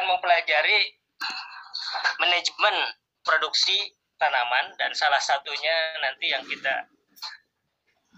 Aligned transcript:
akan 0.00 0.16
mempelajari 0.16 0.96
manajemen 2.24 2.76
produksi 3.20 3.76
tanaman 4.16 4.72
dan 4.80 4.96
salah 4.96 5.20
satunya 5.20 5.76
nanti 6.00 6.32
yang 6.32 6.40
kita 6.40 6.88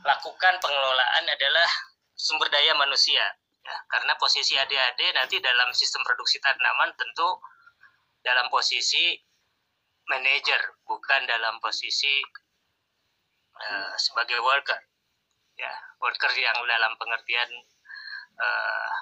lakukan 0.07 0.63
pengelolaan 0.63 1.27
adalah 1.27 1.67
sumber 2.15 2.47
daya 2.55 2.79
manusia. 2.79 3.27
Ya, 3.67 3.75
karena 3.91 4.15
posisi 4.15 4.55
adik-adik 4.55 5.11
nanti 5.19 5.43
dalam 5.43 5.75
sistem 5.75 6.07
produksi 6.07 6.39
tanaman 6.39 6.95
tentu 6.95 7.43
dalam 8.23 8.47
posisi 8.47 9.19
manajer 10.07 10.63
bukan 10.87 11.27
dalam 11.27 11.59
posisi 11.59 12.23
uh, 13.59 13.91
sebagai 13.99 14.39
worker. 14.39 14.79
Ya 15.59 15.75
worker 15.99 16.31
yang 16.39 16.63
dalam 16.63 16.95
pengertian 16.95 17.51
uh, 18.39 18.95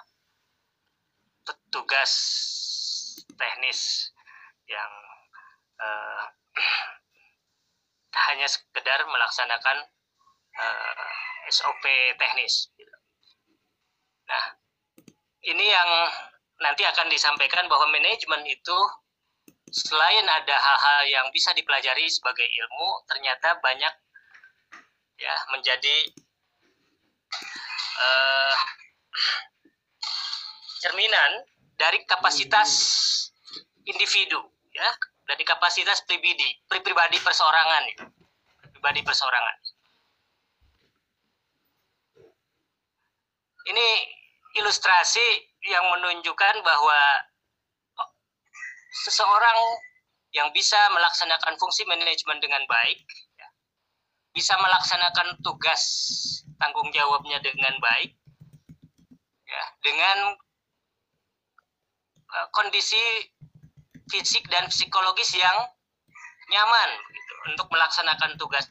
petugas 1.50 2.12
teknis 3.34 4.12
yang 4.70 4.92
uh, 5.82 6.24
hanya 8.30 8.46
sekedar 8.46 9.02
melaksanakan 9.02 9.82
uh, 10.54 11.10
eh, 11.42 11.50
SOP 11.50 11.82
teknis. 12.14 12.70
Nah, 14.30 14.44
ini 15.50 15.66
yang 15.66 15.90
nanti 16.62 16.86
akan 16.86 17.10
disampaikan 17.10 17.66
bahwa 17.66 17.90
manajemen 17.90 18.46
itu 18.46 18.78
selain 19.70 20.26
ada 20.30 20.54
hal-hal 20.54 21.00
yang 21.10 21.26
bisa 21.34 21.50
dipelajari 21.56 22.06
sebagai 22.06 22.46
ilmu, 22.46 22.88
ternyata 23.10 23.58
banyak 23.58 23.94
ya 25.18 25.34
menjadi 25.50 25.96
uh, 27.98 28.54
cerminan 30.80 31.44
dari 31.76 32.02
kapasitas 32.08 32.70
individu 33.84 34.40
ya. 34.72 34.88
Dari 35.30 35.46
kapasitas 35.46 36.02
pribadi 36.10 36.58
pribadi 36.66 37.14
perseorangan 37.22 37.84
pribadi 38.80 39.04
perseorangan. 39.04 39.56
Ini 43.68 43.88
ilustrasi 44.56 45.26
yang 45.68 45.84
menunjukkan 45.92 46.64
bahwa 46.64 47.00
oh, 48.00 48.10
seseorang 49.04 49.58
yang 50.32 50.48
bisa 50.56 50.80
melaksanakan 50.96 51.60
fungsi 51.60 51.84
manajemen 51.84 52.40
dengan 52.40 52.64
baik 52.64 53.04
ya, 53.36 53.48
bisa 54.32 54.56
melaksanakan 54.56 55.36
tugas 55.44 55.84
tanggung 56.56 56.88
jawabnya 56.90 57.36
dengan 57.44 57.76
baik 57.84 58.16
ya 59.44 59.64
dengan 59.84 60.40
kondisi 62.54 63.00
fisik 64.10 64.46
dan 64.50 64.66
psikologis 64.70 65.34
yang 65.38 65.58
nyaman 66.50 66.90
gitu, 67.14 67.34
untuk 67.54 67.66
melaksanakan 67.70 68.34
tugas. 68.34 68.66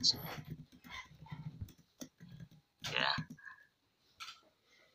Ya. 2.92 3.12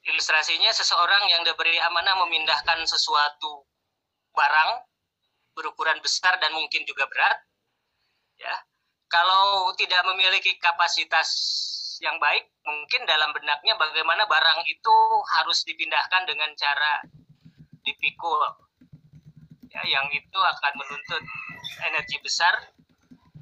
Ilustrasinya 0.04 0.68
seseorang 0.76 1.32
yang 1.32 1.42
diberi 1.48 1.80
amanah 1.80 2.20
memindahkan 2.28 2.84
sesuatu 2.84 3.64
barang 4.36 4.84
berukuran 5.56 5.96
besar 6.04 6.36
dan 6.42 6.52
mungkin 6.52 6.84
juga 6.84 7.08
berat 7.08 7.40
ya. 8.36 8.54
Kalau 9.08 9.70
tidak 9.78 10.02
memiliki 10.10 10.58
kapasitas 10.58 11.30
yang 12.02 12.18
baik, 12.18 12.50
mungkin 12.66 13.06
dalam 13.06 13.30
benaknya 13.30 13.78
bagaimana 13.78 14.26
barang 14.26 14.60
itu 14.66 14.96
harus 15.38 15.62
dipindahkan 15.62 16.26
dengan 16.26 16.50
cara 16.58 17.00
dipikul. 17.84 18.40
Ya, 19.70 19.82
yang 19.86 20.06
itu 20.14 20.38
akan 20.38 20.72
menuntut 20.78 21.22
energi 21.90 22.18
besar 22.22 22.54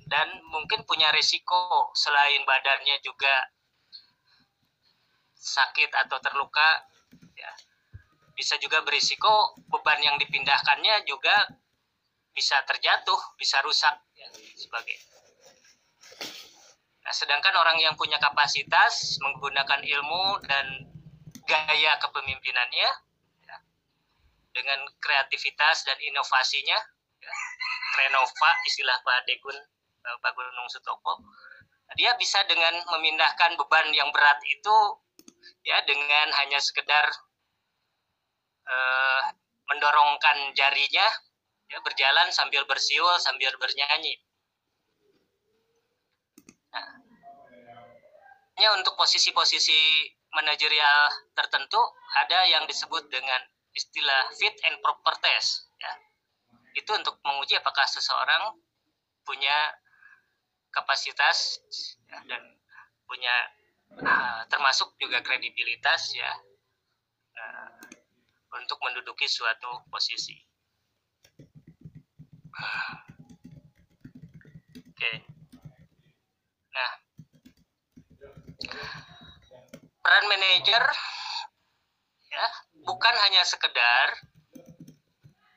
dan 0.08 0.28
mungkin 0.48 0.84
punya 0.84 1.08
risiko 1.12 1.92
selain 1.96 2.44
badannya 2.44 3.00
juga 3.04 3.52
sakit 5.42 5.90
atau 6.06 6.20
terluka 6.22 6.86
ya 7.34 7.52
bisa 8.32 8.56
juga 8.62 8.80
berisiko 8.86 9.58
beban 9.68 10.00
yang 10.00 10.16
dipindahkannya 10.16 11.04
juga 11.04 11.48
bisa 12.32 12.60
terjatuh 12.64 13.18
bisa 13.36 13.60
rusak 13.64 13.92
ya 14.16 14.28
sebagai 14.56 14.96
Nah, 17.02 17.10
sedangkan 17.10 17.54
orang 17.58 17.82
yang 17.82 17.98
punya 17.98 18.14
kapasitas 18.22 19.18
menggunakan 19.18 19.82
ilmu 19.82 20.38
dan 20.46 20.86
gaya 21.42 21.98
kepemimpinannya 21.98 22.78
ya, 22.78 22.92
dengan 24.52 24.84
kreativitas 25.00 25.84
dan 25.88 25.96
inovasinya, 26.00 26.78
ya, 27.20 27.34
renova 28.00 28.50
istilah 28.68 28.96
Pak 29.04 29.24
Degun, 29.28 29.56
eh, 29.56 30.16
Pak 30.20 30.32
Gunung 30.36 30.68
Sutoko, 30.68 31.24
dia 31.96 32.16
bisa 32.16 32.40
dengan 32.48 32.72
memindahkan 32.88 33.56
beban 33.60 33.92
yang 33.92 34.08
berat 34.12 34.40
itu 34.48 34.76
ya 35.60 35.84
dengan 35.84 36.32
hanya 36.40 36.56
sekedar 36.56 37.04
uh, 38.64 39.22
mendorongkan 39.68 40.56
jarinya 40.56 41.04
ya 41.68 41.78
berjalan 41.84 42.28
sambil 42.32 42.64
bersiul 42.64 43.12
sambil 43.20 43.52
bernyanyi. 43.60 44.16
Nah, 46.72 46.88
untuk 48.80 48.96
posisi-posisi 48.96 50.08
manajerial 50.32 51.12
tertentu 51.36 51.80
ada 52.16 52.48
yang 52.48 52.64
disebut 52.64 53.04
dengan 53.12 53.40
istilah 53.72 54.22
fit 54.36 54.56
and 54.68 54.76
proper 54.84 55.16
test 55.20 55.68
ya. 55.80 55.92
Itu 56.76 56.92
untuk 56.96 57.20
menguji 57.24 57.56
apakah 57.60 57.84
seseorang 57.84 58.56
punya 59.22 59.76
kapasitas 60.72 61.60
ya, 62.08 62.18
dan 62.28 62.42
punya 63.04 63.34
uh, 64.00 64.40
termasuk 64.48 64.96
juga 64.96 65.20
kredibilitas 65.20 66.16
ya 66.16 66.32
uh, 67.36 67.70
untuk 68.56 68.80
menduduki 68.80 69.28
suatu 69.28 69.84
posisi. 69.92 70.36
Oke. 74.76 74.96
Okay. 74.96 75.16
Nah, 76.72 76.90
peran 80.00 80.24
manajer 80.28 80.82
ya 82.32 82.46
bukan 82.82 83.14
hanya 83.28 83.42
sekedar 83.46 84.06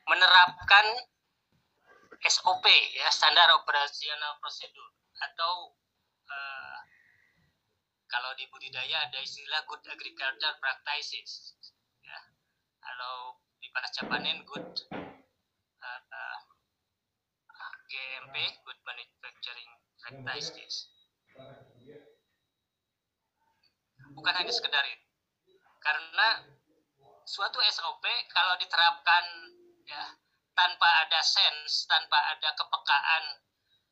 menerapkan 0.06 0.86
SOP 2.26 2.64
ya 2.94 3.06
standar 3.10 3.50
operasional 3.54 4.38
prosedur. 4.42 4.90
Atau 5.16 5.74
uh, 6.26 6.78
kalau 8.06 8.34
di 8.38 8.46
budidaya 8.50 9.06
ada 9.10 9.18
istilah 9.22 9.62
good 9.66 9.82
agriculture 9.86 10.54
practices 10.62 11.54
ya. 12.02 12.18
Kalau 12.82 13.42
di 13.58 13.68
pasca 13.74 14.06
panen 14.06 14.46
good 14.46 14.70
uh, 14.94 16.00
uh, 16.02 16.38
GMP 17.86 18.36
good 18.62 18.80
manufacturing 18.86 19.70
practices. 20.22 20.90
Bukan 24.14 24.34
hanya 24.34 24.52
sekedar 24.54 24.82
itu. 24.86 25.06
Karena 25.82 26.55
suatu 27.26 27.58
SOP 27.74 28.06
kalau 28.30 28.54
diterapkan 28.54 29.24
ya 29.82 30.14
tanpa 30.54 30.88
ada 31.02 31.20
sense 31.20 31.90
tanpa 31.90 32.14
ada 32.32 32.54
kepekaan 32.54 33.24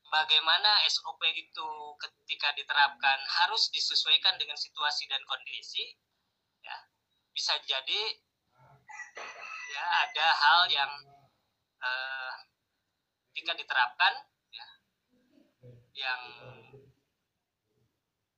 bagaimana 0.07 0.79
SOP 0.87 1.19
itu 1.35 1.71
ketika 1.99 2.55
diterapkan 2.55 3.19
harus 3.43 3.75
disesuaikan 3.75 4.39
dengan 4.39 4.55
situasi 4.55 5.11
dan 5.11 5.19
kondisi 5.27 5.99
ya 6.63 6.79
bisa 7.35 7.59
jadi 7.67 8.03
ya 9.75 9.85
ada 10.07 10.27
hal 10.31 10.61
yang 10.71 10.93
eh, 11.83 12.33
ketika 13.35 13.59
diterapkan 13.59 14.15
ya 14.55 14.67
yang 15.99 16.23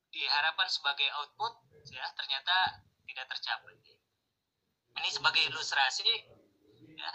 diharapkan 0.09 0.73
sebagai 0.73 1.13
output 1.21 1.53
ya 1.93 2.09
ternyata 2.17 2.81
tidak 3.07 3.27
tercapai. 3.31 3.86
Ini 4.97 5.09
sebagai 5.13 5.43
ilustrasi 5.53 6.11
ya. 6.97 7.13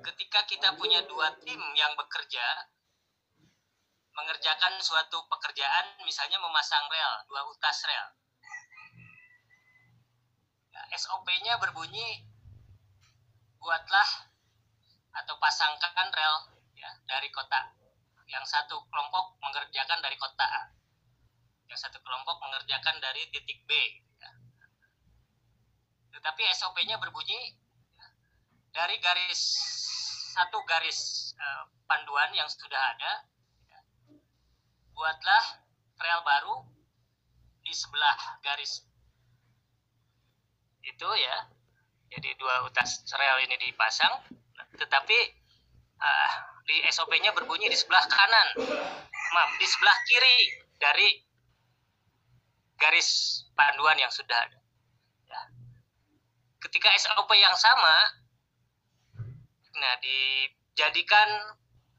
Ketika 0.00 0.46
kita 0.46 0.78
punya 0.78 1.02
dua 1.10 1.34
tim 1.42 1.60
yang 1.74 1.92
bekerja 1.98 2.70
mengerjakan 4.14 4.78
suatu 4.82 5.22
pekerjaan 5.26 5.96
misalnya 6.04 6.38
memasang 6.42 6.86
rel 6.90 7.14
dua 7.30 7.42
utas 7.50 7.76
rel. 7.86 8.06
Ya, 10.70 10.82
SOP-nya 10.94 11.58
berbunyi 11.58 12.26
buatlah 13.60 14.10
atau 15.10 15.34
pasangkan 15.42 16.08
rel 16.14 16.36
ya 16.78 16.90
dari 17.06 17.28
kota. 17.34 17.74
Yang 18.30 18.46
satu 18.46 18.78
kelompok 18.86 19.42
mengerjakan 19.42 19.98
dari 19.98 20.14
kota 20.14 20.46
A. 20.46 20.62
Yang 21.66 21.86
satu 21.86 21.98
kelompok 21.98 22.38
mengerjakan 22.38 23.02
dari 23.02 23.26
titik 23.34 23.66
B. 23.66 23.70
Ya. 26.10 26.18
Tetapi 26.18 26.42
SOP-nya 26.58 26.98
berbunyi 26.98 27.54
ya, 27.94 28.06
dari 28.74 28.98
garis 28.98 29.40
satu 30.34 30.62
garis 30.66 31.32
uh, 31.38 31.70
panduan 31.86 32.30
yang 32.34 32.46
sudah 32.50 32.78
ada 32.78 33.30
buatlah 34.94 35.44
rel 35.96 36.20
baru 36.22 36.56
di 37.64 37.72
sebelah 37.72 38.18
garis 38.44 38.84
itu 40.84 41.08
ya 41.16 41.36
jadi 42.12 42.36
dua 42.36 42.68
utas 42.68 43.00
rel 43.16 43.40
ini 43.48 43.56
dipasang 43.64 44.12
tetapi 44.76 45.18
uh, 45.98 46.30
di 46.68 46.84
SOP-nya 46.92 47.32
berbunyi 47.32 47.72
di 47.72 47.78
sebelah 47.80 48.04
kanan 48.12 48.48
maaf 49.32 49.52
di 49.56 49.66
sebelah 49.66 49.96
kiri 50.04 50.36
dari 50.76 51.08
garis 52.76 53.42
panduan 53.56 53.96
yang 53.96 54.12
sudah 54.12 54.36
ada 54.36 54.56
ya. 54.56 54.59
Ketika 56.60 56.88
SOP 57.00 57.30
yang 57.36 57.56
sama 57.56 57.96
nah 59.70 59.94
dijadikan 60.04 61.28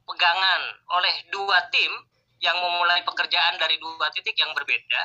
pegangan 0.06 0.62
oleh 0.92 1.16
dua 1.34 1.58
tim 1.74 1.92
yang 2.42 2.58
memulai 2.58 3.06
pekerjaan 3.06 3.56
dari 3.62 3.78
dua 3.78 4.10
titik 4.14 4.34
yang 4.34 4.52
berbeda. 4.58 5.02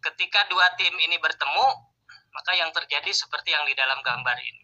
Ketika 0.00 0.48
dua 0.48 0.64
tim 0.80 0.92
ini 0.96 1.20
bertemu 1.20 1.66
maka 2.32 2.52
yang 2.56 2.72
terjadi 2.72 3.10
seperti 3.12 3.52
yang 3.52 3.64
di 3.68 3.74
dalam 3.76 4.00
gambar 4.00 4.36
ini. 4.40 4.62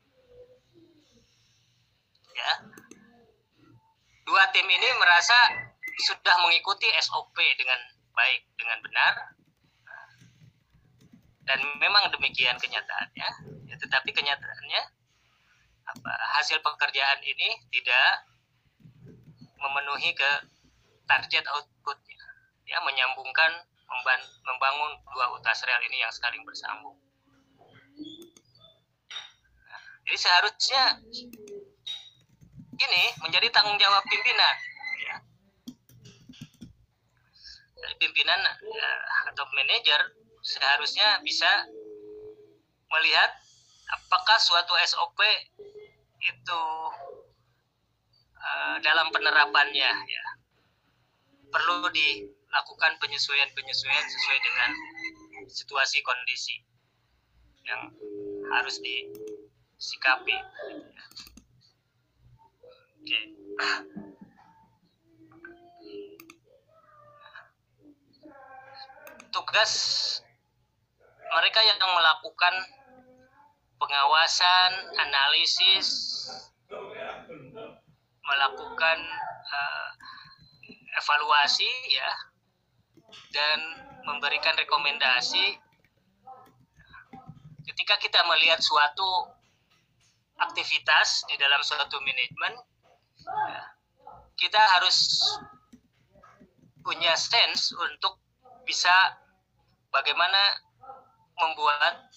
Ya. 2.35 2.53
Dua 4.25 4.45
tim 4.57 4.65
ini 4.65 4.89
merasa 4.97 5.37
sudah 6.09 6.41
mengikuti 6.43 6.89
SOP 6.99 7.37
dengan 7.37 7.79
baik 8.17 8.43
dengan 8.57 8.79
benar 8.83 9.15
dan 11.45 11.61
memang 11.81 12.09
demikian 12.13 12.57
kenyataannya. 12.57 13.29
Ya, 13.69 13.75
tetapi 13.77 14.11
kenyataannya 14.13 14.83
apa 15.85 16.13
hasil 16.41 16.65
pekerjaan 16.65 17.21
ini 17.21 17.61
tidak 17.69 18.25
memenuhi 19.61 20.17
ke 20.17 20.31
target 21.05 21.45
outputnya. 21.53 22.25
Ya 22.65 22.81
menyambungkan 22.81 23.69
membangun 24.45 24.93
dua 25.13 25.31
utas 25.37 25.61
rel 25.69 25.81
ini 25.87 26.01
yang 26.01 26.11
saling 26.11 26.43
bersambung. 26.43 26.97
Nah, 29.69 29.81
jadi 30.09 30.19
seharusnya 30.19 30.83
ini 32.75 33.03
menjadi 33.23 33.53
tanggung 33.53 33.77
jawab 33.79 34.03
pimpinan 34.09 34.57
ya. 35.05 35.17
Pimpinan 38.01 38.41
ya, 38.65 38.91
atau 39.31 39.45
manajer 39.53 40.24
seharusnya 40.45 41.25
bisa 41.25 41.49
melihat 42.93 43.33
apakah 43.97 44.37
suatu 44.37 44.77
SOP 44.85 45.17
itu 46.21 46.63
uh, 48.37 48.77
dalam 48.85 49.09
penerapannya 49.09 49.91
ya 50.05 50.25
perlu 51.49 51.89
dilakukan 51.89 52.93
penyesuaian-penyesuaian 53.01 54.05
sesuai 54.05 54.39
dengan 54.45 54.71
situasi 55.49 56.05
kondisi 56.05 56.61
yang 57.65 57.89
harus 58.53 58.77
disikapi. 58.85 60.37
Oke. 63.01 63.21
Tugas 69.33 69.73
mereka 71.35 71.61
yang 71.67 71.79
melakukan 71.83 72.55
pengawasan, 73.77 74.71
analisis, 75.03 75.89
melakukan 78.25 78.99
uh, 79.51 79.89
evaluasi 80.97 81.71
ya 81.91 82.11
dan 83.35 83.59
memberikan 84.07 84.55
rekomendasi. 84.57 85.59
Ketika 87.65 87.99
kita 87.99 88.21
melihat 88.31 88.63
suatu 88.63 89.35
aktivitas 90.39 91.27
di 91.31 91.35
dalam 91.39 91.63
suatu 91.63 91.99
manajemen 92.03 92.55
kita 94.35 94.61
harus 94.79 95.23
punya 96.85 97.17
sense 97.17 97.73
untuk 97.73 98.21
bisa 98.67 98.93
bagaimana 99.89 100.64
membuat 101.39 102.11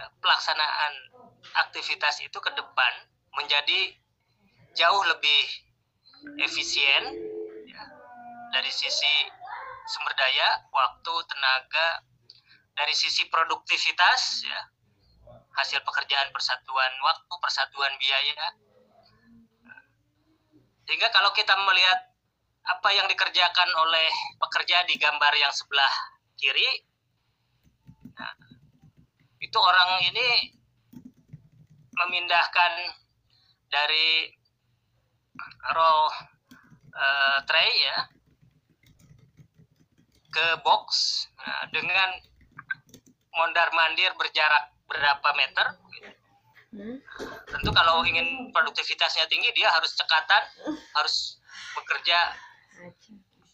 eh, 0.00 0.10
pelaksanaan 0.20 0.92
aktivitas 1.68 2.22
itu 2.24 2.38
ke 2.38 2.50
depan 2.54 2.92
menjadi 3.36 3.96
jauh 4.72 5.02
lebih 5.04 5.42
efisien 6.40 7.02
ya, 7.68 7.82
dari 8.52 8.70
sisi 8.72 9.14
sumber 9.90 10.14
daya, 10.14 10.62
waktu, 10.70 11.14
tenaga, 11.26 11.88
dari 12.78 12.94
sisi 12.94 13.26
produktivitas 13.28 14.46
ya, 14.46 14.60
hasil 15.58 15.82
pekerjaan 15.82 16.30
persatuan 16.30 16.92
waktu, 17.02 17.34
persatuan 17.42 17.92
biaya, 17.98 18.44
sehingga 20.86 21.08
kalau 21.12 21.30
kita 21.34 21.54
melihat 21.66 21.98
apa 22.62 22.88
yang 22.94 23.06
dikerjakan 23.10 23.70
oleh 23.74 24.08
pekerja 24.38 24.86
di 24.86 24.94
gambar 24.98 25.32
yang 25.34 25.50
sebelah 25.50 25.92
kiri, 26.38 26.86
nah, 28.16 28.34
itu 29.42 29.58
orang 29.58 29.90
ini 30.06 30.28
memindahkan 31.92 32.72
dari 33.68 34.32
row 35.72 36.08
uh, 36.92 37.38
tray 37.48 37.70
ya 37.82 37.98
ke 40.32 40.46
box 40.64 40.88
nah, 41.36 41.68
dengan 41.68 42.08
mondar 43.36 43.68
mandir 43.72 44.12
berjarak 44.16 44.72
berapa 44.88 45.28
meter. 45.36 45.66
Hmm? 46.72 46.96
Tentu 47.52 47.68
kalau 47.68 48.00
ingin 48.08 48.48
produktivitasnya 48.48 49.28
tinggi 49.28 49.52
dia 49.52 49.68
harus 49.68 49.92
cekatan, 49.92 50.42
harus 50.96 51.36
bekerja 51.76 52.32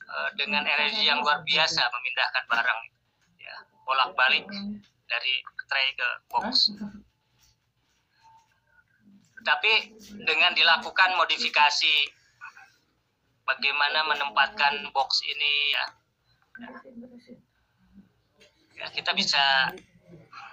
uh, 0.07 0.31
dengan 0.39 0.63
energi 0.63 1.03
yang 1.03 1.19
luar 1.19 1.43
biasa 1.43 1.83
memindahkan 1.83 2.45
barang, 2.47 2.81
bolak-balik 3.89 4.45
dari 5.09 5.35
tray 5.65 5.89
ke 5.97 6.09
box. 6.29 6.77
Tapi 9.41 9.73
dengan 10.29 10.53
dilakukan 10.53 11.17
modifikasi 11.17 11.97
bagaimana 13.49 14.05
menempatkan 14.05 14.93
box 14.93 15.25
ini 15.25 15.55
ya, 15.73 15.85
ya 18.77 18.87
kita 18.93 19.17
bisa 19.17 19.73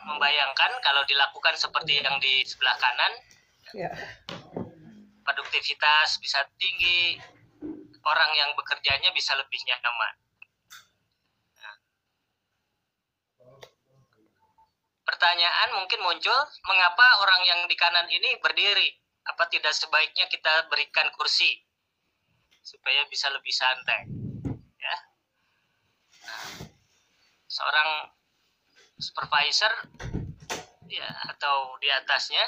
membayangkan 0.08 0.72
kalau 0.80 1.04
dilakukan 1.04 1.60
seperti 1.60 2.00
yang 2.00 2.16
di 2.24 2.48
sebelah 2.48 2.78
kanan, 2.80 3.14
ya. 3.76 3.92
produktivitas 5.28 6.24
bisa 6.24 6.46
tinggi, 6.56 7.20
orang 8.06 8.32
yang 8.38 8.56
bekerjanya 8.56 9.12
bisa 9.12 9.36
lebih 9.36 9.60
nyaman. 9.68 10.25
Pertanyaan 15.16 15.80
mungkin 15.80 16.04
muncul, 16.04 16.36
mengapa 16.68 17.24
orang 17.24 17.48
yang 17.48 17.60
di 17.72 17.76
kanan 17.80 18.04
ini 18.12 18.36
berdiri? 18.44 19.00
Apa 19.32 19.48
tidak 19.48 19.72
sebaiknya 19.72 20.28
kita 20.28 20.68
berikan 20.68 21.08
kursi 21.16 21.56
supaya 22.60 23.08
bisa 23.08 23.32
lebih 23.32 23.56
santai? 23.56 24.12
Ya. 24.76 24.96
Nah, 26.20 26.68
seorang 27.48 28.12
supervisor 29.00 29.72
ya 30.92 31.08
atau 31.32 31.80
di 31.80 31.88
atasnya 31.88 32.44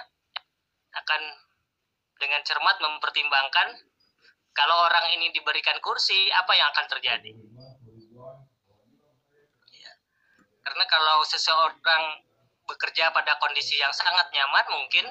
akan 0.91 1.21
dengan 2.19 2.43
cermat 2.43 2.83
mempertimbangkan 2.83 3.79
kalau 4.51 4.75
orang 4.91 5.15
ini 5.15 5.31
diberikan 5.31 5.79
kursi 5.79 6.27
apa 6.35 6.51
yang 6.51 6.67
akan 6.75 6.87
terjadi 6.91 7.31
ya. 9.71 9.93
karena 10.67 10.83
kalau 10.91 11.23
seseorang 11.23 12.26
bekerja 12.67 13.15
pada 13.15 13.39
kondisi 13.39 13.79
yang 13.79 13.95
sangat 13.95 14.27
nyaman 14.35 14.65
mungkin. 14.75 15.07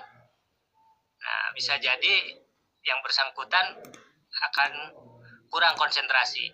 Nah 1.16 1.44
bisa 1.56 1.80
jadi 1.80 2.14
yang 2.86 3.00
bersangkutan 3.02 3.80
akan 4.52 4.72
kurang 5.50 5.74
konsentrasi. 5.74 6.52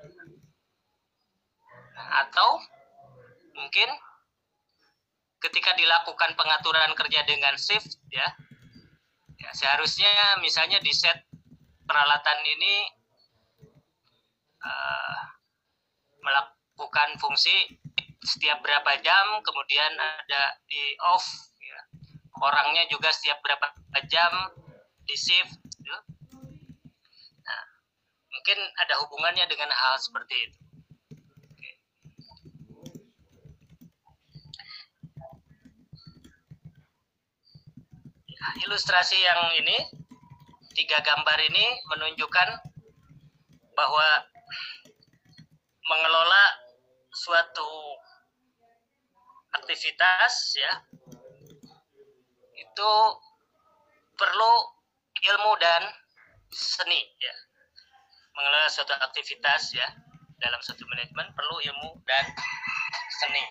Nah, 1.92 2.09
atau 2.25 2.62
mungkin 3.52 3.88
ketika 5.42 5.75
dilakukan 5.75 6.38
pengaturan 6.38 6.94
kerja 6.94 7.26
dengan 7.26 7.59
shift 7.59 7.99
ya, 8.09 8.25
ya 9.42 9.50
seharusnya 9.52 10.38
misalnya 10.40 10.78
di 10.78 10.94
set 10.94 11.26
peralatan 11.82 12.38
ini 12.47 12.75
uh, 14.62 15.18
melakukan 16.23 17.18
fungsi 17.18 17.76
setiap 18.22 18.62
berapa 18.62 18.92
jam 19.02 19.42
kemudian 19.42 19.92
ada 19.98 20.54
di 20.70 20.94
off 21.10 21.26
ya. 21.58 21.80
orangnya 22.38 22.86
juga 22.86 23.10
setiap 23.10 23.42
berapa 23.42 23.66
jam 24.06 24.32
di 25.02 25.14
shift 25.18 25.58
gitu. 25.58 25.98
nah 27.42 27.62
mungkin 28.30 28.58
ada 28.78 28.94
hubungannya 29.02 29.42
dengan 29.50 29.74
hal 29.74 29.98
seperti 29.98 30.38
itu 30.38 30.58
ya, 38.30 38.46
ilustrasi 38.70 39.18
yang 39.18 39.40
ini 39.58 39.78
tiga 40.78 41.02
gambar 41.02 41.38
ini 41.42 41.66
menunjukkan 41.90 42.48
bahwa 43.74 44.08
mengelola 45.90 46.44
suatu 47.12 47.98
aktivitas 49.56 50.35
ya. 50.56 50.73
Itu 52.56 52.92
perlu 54.16 54.52
ilmu 55.12 55.52
dan 55.61 55.82
seni 56.52 57.00
ya. 57.21 57.35
Mengelola 58.32 58.68
suatu 58.73 58.97
aktivitas 58.97 59.76
ya 59.76 59.88
dalam 60.40 60.59
suatu 60.64 60.82
manajemen 60.88 61.30
perlu 61.37 61.56
ilmu 61.62 62.00
dan 62.09 62.25
seni. 63.23 63.44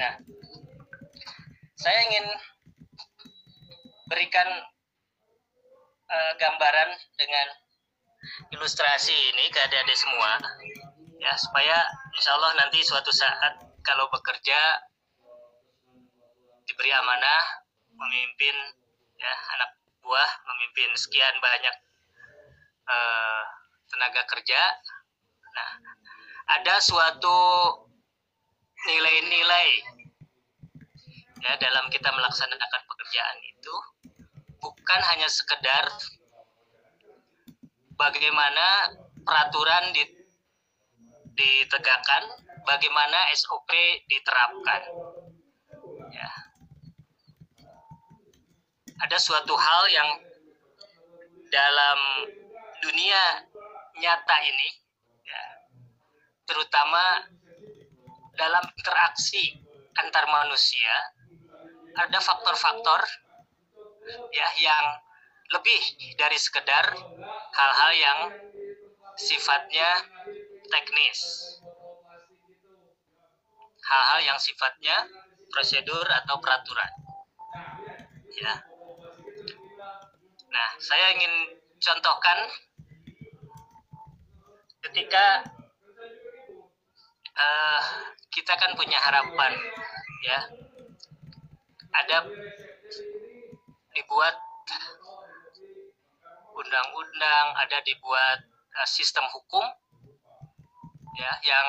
Nah 0.00 0.12
saya 1.74 1.98
ingin 2.08 2.26
berikan 4.08 4.48
uh, 6.08 6.32
gambaran 6.40 6.96
dengan 7.18 7.46
ilustrasi 8.56 9.12
ini 9.12 9.52
ke 9.52 9.58
adik-adik 9.60 9.98
semua 9.98 10.40
ya 11.20 11.32
supaya 11.36 11.76
insya 12.16 12.36
Allah 12.40 12.52
nanti 12.64 12.80
suatu 12.80 13.12
saat 13.12 13.60
kalau 13.84 14.08
bekerja 14.08 14.80
diberi 16.68 16.90
amanah 16.92 17.42
memimpin 17.94 18.56
ya 19.16 19.34
anak 19.56 19.70
buah 20.02 20.30
memimpin 20.48 20.90
sekian 20.98 21.34
banyak 21.40 21.76
uh, 22.88 23.42
tenaga 23.88 24.22
kerja 24.28 24.62
nah 25.54 25.70
ada 26.58 26.76
suatu 26.82 27.40
nilai-nilai 28.84 29.70
ya 31.40 31.52
dalam 31.60 31.88
kita 31.88 32.08
melaksanakan 32.12 32.82
pekerjaan 32.84 33.38
itu 33.44 33.74
bukan 34.60 35.00
hanya 35.12 35.28
sekedar 35.28 35.88
bagaimana 37.96 38.96
peraturan 39.24 39.92
ditegakkan, 41.34 42.22
bagaimana 42.66 43.28
SOP 43.34 43.70
diterapkan. 44.06 44.82
Ya. 46.12 46.30
Ada 49.02 49.18
suatu 49.18 49.54
hal 49.58 49.82
yang 49.90 50.08
dalam 51.50 51.98
dunia 52.82 53.22
nyata 53.98 54.36
ini, 54.42 54.68
ya, 55.26 55.42
terutama 56.46 57.26
dalam 58.38 58.64
interaksi 58.78 59.58
antar 59.98 60.26
manusia, 60.26 60.94
ada 61.94 62.18
faktor-faktor 62.18 63.00
ya 64.34 64.48
yang 64.60 64.84
lebih 65.54 65.82
dari 66.18 66.38
sekedar 66.38 66.90
hal-hal 67.54 67.92
yang 67.94 68.18
sifatnya 69.14 70.02
teknis. 70.66 71.20
Hal-hal 73.84 74.20
yang 74.34 74.38
sifatnya 74.40 74.96
prosedur 75.52 76.06
atau 76.24 76.40
peraturan. 76.40 76.92
Ya. 78.34 78.73
Nah, 80.54 80.68
saya 80.78 81.18
ingin 81.18 81.58
contohkan 81.82 82.46
ketika 84.86 85.42
uh, 87.34 87.82
kita 88.30 88.54
kan 88.54 88.78
punya 88.78 88.94
harapan 89.02 89.50
ya 90.22 90.38
ada 91.90 92.30
dibuat 93.98 94.36
undang-undang, 96.54 97.46
ada 97.58 97.78
dibuat 97.82 98.46
uh, 98.78 98.86
sistem 98.86 99.26
hukum 99.34 99.66
ya 101.18 101.32
yang 101.42 101.68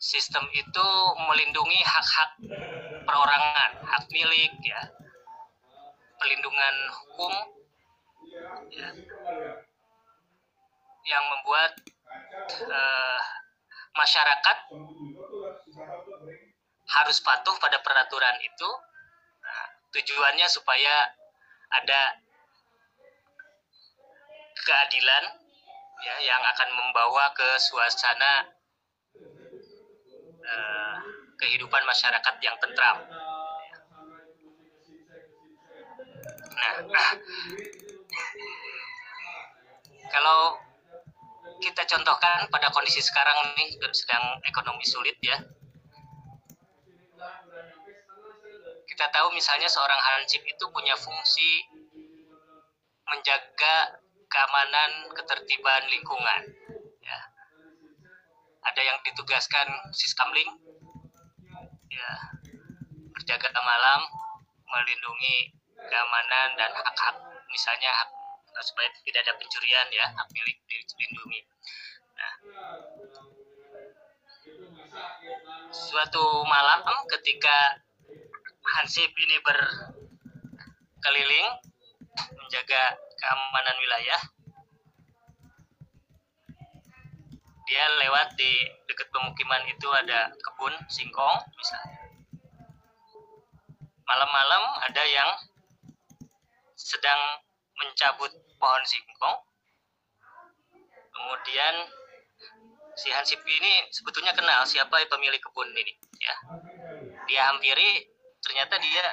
sistem 0.00 0.48
itu 0.56 0.86
melindungi 1.28 1.80
hak-hak 1.84 2.30
perorangan, 3.04 3.70
hak 3.84 4.04
milik 4.08 4.56
ya. 4.64 4.80
Pelindungan 6.18 6.74
hukum 6.96 7.57
ya, 8.72 8.88
yang 11.08 11.24
membuat 11.32 11.72
uh, 12.68 13.20
masyarakat 13.96 14.56
harus 16.88 17.18
patuh 17.20 17.56
pada 17.60 17.78
peraturan 17.80 18.36
itu. 18.40 18.70
Nah, 19.44 19.64
tujuannya 19.92 20.46
supaya 20.48 21.12
ada 21.68 22.16
keadilan 24.64 25.24
ya 25.98 26.16
yang 26.22 26.42
akan 26.44 26.68
membawa 26.76 27.32
ke 27.34 27.48
suasana 27.58 28.32
uh, 30.44 30.96
kehidupan 31.38 31.82
masyarakat 31.84 32.34
yang 32.44 32.56
tentram. 32.60 32.98
Nah, 36.88 37.10
kalau 40.18 40.58
kita 41.62 41.86
contohkan 41.86 42.50
pada 42.50 42.74
kondisi 42.74 42.98
sekarang 42.98 43.54
nih 43.54 43.78
sedang 43.94 44.42
ekonomi 44.42 44.82
sulit 44.82 45.14
ya. 45.22 45.38
Kita 48.90 49.06
tahu 49.14 49.30
misalnya 49.30 49.70
seorang 49.70 49.98
hansip 50.02 50.42
itu 50.42 50.64
punya 50.74 50.98
fungsi 50.98 51.70
menjaga 53.06 54.02
keamanan 54.26 54.90
ketertiban 55.14 55.86
lingkungan 55.88 56.42
ya 57.00 57.18
ada 58.68 58.80
yang 58.84 58.98
ditugaskan 59.00 59.64
siskamling 59.96 60.50
ya 61.88 62.10
berjaga 63.16 63.48
malam 63.56 64.00
melindungi 64.68 65.56
keamanan 65.88 66.48
dan 66.60 66.70
hak-hak 66.76 67.16
misalnya 67.48 67.88
hak 68.04 68.17
supaya 68.62 68.88
tidak 69.04 69.22
ada 69.26 69.34
pencurian 69.38 69.88
ya 69.92 70.06
hak 70.12 70.28
milik 70.34 70.58
dilindungi. 70.66 71.40
Nah 72.18 72.32
suatu 75.70 76.44
malam 76.48 76.82
ketika 77.18 77.82
Hansip 78.68 79.08
ini 79.16 79.40
berkeliling 79.40 81.48
menjaga 82.36 82.82
keamanan 83.16 83.76
wilayah 83.80 84.20
dia 87.68 87.84
lewat 88.00 88.32
di 88.40 88.48
dekat 88.88 89.12
pemukiman 89.12 89.60
itu 89.68 89.84
ada 89.92 90.32
kebun 90.40 90.72
singkong 90.88 91.36
misalnya. 91.52 92.00
Malam-malam 94.08 94.64
ada 94.88 95.04
yang 95.04 95.30
sedang 96.72 97.44
mencabut 97.76 98.32
pohon 98.58 98.82
singkong. 98.84 99.38
Kemudian 101.14 101.74
si 102.98 103.08
Hansip 103.14 103.38
ini 103.46 103.86
sebetulnya 103.94 104.34
kenal 104.34 104.66
siapa 104.66 104.98
pemilik 105.06 105.38
kebun 105.38 105.70
ini 105.70 105.94
ya. 106.18 106.34
Dia 107.30 107.54
hampiri 107.54 108.06
ternyata 108.42 108.78
dia 108.82 109.06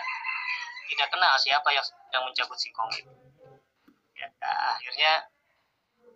tidak 0.89 1.07
kenal 1.09 1.33
siapa 1.37 1.69
yang 1.73 1.85
sedang 1.85 2.25
mencabut 2.29 2.57
singkong 2.57 2.89
itu. 2.97 3.13
Ya, 4.15 4.27
akhirnya 4.41 5.27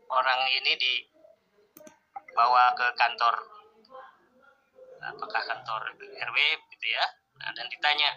orang 0.10 0.40
ini 0.62 0.74
dibawa 0.78 2.74
ke 2.74 2.86
kantor. 2.98 3.36
Apakah 5.00 5.42
kantor 5.48 5.82
RW 5.96 6.38
gitu 6.76 6.86
ya. 6.90 7.06
Nah, 7.40 7.50
dan 7.56 7.66
ditanya. 7.72 8.12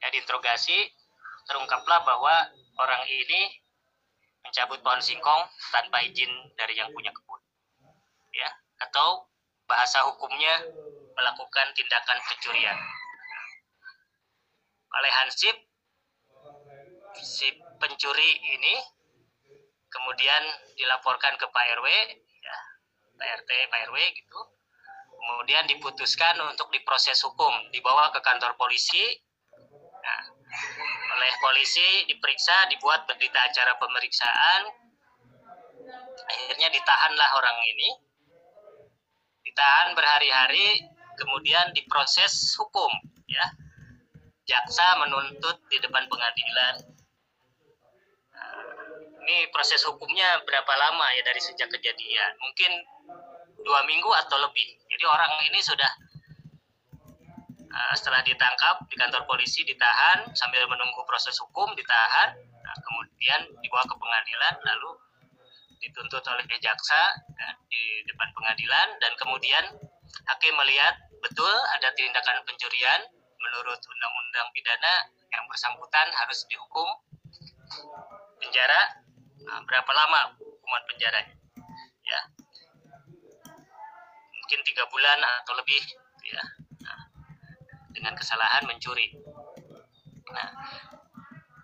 Ya 0.00 0.08
diinterogasi 0.16 0.96
terungkaplah 1.44 2.00
bahwa 2.08 2.48
orang 2.80 3.02
ini 3.04 3.60
mencabut 4.40 4.80
pohon 4.80 5.02
singkong 5.04 5.42
tanpa 5.68 6.00
izin 6.08 6.32
dari 6.56 6.74
yang 6.80 6.88
punya 6.96 7.12
kebun. 7.12 7.40
Ya 8.32 8.48
atau 8.80 9.28
bahasa 9.68 10.02
hukumnya 10.08 10.66
melakukan 11.14 11.66
tindakan 11.76 12.18
pencurian. 12.24 12.78
Oleh 14.90 15.12
Hansip 15.22 15.56
si 17.20 17.52
pencuri 17.78 18.30
ini 18.40 18.74
kemudian 19.90 20.42
dilaporkan 20.78 21.36
ke 21.36 21.46
Pak 21.46 21.64
RW 21.78 21.86
ya 22.42 22.56
Pak 23.20 23.28
RT 23.44 23.50
Pak 23.68 23.80
RW 23.92 23.96
gitu. 24.16 24.40
Kemudian 25.20 25.68
diputuskan 25.68 26.40
untuk 26.48 26.72
diproses 26.72 27.20
hukum 27.20 27.52
dibawa 27.70 28.08
ke 28.10 28.24
kantor 28.24 28.56
polisi 28.56 29.20
oleh 31.20 31.36
polisi 31.36 32.08
diperiksa 32.08 32.72
dibuat 32.72 33.04
berita 33.04 33.36
acara 33.44 33.76
pemeriksaan. 33.76 34.72
Akhirnya 36.24 36.72
ditahanlah 36.72 37.28
orang 37.36 37.58
ini. 37.76 37.88
Ditahan 39.44 39.92
berhari-hari 39.92 40.80
kemudian 41.20 41.76
diproses 41.76 42.56
hukum 42.56 42.88
ya. 43.28 43.44
Jaksa 44.48 44.96
menuntut 45.04 45.60
di 45.68 45.76
depan 45.84 46.08
pengadilan. 46.08 46.88
Nah, 48.32 48.64
ini 49.20 49.52
proses 49.52 49.84
hukumnya 49.84 50.40
berapa 50.48 50.72
lama 50.72 51.04
ya 51.20 51.22
dari 51.28 51.38
sejak 51.38 51.68
kejadian? 51.68 52.32
Mungkin 52.40 52.72
dua 53.60 53.84
minggu 53.84 54.08
atau 54.24 54.40
lebih. 54.40 54.80
Jadi 54.88 55.04
orang 55.04 55.32
ini 55.52 55.60
sudah 55.60 55.90
uh, 57.70 57.94
setelah 57.94 58.20
ditangkap 58.26 58.82
di 58.90 58.94
kantor 58.98 59.22
polisi 59.26 59.62
ditahan 59.62 60.26
sambil 60.34 60.66
menunggu 60.66 61.02
proses 61.06 61.38
hukum 61.38 61.70
ditahan. 61.78 62.34
Nah, 62.36 62.76
kemudian 62.82 63.40
dibawa 63.62 63.86
ke 63.86 63.96
pengadilan 63.96 64.54
lalu 64.66 64.90
dituntut 65.80 66.22
oleh 66.28 66.44
jaksa 66.60 67.02
ya, 67.38 67.48
di 67.70 68.04
depan 68.10 68.28
pengadilan. 68.34 68.88
Dan 68.98 69.12
kemudian 69.18 69.64
hakim 70.26 70.54
melihat 70.58 70.94
betul 71.22 71.54
ada 71.78 71.88
tindakan 71.94 72.42
pencurian. 72.44 73.00
Menurut 73.40 73.80
undang-undang 73.80 74.52
pidana 74.52 74.94
yang 75.32 75.44
bersangkutan 75.48 76.12
harus 76.12 76.44
dihukum 76.52 76.84
penjara 78.36 79.00
nah, 79.48 79.64
berapa 79.64 79.90
lama 79.96 80.36
hukuman 80.36 80.82
penjara 80.90 81.24
ya. 82.04 82.20
Mungkin 84.36 84.60
tiga 84.66 84.84
bulan 84.92 85.18
atau 85.40 85.56
lebih 85.56 85.80
ya 86.26 86.42
dengan 87.94 88.14
kesalahan 88.18 88.64
mencuri 88.66 89.14
nah 90.30 90.48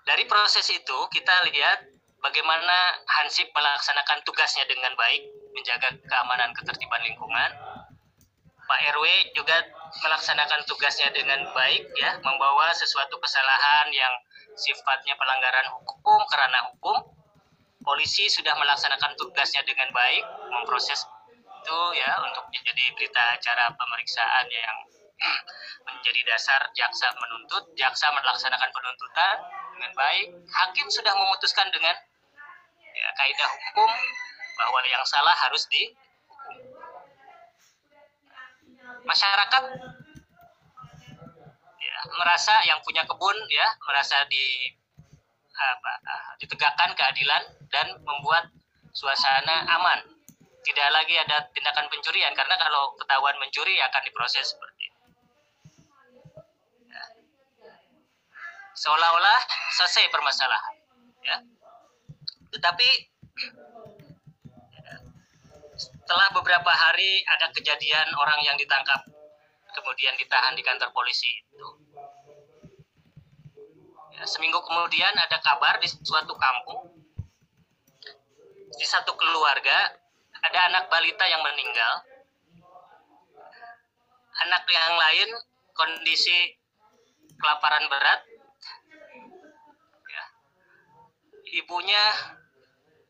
dari 0.07 0.25
proses 0.27 0.67
itu 0.71 0.99
kita 1.11 1.35
lihat 1.51 1.91
bagaimana 2.23 3.03
Hansip 3.07 3.51
melaksanakan 3.51 4.23
tugasnya 4.27 4.67
dengan 4.67 4.95
baik 4.95 5.23
menjaga 5.55 5.95
keamanan 6.07 6.55
ketertiban 6.55 7.03
lingkungan 7.03 7.51
Pak 8.67 8.81
RW 8.99 9.07
juga 9.39 9.63
melaksanakan 10.03 10.67
tugasnya 10.67 11.15
dengan 11.15 11.47
baik 11.55 11.87
ya, 12.03 12.19
membawa 12.19 12.75
sesuatu 12.75 13.15
kesalahan 13.23 13.87
yang 13.95 14.11
sifatnya 14.59 15.15
pelanggaran 15.15 15.71
hukum 15.71 16.21
karena 16.27 16.67
hukum. 16.75 17.15
Polisi 17.87 18.27
sudah 18.27 18.59
melaksanakan 18.59 19.15
tugasnya 19.15 19.63
dengan 19.63 19.87
baik, 19.95 20.27
memproses 20.51 21.07
itu 21.63 21.81
ya 21.95 22.11
untuk 22.27 22.51
menjadi 22.51 22.85
berita 22.99 23.23
acara 23.39 23.71
pemeriksaan 23.79 24.47
yang 24.51 24.77
menjadi 25.87 26.21
dasar 26.29 26.61
jaksa 26.77 27.09
menuntut, 27.17 27.73
jaksa 27.79 28.13
melaksanakan 28.13 28.71
penuntutan 28.71 29.37
dengan 29.77 29.93
baik, 29.97 30.29
hakim 30.51 30.87
sudah 30.93 31.13
memutuskan 31.17 31.69
dengan 31.73 31.97
ya, 32.93 33.09
kaidah 33.17 33.49
hukum 33.49 33.91
bahwa 34.57 34.81
yang 34.89 35.05
salah 35.05 35.37
harus 35.37 35.69
di 35.69 35.93
masyarakat 39.05 39.63
ya, 41.81 41.99
merasa 42.17 42.55
yang 42.65 42.81
punya 42.83 43.05
kebun 43.05 43.37
ya 43.53 43.67
merasa 43.87 44.25
di 44.31 44.73
apa, 45.57 45.93
ditegakkan 46.37 46.93
keadilan 46.93 47.43
dan 47.73 47.97
membuat 48.05 48.53
suasana 48.93 49.65
aman. 49.81 50.01
Tidak 50.67 50.89
lagi 50.91 51.15
ada 51.15 51.47
tindakan 51.55 51.87
pencurian 51.87 52.35
karena 52.35 52.59
kalau 52.59 52.99
ketahuan 52.99 53.39
mencuri 53.39 53.79
akan 53.79 54.03
diproses 54.03 54.51
seperti 54.51 54.91
itu 54.91 55.01
ya. 56.91 57.05
Seolah-olah 58.77 59.41
selesai 59.73 60.13
permasalahan 60.13 60.77
ya. 61.25 61.37
Tetapi 62.53 62.89
setelah 65.77 66.29
beberapa 66.33 66.71
hari 66.71 67.25
ada 67.27 67.53
kejadian 67.53 68.09
orang 68.17 68.41
yang 68.47 68.57
ditangkap 68.57 69.03
kemudian 69.77 70.17
ditahan 70.17 70.57
di 70.57 70.63
kantor 70.65 70.89
polisi 70.97 71.29
itu. 71.29 71.69
Ya, 74.17 74.25
seminggu 74.25 74.57
kemudian 74.65 75.13
ada 75.13 75.37
kabar 75.45 75.77
di 75.77 75.89
suatu 75.89 76.33
kampung 76.33 76.97
di 78.77 78.87
satu 78.89 79.13
keluarga 79.17 79.93
ada 80.47 80.59
anak 80.73 80.89
balita 80.93 81.25
yang 81.29 81.43
meninggal. 81.43 81.93
Anak 84.47 84.69
yang 84.69 84.95
lain 85.01 85.29
kondisi 85.73 86.55
kelaparan 87.41 87.89
berat 87.89 88.21
ibunya 91.55 92.05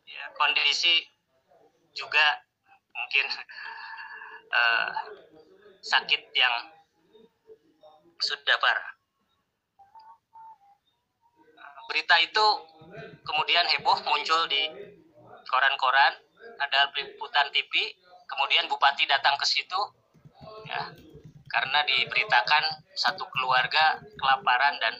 ya, 0.04 0.24
kondisi 0.36 1.04
juga 1.96 2.44
mungkin 2.92 3.26
uh, 4.52 4.90
sakit 5.92 6.22
yang 6.34 6.54
sudah 8.20 8.56
parah. 8.60 8.90
Berita 11.86 12.16
itu 12.18 12.46
kemudian 13.22 13.64
heboh 13.70 13.98
muncul 14.10 14.50
di 14.50 14.66
koran-koran, 15.46 16.18
ada 16.58 16.90
liputan 16.98 17.46
TV, 17.54 17.94
kemudian 18.26 18.66
bupati 18.66 19.06
datang 19.06 19.38
ke 19.38 19.46
situ, 19.46 19.80
ya, 20.66 20.90
karena 21.46 21.78
diberitakan 21.86 22.64
satu 22.98 23.22
keluarga 23.30 24.02
kelaparan 24.18 24.74
dan 24.82 24.94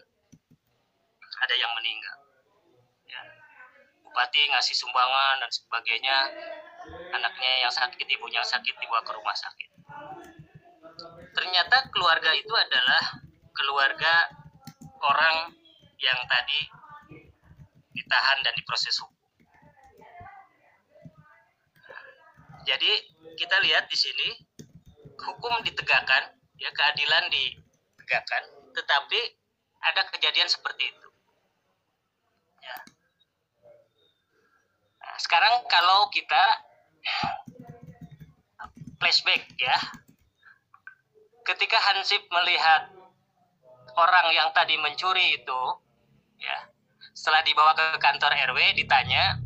ada 1.42 1.54
yang 1.58 1.72
meninggal. 1.74 2.25
Bupati 4.16 4.48
ngasih 4.48 4.72
sumbangan 4.80 5.44
dan 5.44 5.50
sebagainya, 5.52 6.16
anaknya 7.12 7.52
yang 7.60 7.68
sakit 7.68 8.00
ibunya 8.00 8.40
yang 8.40 8.48
sakit 8.48 8.72
dibawa 8.80 9.04
ke 9.04 9.12
rumah 9.12 9.36
sakit. 9.36 9.70
Ternyata 11.36 11.92
keluarga 11.92 12.32
itu 12.32 12.48
adalah 12.48 13.20
keluarga 13.52 14.32
orang 15.04 15.52
yang 16.00 16.16
tadi 16.32 16.64
ditahan 17.92 18.40
dan 18.40 18.56
diproses 18.56 18.96
hukum. 19.04 19.20
Jadi 22.64 22.92
kita 23.36 23.56
lihat 23.68 23.84
di 23.92 24.00
sini 24.00 24.28
hukum 25.12 25.60
ditegakkan 25.60 26.32
ya 26.56 26.72
keadilan 26.72 27.28
ditegakkan 27.28 28.48
tetapi 28.72 29.20
ada 29.84 30.08
kejadian 30.08 30.48
seperti 30.48 30.88
itu 30.88 31.05
sekarang 35.18 35.64
kalau 35.70 36.10
kita 36.10 36.44
flashback 39.00 39.46
ya. 39.60 39.76
Ketika 41.46 41.78
Hansip 41.78 42.26
melihat 42.26 42.90
orang 43.94 44.34
yang 44.34 44.50
tadi 44.50 44.74
mencuri 44.82 45.38
itu, 45.38 45.62
ya, 46.42 46.58
setelah 47.14 47.46
dibawa 47.46 47.70
ke 47.78 48.02
kantor 48.02 48.34
RW 48.34 48.74
ditanya, 48.74 49.38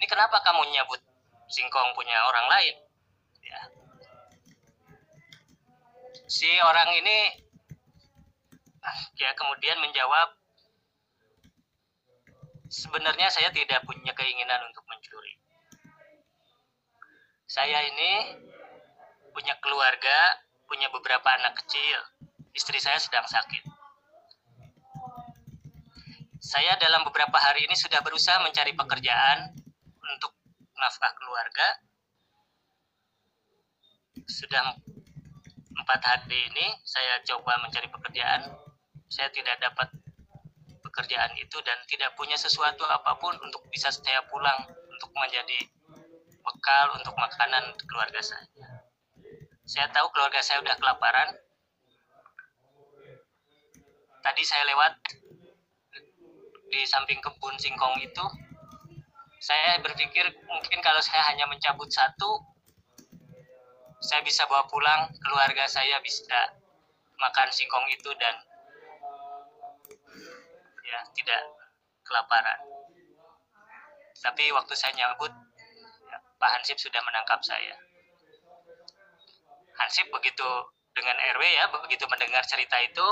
ini 0.00 0.06
kenapa 0.08 0.40
kamu 0.40 0.72
nyabut 0.72 1.04
singkong 1.52 1.92
punya 1.92 2.16
orang 2.32 2.46
lain? 2.48 2.76
Ya. 3.44 3.60
Si 6.32 6.48
orang 6.64 6.88
ini 6.96 7.44
ya 9.20 9.36
kemudian 9.36 9.78
menjawab, 9.84 10.32
sebenarnya 12.74 13.30
saya 13.30 13.54
tidak 13.54 13.86
punya 13.86 14.10
keinginan 14.18 14.58
untuk 14.66 14.82
mencuri 14.90 15.38
saya 17.54 17.86
ini 17.86 18.12
punya 19.30 19.54
keluarga, 19.60 20.42
punya 20.66 20.90
beberapa 20.90 21.28
anak 21.38 21.54
kecil. 21.62 21.98
Istri 22.50 22.82
saya 22.82 22.98
sedang 22.98 23.26
sakit. 23.30 23.62
Saya 26.42 26.74
dalam 26.82 27.06
beberapa 27.06 27.38
hari 27.38 27.66
ini 27.66 27.78
sudah 27.78 28.02
berusaha 28.02 28.42
mencari 28.42 28.74
pekerjaan 28.74 29.54
untuk 30.02 30.32
nafkah 30.74 31.12
keluarga. 31.14 31.68
Sudah 34.26 34.74
empat 35.78 36.00
hari 36.00 36.50
ini 36.50 36.66
saya 36.82 37.20
coba 37.22 37.60
mencari 37.62 37.86
pekerjaan. 37.86 38.50
Saya 39.06 39.30
tidak 39.30 39.62
dapat 39.62 39.94
pekerjaan 40.94 41.34
itu 41.34 41.58
dan 41.66 41.74
tidak 41.90 42.14
punya 42.14 42.38
sesuatu 42.38 42.86
apa 42.86 43.18
pun 43.18 43.34
untuk 43.42 43.66
bisa 43.74 43.90
saya 43.90 44.22
pulang 44.30 44.70
untuk 44.70 45.10
menjadi 45.18 45.66
bekal 46.38 46.94
untuk 46.94 47.18
makanan 47.18 47.74
keluarga 47.82 48.22
saya. 48.22 48.46
Saya 49.66 49.90
tahu 49.90 50.06
keluarga 50.14 50.38
saya 50.38 50.62
udah 50.62 50.78
kelaparan. 50.78 51.34
Tadi 54.22 54.42
saya 54.46 54.62
lewat 54.70 54.94
di 56.70 56.86
samping 56.86 57.18
kebun 57.18 57.58
singkong 57.58 57.98
itu. 57.98 58.24
Saya 59.42 59.82
berpikir 59.82 60.30
mungkin 60.46 60.78
kalau 60.78 61.02
saya 61.02 61.26
hanya 61.34 61.50
mencabut 61.50 61.90
satu, 61.90 62.38
saya 63.98 64.22
bisa 64.22 64.46
bawa 64.46 64.64
pulang, 64.70 65.10
keluarga 65.20 65.66
saya 65.66 65.98
bisa 66.00 66.54
makan 67.18 67.48
singkong 67.52 67.84
itu 67.92 68.08
dan 68.16 68.36
ya 70.94 71.00
tidak 71.10 71.42
kelaparan. 72.06 72.58
Tapi 74.22 74.44
waktu 74.54 74.72
saya 74.78 74.94
nyambut 74.94 75.32
ya, 76.06 76.18
Pak 76.38 76.50
Hansip 76.54 76.78
sudah 76.78 77.02
menangkap 77.02 77.42
saya. 77.42 77.74
Hansip 79.74 80.06
begitu 80.14 80.46
dengan 80.94 81.18
RW 81.34 81.42
ya 81.42 81.66
begitu 81.74 82.06
mendengar 82.06 82.46
cerita 82.46 82.78
itu 82.78 83.08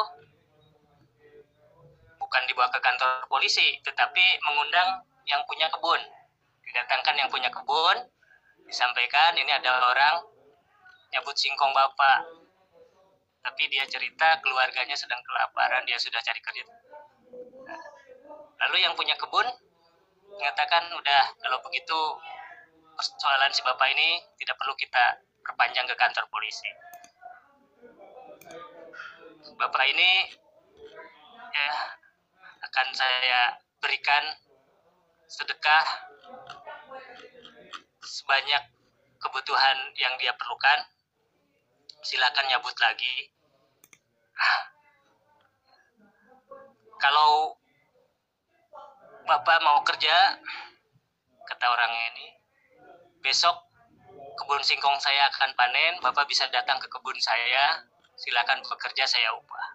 bukan 2.22 2.42
dibawa 2.46 2.70
ke 2.70 2.78
kantor 2.78 3.26
polisi 3.26 3.82
tetapi 3.82 4.24
mengundang 4.46 5.02
yang 5.26 5.42
punya 5.50 5.66
kebun. 5.66 5.98
Didatangkan 6.62 7.18
yang 7.18 7.28
punya 7.28 7.50
kebun 7.50 7.98
disampaikan 8.70 9.34
ini 9.34 9.50
ada 9.50 9.82
orang 9.90 10.22
nyabut 11.10 11.34
singkong 11.34 11.74
bapak. 11.74 12.30
Tapi 13.42 13.66
dia 13.66 13.82
cerita 13.90 14.38
keluarganya 14.38 14.94
sedang 14.94 15.18
kelaparan 15.26 15.82
dia 15.82 15.98
sudah 15.98 16.22
cari 16.22 16.38
kerja 16.38 16.62
lalu 18.66 18.76
yang 18.82 18.94
punya 18.94 19.18
kebun 19.18 19.46
mengatakan 20.32 20.86
udah 20.94 21.22
kalau 21.42 21.58
begitu 21.66 21.98
persoalan 22.96 23.52
si 23.52 23.60
bapak 23.66 23.88
ini 23.92 24.22
tidak 24.38 24.56
perlu 24.60 24.74
kita 24.78 25.18
perpanjang 25.42 25.84
ke 25.88 25.94
kantor 25.98 26.24
polisi. 26.30 26.70
Bapak 29.58 29.84
ini 29.90 30.10
ya 31.52 31.72
akan 32.70 32.86
saya 32.94 33.58
berikan 33.82 34.24
sedekah 35.26 35.86
sebanyak 38.02 38.62
kebutuhan 39.18 39.76
yang 39.98 40.14
dia 40.18 40.32
perlukan. 40.38 40.86
Silakan 42.02 42.50
nyabut 42.50 42.74
lagi. 42.82 43.30
Kalau 47.02 47.61
bapak 49.26 49.58
mau 49.62 49.78
kerja 49.86 50.38
kata 51.46 51.66
orang 51.66 51.92
ini. 52.12 52.26
Besok 53.22 53.54
kebun 54.38 54.62
singkong 54.66 54.98
saya 54.98 55.30
akan 55.30 55.54
panen 55.54 55.98
bapak 56.02 56.26
bisa 56.26 56.46
datang 56.50 56.78
ke 56.82 56.88
kebun 56.90 57.16
saya. 57.22 57.86
Silakan 58.18 58.60
bekerja 58.62 59.08
saya 59.08 59.34
upah. 59.34 59.66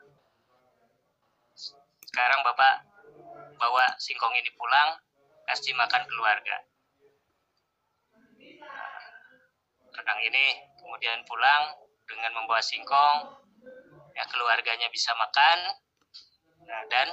Sekarang 2.08 2.46
bapak 2.46 2.86
bawa 3.58 3.86
singkong 3.98 4.36
ini 4.38 4.52
pulang 4.56 5.00
kasih 5.50 5.74
makan 5.74 6.04
keluarga. 6.06 6.58
Renang 9.98 10.20
ini 10.22 10.46
kemudian 10.78 11.26
pulang 11.26 11.74
dengan 12.06 12.32
membawa 12.38 12.62
singkong. 12.62 13.42
Ya 14.14 14.24
keluarganya 14.30 14.88
bisa 14.94 15.14
makan. 15.18 15.60
Nah, 16.68 16.84
dan 16.92 17.08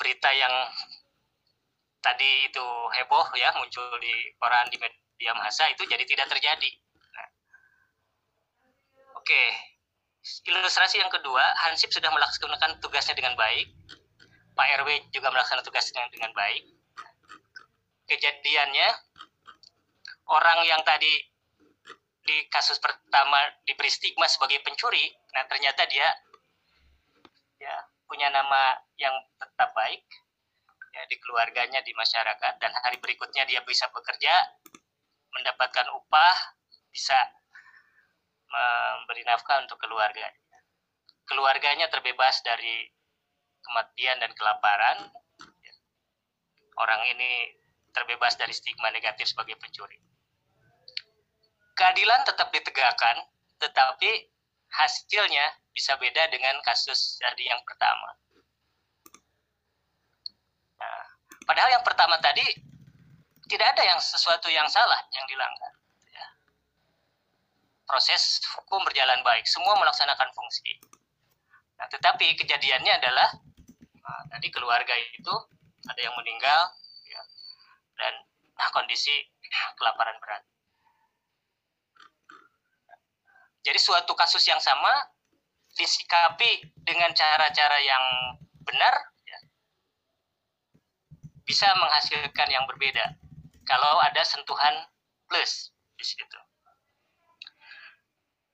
berita 0.00 0.30
yang 0.34 0.52
tadi 2.04 2.52
itu 2.52 2.66
heboh 3.00 3.26
ya 3.40 3.48
muncul 3.56 3.88
di 3.96 4.12
koran 4.36 4.68
di 4.68 4.76
media 4.76 5.32
massa 5.32 5.64
itu 5.72 5.88
jadi 5.88 6.04
tidak 6.04 6.28
terjadi. 6.28 6.70
Nah, 7.16 7.28
oke. 9.16 9.44
Ilustrasi 10.24 11.00
yang 11.00 11.12
kedua 11.12 11.44
Hansip 11.68 11.92
sudah 11.92 12.08
melaksanakan 12.12 12.80
tugasnya 12.84 13.16
dengan 13.16 13.36
baik. 13.36 13.72
Pak 14.52 14.68
RW 14.84 14.88
juga 15.12 15.32
melaksanakan 15.32 15.64
tugasnya 15.64 16.04
dengan 16.12 16.32
baik. 16.36 16.64
Kejadiannya 18.08 18.88
orang 20.28 20.64
yang 20.68 20.80
tadi 20.84 21.12
di 22.24 22.48
kasus 22.48 22.80
pertama 22.80 23.36
diberi 23.68 23.92
stigma 23.92 24.24
sebagai 24.24 24.64
pencuri 24.64 25.12
nah 25.36 25.44
ternyata 25.44 25.84
dia 25.84 26.08
ya 27.60 27.76
punya 28.08 28.32
nama 28.32 28.80
yang 28.96 29.12
tetap 29.36 29.76
baik 29.76 30.00
ya 30.94 31.02
di 31.10 31.18
keluarganya 31.18 31.82
di 31.82 31.90
masyarakat 31.90 32.54
dan 32.62 32.72
hari 32.86 33.02
berikutnya 33.02 33.42
dia 33.50 33.60
bisa 33.66 33.90
bekerja 33.90 34.30
mendapatkan 35.34 35.90
upah 35.90 36.36
bisa 36.94 37.18
memberi 38.54 39.26
nafkah 39.26 39.58
untuk 39.66 39.82
keluarga. 39.82 40.30
Keluarganya 41.26 41.90
terbebas 41.90 42.38
dari 42.46 42.86
kematian 43.64 44.22
dan 44.22 44.30
kelaparan. 44.38 45.10
Orang 46.78 47.02
ini 47.10 47.54
terbebas 47.94 48.38
dari 48.38 48.54
stigma 48.54 48.90
negatif 48.94 49.30
sebagai 49.30 49.58
pencuri. 49.58 49.98
Keadilan 51.74 52.22
tetap 52.22 52.54
ditegakkan, 52.54 53.26
tetapi 53.58 54.30
hasilnya 54.70 55.46
bisa 55.74 55.98
beda 55.98 56.30
dengan 56.30 56.58
kasus 56.62 57.18
dari 57.18 57.46
yang 57.50 57.62
pertama. 57.66 58.10
Nah, 60.78 61.02
padahal 61.44 61.70
yang 61.72 61.84
pertama 61.84 62.16
tadi 62.20 62.44
tidak 63.48 63.76
ada 63.76 63.82
yang 63.84 64.00
sesuatu 64.00 64.48
yang 64.48 64.66
salah 64.68 65.00
yang 65.12 65.24
dilanggar 65.28 65.72
proses 67.84 68.40
hukum 68.58 68.80
berjalan 68.84 69.20
baik, 69.22 69.44
semua 69.44 69.76
melaksanakan 69.76 70.28
fungsi. 70.32 70.80
Nah, 71.76 71.86
tetapi 71.92 72.32
kejadiannya 72.40 72.92
adalah 72.96 73.28
nah, 74.00 74.22
tadi 74.32 74.48
keluarga 74.48 74.94
itu 74.96 75.34
ada 75.84 76.00
yang 76.00 76.14
meninggal 76.16 76.60
ya, 77.06 77.22
dan 78.00 78.14
nah, 78.56 78.68
kondisi 78.72 79.12
kelaparan 79.78 80.16
berat. 80.18 80.42
Jadi 83.64 83.80
suatu 83.80 84.12
kasus 84.12 84.44
yang 84.44 84.60
sama 84.60 84.92
disikapi 85.78 86.68
dengan 86.84 87.14
cara-cara 87.16 87.80
yang 87.80 88.04
benar 88.64 88.92
ya, 88.92 89.13
bisa 91.44 91.68
menghasilkan 91.76 92.48
yang 92.48 92.64
berbeda 92.64 93.16
kalau 93.68 94.00
ada 94.00 94.20
sentuhan 94.24 94.88
plus 95.28 95.72
di 95.96 96.04
situ. 96.04 96.40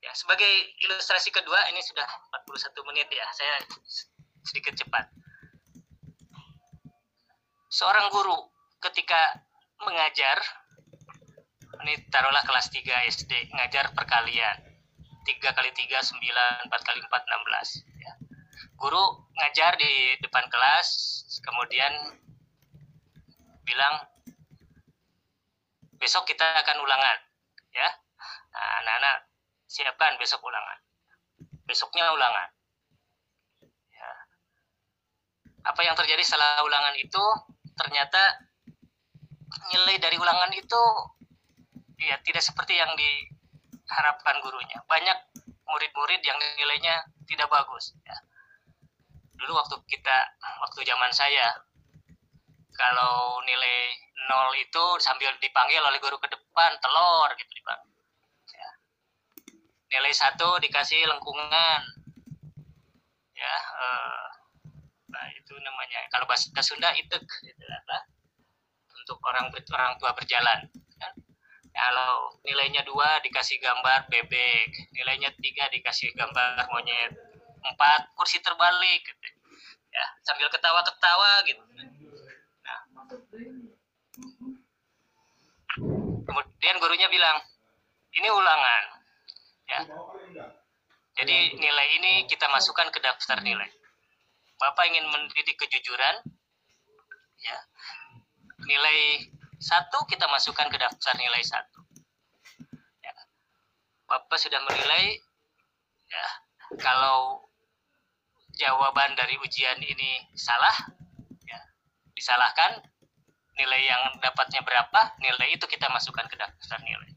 Ya, 0.00 0.16
sebagai 0.16 0.48
ilustrasi 0.80 1.28
kedua 1.28 1.60
ini 1.70 1.82
sudah 1.84 2.06
41 2.48 2.88
menit 2.88 3.06
ya. 3.12 3.26
Saya 3.36 3.54
sedikit 4.48 4.74
cepat. 4.74 5.06
Seorang 7.70 8.10
guru 8.10 8.34
ketika 8.80 9.38
mengajar 9.84 10.40
ini 11.84 12.00
taruhlah 12.12 12.42
kelas 12.44 12.72
3 12.72 12.82
SD 13.12 13.32
ngajar 13.56 13.92
perkalian 13.92 14.56
3 15.24 15.56
kali 15.56 15.70
3 15.72 16.00
9 16.00 16.68
4 16.68 16.88
kali 16.88 17.00
4 17.04 17.06
16 17.06 18.02
ya. 18.02 18.12
Guru 18.80 19.04
ngajar 19.36 19.76
di 19.76 20.16
depan 20.24 20.48
kelas 20.48 20.88
kemudian 21.44 21.92
bilang 23.64 24.04
besok 26.00 26.24
kita 26.24 26.44
akan 26.64 26.80
ulangan 26.80 27.16
ya. 27.70 27.88
Nah, 28.50 28.70
anak-anak 28.82 29.16
siapkan 29.70 30.18
besok 30.18 30.42
ulangan 30.42 30.78
besoknya 31.70 32.10
ulangan 32.10 32.50
ya. 33.94 34.10
apa 35.70 35.80
yang 35.86 35.94
terjadi 35.94 36.18
setelah 36.26 36.66
ulangan 36.66 36.98
itu 36.98 37.24
ternyata 37.78 38.42
nilai 39.70 40.02
dari 40.02 40.18
ulangan 40.18 40.50
itu 40.50 40.82
ya 42.02 42.18
tidak 42.26 42.42
seperti 42.42 42.74
yang 42.74 42.90
diharapkan 42.98 44.42
gurunya 44.42 44.82
banyak 44.90 45.14
murid-murid 45.62 46.18
yang 46.26 46.34
nilainya 46.58 47.06
tidak 47.30 47.46
bagus 47.46 47.94
ya. 48.02 48.18
dulu 49.38 49.62
waktu 49.62 49.78
kita 49.86 50.16
waktu 50.66 50.82
zaman 50.82 51.14
saya 51.14 51.54
kalau 52.80 53.44
nilai 53.44 53.92
nol 54.24 54.56
itu 54.56 54.84
sambil 55.04 55.28
dipanggil 55.36 55.84
oleh 55.84 56.00
guru 56.00 56.16
ke 56.16 56.28
depan 56.32 56.72
telur 56.80 57.28
gitu 57.36 57.52
dipanggil. 57.52 57.92
Nilai 59.90 60.12
satu 60.16 60.56
dikasih 60.64 61.04
lengkungan. 61.04 61.80
Ya 63.36 63.56
uh, 63.76 64.26
nah 65.12 65.24
itu 65.36 65.52
namanya. 65.60 66.08
Kalau 66.08 66.24
bahasa 66.24 66.48
Sunda 66.64 66.88
itu 66.96 67.16
itu 67.44 67.64
apa 67.68 67.98
untuk 69.00 69.18
orang 69.26 69.50
orang 69.50 69.92
tua 69.98 70.14
berjalan 70.14 70.70
kan? 71.00 71.12
kalau 71.74 72.30
nilainya 72.44 72.84
dua 72.84 73.18
dikasih 73.24 73.58
gambar 73.58 74.06
bebek 74.12 74.70
nilainya 74.92 75.32
tiga 75.40 75.66
dikasih 75.72 76.12
gambar 76.12 76.68
monyet 76.68 77.10
empat 77.64 78.12
kursi 78.14 78.38
terbalik 78.44 79.00
gitu. 79.02 79.28
ya 79.90 80.06
sambil 80.22 80.46
ketawa-ketawa 80.52 81.42
gitu 81.48 81.62
kemudian 86.26 86.76
gurunya 86.82 87.08
bilang 87.10 87.38
ini 88.14 88.28
ulangan 88.30 89.00
Ya. 89.70 89.86
Jadi 91.14 91.36
nilai 91.62 91.88
ini 92.02 92.12
kita 92.26 92.50
masukkan 92.50 92.90
ke 92.90 92.98
daftar 92.98 93.38
nilai. 93.38 93.70
Bapak 94.58 94.82
ingin 94.90 95.06
mendidik 95.08 95.56
kejujuran, 95.62 96.26
ya. 97.38 97.58
Nilai 98.66 99.30
satu 99.62 100.04
kita 100.10 100.26
masukkan 100.26 100.66
ke 100.68 100.74
daftar 100.74 101.14
nilai 101.16 101.38
satu. 101.46 101.86
Ya. 102.98 103.14
Bapak 104.10 104.42
sudah 104.42 104.58
menilai, 104.66 105.22
ya. 106.10 106.26
Kalau 106.82 107.46
jawaban 108.58 109.14
dari 109.14 109.38
ujian 109.38 109.78
ini 109.86 110.34
salah, 110.34 110.74
disalahkan 112.20 112.84
nilai 113.60 113.80
yang 113.84 114.02
dapatnya 114.24 114.64
berapa 114.64 115.20
nilai 115.20 115.52
itu 115.52 115.68
kita 115.68 115.92
masukkan 115.92 116.24
ke 116.24 116.36
daftar 116.40 116.80
nilai. 116.80 117.12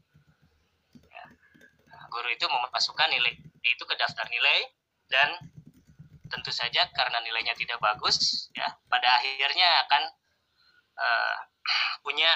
Ya. 1.00 1.24
nah, 1.88 2.04
guru 2.12 2.28
itu 2.28 2.44
memasukkan 2.44 3.08
nilai 3.08 3.32
itu 3.64 3.84
ke 3.88 3.94
daftar 3.96 4.28
nilai 4.28 4.68
dan 5.08 5.28
tentu 6.28 6.52
saja 6.52 6.84
karena 6.92 7.20
nilainya 7.24 7.56
tidak 7.56 7.80
bagus 7.80 8.48
ya 8.52 8.66
pada 8.92 9.08
akhirnya 9.20 9.88
akan 9.88 10.02
uh, 11.00 11.36
punya 12.04 12.28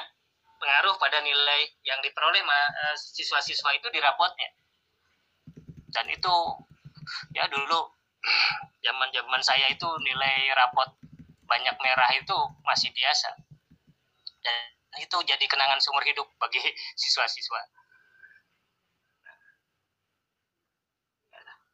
pengaruh 0.59 0.97
pada 0.97 1.21
nilai 1.21 1.69
yang 1.85 2.01
diperoleh 2.01 2.41
uh, 2.41 2.97
siswa-siswa 2.97 3.77
itu 3.77 3.93
di 3.93 4.01
rapotnya. 4.01 4.49
Dan 5.93 6.09
itu 6.09 6.35
ya 7.37 7.45
dulu 7.53 7.93
zaman-zaman 8.89 9.43
saya 9.45 9.69
itu 9.69 9.89
nilai 10.01 10.49
rapot 10.57 10.97
banyak 11.49 11.77
merah 11.81 12.13
itu 12.13 12.37
masih 12.65 12.93
biasa 12.93 13.48
dan 14.89 14.99
itu 15.05 15.17
jadi 15.29 15.45
kenangan 15.45 15.79
seumur 15.79 16.03
hidup 16.05 16.27
bagi 16.41 16.61
siswa-siswa. 17.03 17.61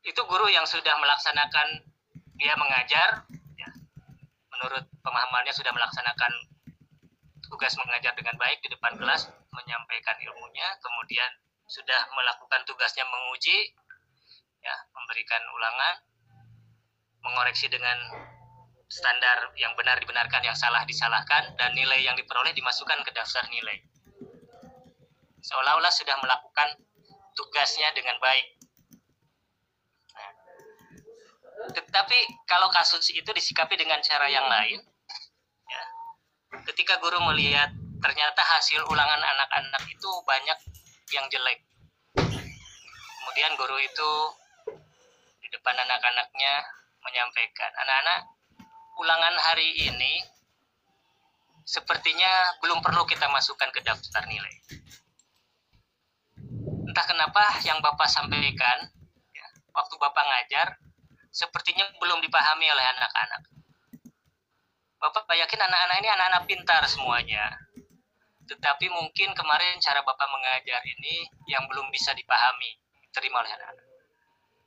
Itu 0.04 0.20
guru 0.28 0.52
yang 0.52 0.68
sudah 0.68 0.92
melaksanakan 1.00 1.80
dia 2.36 2.52
mengajar 2.60 3.24
ya, 3.56 3.70
menurut 4.52 4.84
pemahamannya 5.00 5.54
sudah 5.54 5.72
melaksanakan 5.72 6.32
tugas 7.48 7.72
mengajar 7.80 8.12
dengan 8.18 8.36
baik 8.36 8.60
di 8.60 8.68
depan 8.68 8.98
kelas 8.98 9.30
menyampaikan 9.54 10.18
ilmunya 10.18 10.66
kemudian 10.82 11.30
sudah 11.70 12.10
melakukan 12.12 12.60
tugasnya 12.66 13.06
menguji 13.06 13.72
ya 14.60 14.76
memberikan 14.92 15.40
ulangan 15.54 15.94
mengoreksi 17.24 17.70
dengan 17.70 17.96
standar 18.88 19.50
yang 19.56 19.72
benar 19.74 19.98
dibenarkan 19.98 20.44
yang 20.44 20.56
salah 20.56 20.84
disalahkan 20.84 21.56
dan 21.56 21.74
nilai 21.74 22.04
yang 22.04 22.14
diperoleh 22.14 22.52
dimasukkan 22.52 23.00
ke 23.02 23.10
daftar 23.16 23.44
nilai. 23.50 23.80
Seolah-olah 25.44 25.92
sudah 25.92 26.16
melakukan 26.24 26.68
tugasnya 27.36 27.92
dengan 27.92 28.16
baik. 28.22 28.46
Tetapi 31.74 32.18
kalau 32.44 32.68
kasus 32.68 33.08
itu 33.12 33.30
disikapi 33.32 33.74
dengan 33.76 34.00
cara 34.04 34.28
yang 34.28 34.44
lain 34.44 34.80
ya 35.64 35.82
ketika 36.68 37.00
guru 37.00 37.18
melihat 37.32 37.72
ternyata 38.04 38.42
hasil 38.44 38.84
ulangan 38.84 39.16
anak-anak 39.16 39.82
itu 39.88 40.10
banyak 40.28 40.58
yang 41.16 41.24
jelek 41.32 41.64
kemudian 42.14 43.52
guru 43.56 43.80
itu 43.80 44.12
di 45.40 45.48
depan 45.50 45.74
anak-anaknya 45.74 46.62
menyampaikan 47.00 47.70
anak-anak 47.80 48.20
ulangan 49.04 49.36
hari 49.52 49.68
ini 49.92 50.24
sepertinya 51.68 52.56
belum 52.64 52.80
perlu 52.80 53.04
kita 53.04 53.28
masukkan 53.28 53.68
ke 53.68 53.84
daftar 53.84 54.24
nilai 54.24 54.56
entah 56.88 57.04
kenapa 57.04 57.60
yang 57.68 57.84
bapak 57.84 58.08
sampaikan 58.08 58.88
ya, 59.36 59.46
waktu 59.76 59.94
bapak 60.00 60.24
ngajar 60.24 60.80
sepertinya 61.34 61.82
belum 61.98 62.22
dipahami 62.22 62.70
oleh 62.70 62.86
anak-anak. 62.94 63.42
Bapak 65.02 65.34
yakin 65.34 65.60
anak-anak 65.66 65.96
ini 66.00 66.08
anak-anak 66.14 66.42
pintar 66.46 66.82
semuanya. 66.86 67.44
Tetapi 68.46 68.86
mungkin 68.94 69.34
kemarin 69.34 69.82
cara 69.82 70.00
Bapak 70.06 70.30
mengajar 70.30 70.80
ini 70.86 71.26
yang 71.50 71.66
belum 71.66 71.90
bisa 71.90 72.14
dipahami, 72.14 72.78
terima 73.10 73.42
oleh 73.42 73.50
anak-anak. 73.50 73.86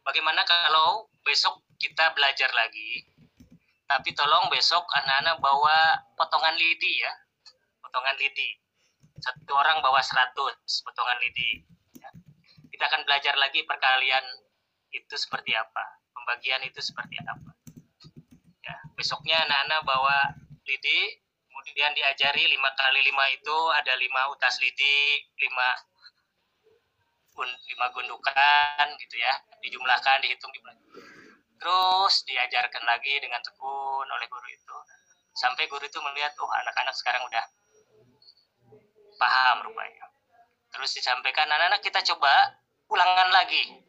Bagaimana 0.03 0.41
kalau 0.43 1.07
besok 1.23 1.63
kita 1.79 2.11
belajar 2.13 2.51
lagi, 2.51 3.05
tapi 3.87 4.11
tolong 4.13 4.51
besok 4.51 4.83
anak-anak 5.03 5.39
bawa 5.39 6.03
potongan 6.19 6.55
lidi 6.59 7.01
ya, 7.01 7.13
potongan 7.81 8.15
lidi. 8.19 8.59
Satu 9.17 9.57
orang 9.57 9.81
bawa 9.81 9.97
100 10.03 10.37
potongan 10.85 11.17
lidi. 11.23 11.65
Ya. 11.97 12.09
Kita 12.69 12.85
akan 12.85 13.01
belajar 13.07 13.33
lagi 13.39 13.65
perkalian 13.65 14.21
itu 14.93 15.15
seperti 15.17 15.57
apa 15.57 15.97
pembagian 16.27 16.59
itu 16.67 16.83
seperti 16.83 17.15
apa. 17.23 17.55
Ya, 18.67 18.75
besoknya 18.99 19.39
anak-anak 19.47 19.79
bawa 19.87 20.35
lidi, 20.67 21.23
kemudian 21.47 21.95
diajari 21.95 22.43
lima 22.51 22.67
kali 22.75 22.99
lima 22.99 23.31
itu 23.31 23.57
ada 23.79 23.95
lima 23.95 24.27
utas 24.35 24.59
lidi, 24.59 25.23
lima 25.39 25.67
lima 27.47 27.85
gundukan 27.95 28.85
gitu 28.99 29.15
ya, 29.15 29.39
dijumlahkan, 29.63 30.19
dihitung, 30.19 30.51
dijumlahkan. 30.51 30.83
Terus 31.57 32.13
diajarkan 32.29 32.83
lagi 32.85 33.17
dengan 33.17 33.41
tekun 33.41 34.07
oleh 34.07 34.27
guru 34.29 34.47
itu. 34.49 34.77
Sampai 35.37 35.69
guru 35.69 35.85
itu 35.85 35.99
melihat, 36.01 36.33
oh 36.41 36.49
anak-anak 36.49 36.93
sekarang 36.97 37.21
udah 37.25 37.45
paham 39.17 39.65
rupanya. 39.65 40.05
Terus 40.73 40.93
disampaikan, 40.93 41.49
anak-anak 41.49 41.81
kita 41.81 42.01
coba 42.05 42.61
ulangan 42.89 43.29
lagi 43.33 43.87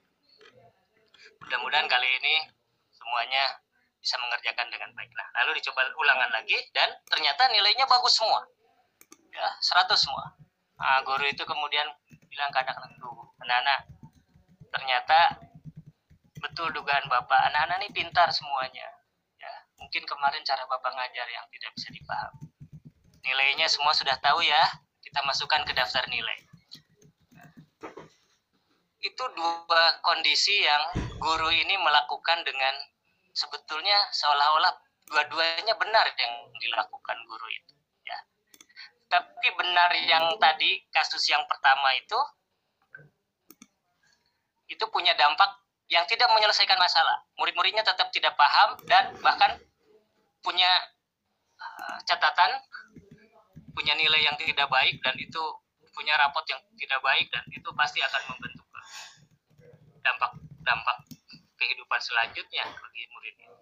mudah-mudahan 1.48 1.88
kali 1.88 2.09
ini 2.20 2.44
semuanya 2.92 3.57
bisa 3.96 4.20
mengerjakan 4.20 4.68
dengan 4.68 4.92
baik. 4.92 5.09
Nah, 5.16 5.28
lalu 5.40 5.57
dicoba 5.57 5.81
ulangan 5.96 6.28
lagi 6.28 6.61
dan 6.76 6.92
ternyata 7.09 7.48
nilainya 7.48 7.88
bagus 7.88 8.20
semua. 8.20 8.44
Ya, 9.33 9.48
100 9.64 9.96
semua. 9.96 10.37
Nah, 10.76 11.00
guru 11.09 11.24
itu 11.24 11.40
kemudian 11.48 11.88
bilang 12.28 12.52
ke 12.52 12.59
anak-anak 12.61 13.00
tuh, 13.00 13.33
anak-anak, 13.40 13.81
ternyata 14.68 15.18
betul 16.38 16.70
dugaan 16.72 17.05
Bapak, 17.11 17.51
anak-anak 17.53 17.85
ini 17.85 17.88
pintar 17.94 18.31
semuanya. 18.31 18.88
Ya, 19.38 19.53
mungkin 19.79 20.03
kemarin 20.07 20.42
cara 20.42 20.64
Bapak 20.66 20.94
ngajar 20.94 21.27
yang 21.31 21.46
tidak 21.53 21.70
bisa 21.74 21.88
dipahami. 21.94 22.46
Nilainya 23.22 23.66
semua 23.68 23.92
sudah 23.92 24.16
tahu 24.18 24.40
ya, 24.42 24.62
kita 25.05 25.20
masukkan 25.27 25.62
ke 25.66 25.72
daftar 25.74 26.07
nilai 26.09 26.48
itu 28.98 29.24
dua 29.35 29.83
kondisi 30.03 30.66
yang 30.66 30.83
guru 31.22 31.51
ini 31.55 31.79
melakukan 31.79 32.42
dengan 32.42 32.74
sebetulnya 33.31 33.94
seolah-olah 34.11 34.74
dua-duanya 35.07 35.74
benar 35.79 36.07
yang 36.18 36.35
dilakukan 36.59 37.18
guru 37.31 37.46
itu 37.46 37.74
ya 38.03 38.18
tapi 39.07 39.48
benar 39.55 39.90
yang 40.03 40.35
tadi 40.42 40.83
kasus 40.90 41.22
yang 41.31 41.46
pertama 41.46 41.94
itu 41.94 42.18
itu 44.68 44.85
punya 44.90 45.14
dampak 45.14 45.62
yang 45.88 46.05
tidak 46.05 46.29
menyelesaikan 46.33 46.77
masalah 46.77 47.24
murid-muridnya 47.40 47.85
tetap 47.85 48.12
tidak 48.12 48.37
paham 48.37 48.77
dan 48.85 49.12
bahkan 49.24 49.57
punya 50.44 50.68
uh, 51.59 51.98
catatan 52.05 52.61
punya 53.72 53.94
nilai 53.96 54.20
yang 54.24 54.37
tidak 54.37 54.68
baik 54.68 55.01
dan 55.01 55.14
itu 55.16 55.42
punya 55.96 56.14
rapot 56.14 56.44
yang 56.46 56.61
tidak 56.79 57.01
baik 57.03 57.27
dan 57.33 57.42
itu 57.51 57.68
pasti 57.74 57.98
akan 58.05 58.22
membentuk 58.35 58.68
dampak-dampak 60.09 60.96
kehidupan 61.59 62.01
selanjutnya 62.01 62.64
bagi 62.64 63.05
murid 63.12 63.35
ini. 63.35 63.57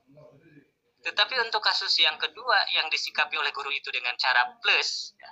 Tetapi 1.03 1.35
untuk 1.43 1.62
kasus 1.62 1.91
yang 2.03 2.19
kedua 2.19 2.59
yang 2.75 2.87
disikapi 2.91 3.35
oleh 3.39 3.51
guru 3.55 3.71
itu 3.71 3.89
dengan 3.95 4.15
cara 4.19 4.59
plus, 4.59 5.15
ya, 5.17 5.31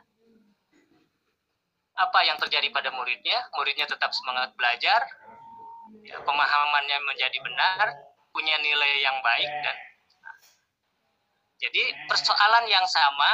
apa 1.99 2.19
yang 2.27 2.39
terjadi 2.39 2.71
pada 2.71 2.91
muridnya? 2.95 3.39
Muridnya 3.55 3.87
tetap 3.87 4.11
semangat 4.15 4.55
belajar, 4.55 5.03
ya, 6.05 6.17
pemahamannya 6.23 6.99
menjadi 7.05 7.39
benar, 7.41 7.87
punya 8.35 8.57
nilai 8.59 9.03
yang 9.03 9.19
baik 9.23 9.51
dan 9.63 9.77
jadi 11.65 11.83
persoalan 12.11 12.67
yang 12.69 12.85
sama 12.85 13.31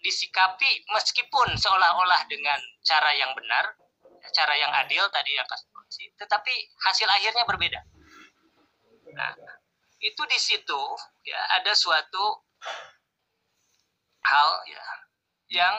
disikapi 0.00 0.86
meskipun 0.94 1.58
seolah-olah 1.58 2.24
dengan 2.30 2.56
cara 2.86 3.10
yang 3.12 3.34
benar, 3.34 3.74
cara 4.32 4.54
yang 4.54 4.70
adil 4.86 5.04
tadi 5.10 5.34
yang 5.34 5.44
sih, 5.90 6.08
tetapi 6.18 6.52
hasil 6.82 7.06
akhirnya 7.10 7.44
berbeda. 7.46 7.80
Nah, 9.12 9.32
itu 10.00 10.22
di 10.28 10.38
situ 10.38 10.80
ya 11.26 11.40
ada 11.58 11.72
suatu 11.74 12.24
hal 14.26 14.48
ya 14.66 14.84
yang 15.50 15.74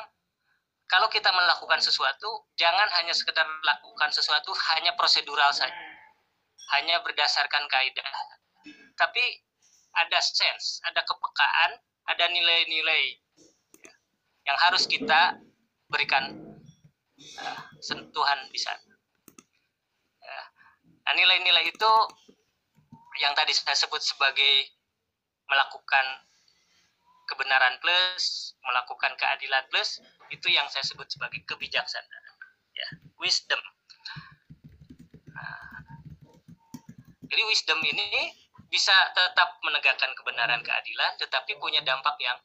kalau 0.88 1.12
kita 1.12 1.28
melakukan 1.32 1.84
sesuatu 1.84 2.48
jangan 2.56 2.88
hanya 3.00 3.12
sekedar 3.12 3.44
melakukan 3.44 4.10
sesuatu 4.10 4.56
hanya 4.76 4.96
prosedural 4.96 5.52
saja 5.52 5.76
hanya 6.78 7.00
berdasarkan 7.04 7.66
kaidah. 7.70 8.14
Tapi 8.98 9.24
ada 9.98 10.20
sense 10.22 10.78
ada 10.86 11.02
kepekaan 11.02 11.72
ada 12.08 12.26
nilai-nilai 12.30 13.18
ya, 13.82 13.94
yang 14.48 14.58
harus 14.62 14.86
kita 14.86 15.42
berikan 15.90 16.38
uh, 17.42 17.62
sentuhan 17.82 18.40
di 18.54 18.60
sana. 18.62 18.96
Nah, 20.22 21.14
nilai-nilai 21.16 21.66
itu 21.72 21.92
yang 23.18 23.34
tadi 23.34 23.52
saya 23.56 23.74
sebut 23.74 24.00
sebagai 24.04 24.70
melakukan 25.50 26.06
kebenaran 27.28 27.76
plus, 27.84 28.56
melakukan 28.64 29.16
keadilan 29.20 29.64
plus, 29.68 30.00
itu 30.32 30.48
yang 30.52 30.68
saya 30.72 30.84
sebut 30.84 31.08
sebagai 31.12 31.44
kebijaksanaan, 31.44 32.36
ya, 32.76 32.88
wisdom. 33.20 33.60
Nah, 35.32 35.68
jadi 37.28 37.42
wisdom 37.48 37.80
ini 37.84 38.32
bisa 38.68 38.96
tetap 39.16 39.60
menegakkan 39.64 40.12
kebenaran 40.16 40.60
keadilan, 40.60 41.12
tetapi 41.20 41.56
punya 41.60 41.80
dampak 41.84 42.16
yang 42.20 42.36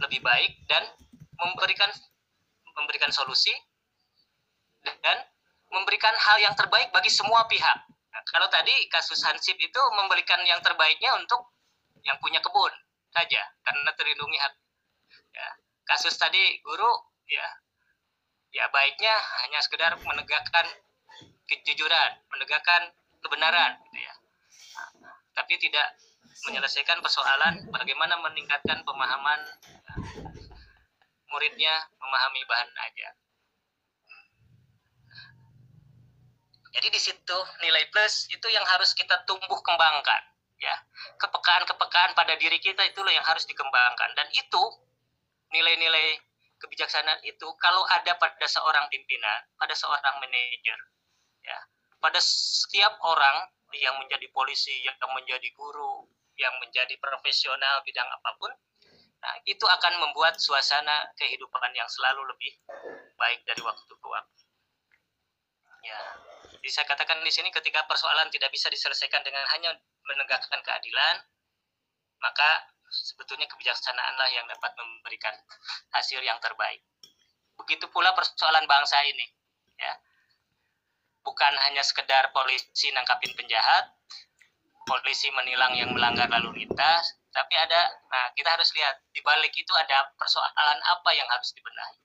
lebih 0.00 0.20
baik 0.20 0.52
dan 0.68 0.84
memberikan 1.36 1.88
memberikan 2.76 3.08
solusi 3.08 3.52
dan 4.84 5.18
memberikan 5.72 6.12
hal 6.12 6.36
yang 6.38 6.54
terbaik 6.54 6.92
bagi 6.92 7.08
semua 7.08 7.48
pihak. 7.48 7.78
Nah, 7.88 8.22
kalau 8.32 8.46
tadi 8.52 8.72
kasus 8.92 9.20
Hansip 9.24 9.56
itu 9.56 9.80
memberikan 9.96 10.40
yang 10.44 10.60
terbaiknya 10.60 11.16
untuk 11.16 11.56
yang 12.04 12.16
punya 12.20 12.38
kebun 12.38 12.72
saja 13.10 13.42
karena 13.64 13.90
terlindungi 13.96 14.38
hak. 14.38 14.54
Ya, 15.32 15.48
kasus 15.88 16.14
tadi 16.16 16.60
guru 16.64 16.92
ya 17.28 17.48
ya 18.54 18.64
baiknya 18.72 19.12
hanya 19.44 19.60
sekedar 19.60 19.92
menegakkan 20.00 20.64
kejujuran, 21.48 22.10
menegakkan 22.32 22.92
kebenaran 23.26 23.74
gitu 23.90 23.98
ya. 23.98 24.14
Tapi 25.34 25.52
tidak 25.58 25.98
menyelesaikan 26.46 27.02
persoalan 27.02 27.66
bagaimana 27.74 28.14
meningkatkan 28.22 28.86
pemahaman 28.86 29.40
ya, 29.66 29.94
muridnya 31.28 31.74
memahami 31.98 32.40
bahan 32.46 32.70
ajar. 32.70 33.14
Jadi 36.76 36.88
di 36.92 37.00
situ 37.00 37.38
nilai 37.64 37.88
plus 37.88 38.28
itu 38.28 38.46
yang 38.52 38.62
harus 38.68 38.92
kita 38.92 39.24
tumbuh 39.24 39.58
kembangkan, 39.64 40.22
ya. 40.60 40.76
Kepekaan-kepekaan 41.16 42.12
pada 42.12 42.36
diri 42.36 42.60
kita 42.60 42.84
itulah 42.84 43.10
yang 43.10 43.24
harus 43.24 43.48
dikembangkan 43.48 44.12
dan 44.12 44.28
itu 44.36 44.62
nilai-nilai 45.56 46.20
kebijaksanaan 46.60 47.20
itu 47.24 47.48
kalau 47.60 47.80
ada 47.88 48.16
pada 48.20 48.44
seorang 48.44 48.84
pimpinan, 48.92 49.40
pada 49.56 49.72
seorang 49.72 50.20
manajer, 50.20 50.78
ya, 51.44 51.58
pada 52.00 52.20
setiap 52.20 52.96
orang 53.02 53.48
yang 53.74 53.96
menjadi 53.98 54.26
polisi, 54.30 54.72
yang 54.84 54.96
menjadi 55.12 55.48
guru, 55.56 56.06
yang 56.36 56.54
menjadi 56.60 56.94
profesional 57.00 57.80
bidang 57.82 58.06
apa 58.06 58.30
pun, 58.36 58.52
nah, 59.20 59.34
itu 59.48 59.64
akan 59.64 60.00
membuat 60.00 60.36
suasana 60.36 61.10
kehidupan 61.16 61.72
yang 61.72 61.88
selalu 61.88 62.24
lebih 62.30 62.52
baik 63.16 63.40
dari 63.48 63.60
waktu 63.64 63.92
ke 63.92 64.08
waktu. 64.08 64.42
Ya, 65.86 66.00
saya 66.66 66.86
katakan 66.88 67.22
di 67.22 67.30
sini 67.30 67.48
ketika 67.54 67.86
persoalan 67.86 68.26
tidak 68.34 68.50
bisa 68.50 68.66
diselesaikan 68.66 69.22
dengan 69.22 69.46
hanya 69.54 69.70
menegakkan 70.06 70.58
keadilan, 70.62 71.22
maka 72.18 72.70
sebetulnya 72.90 73.46
kebijaksanaanlah 73.50 74.28
yang 74.34 74.46
dapat 74.50 74.72
memberikan 74.78 75.34
hasil 75.94 76.18
yang 76.22 76.38
terbaik. 76.42 76.82
Begitu 77.56 77.86
pula 77.90 78.12
persoalan 78.12 78.66
bangsa 78.68 78.98
ini, 79.06 79.26
ya. 79.78 79.94
Bukan 81.26 81.52
hanya 81.66 81.82
sekedar 81.82 82.30
polisi 82.30 82.94
nangkapin 82.94 83.34
penjahat, 83.34 83.90
polisi 84.86 85.26
menilang 85.34 85.74
yang 85.74 85.90
melanggar 85.90 86.30
lalu 86.30 86.62
lintas, 86.62 87.18
tapi 87.34 87.58
ada, 87.58 87.82
nah 88.08 88.30
kita 88.32 88.48
harus 88.54 88.70
lihat 88.78 89.02
di 89.10 89.20
balik 89.26 89.50
itu 89.52 89.74
ada 89.74 90.06
persoalan 90.14 90.78
apa 90.86 91.10
yang 91.12 91.26
harus 91.26 91.50
dibenahi. 91.52 91.98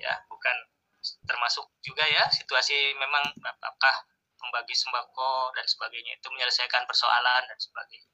Ya, 0.00 0.24
bukan 0.32 0.56
termasuk 1.28 1.68
juga 1.86 2.02
ya 2.08 2.26
situasi 2.34 2.74
memang 2.98 3.22
apakah 3.38 3.94
membagi 4.42 4.74
sembako 4.74 5.54
dan 5.54 5.66
sebagainya 5.68 6.18
itu 6.18 6.28
menyelesaikan 6.32 6.82
persoalan 6.88 7.42
dan 7.46 7.58
sebagainya. 7.58 8.10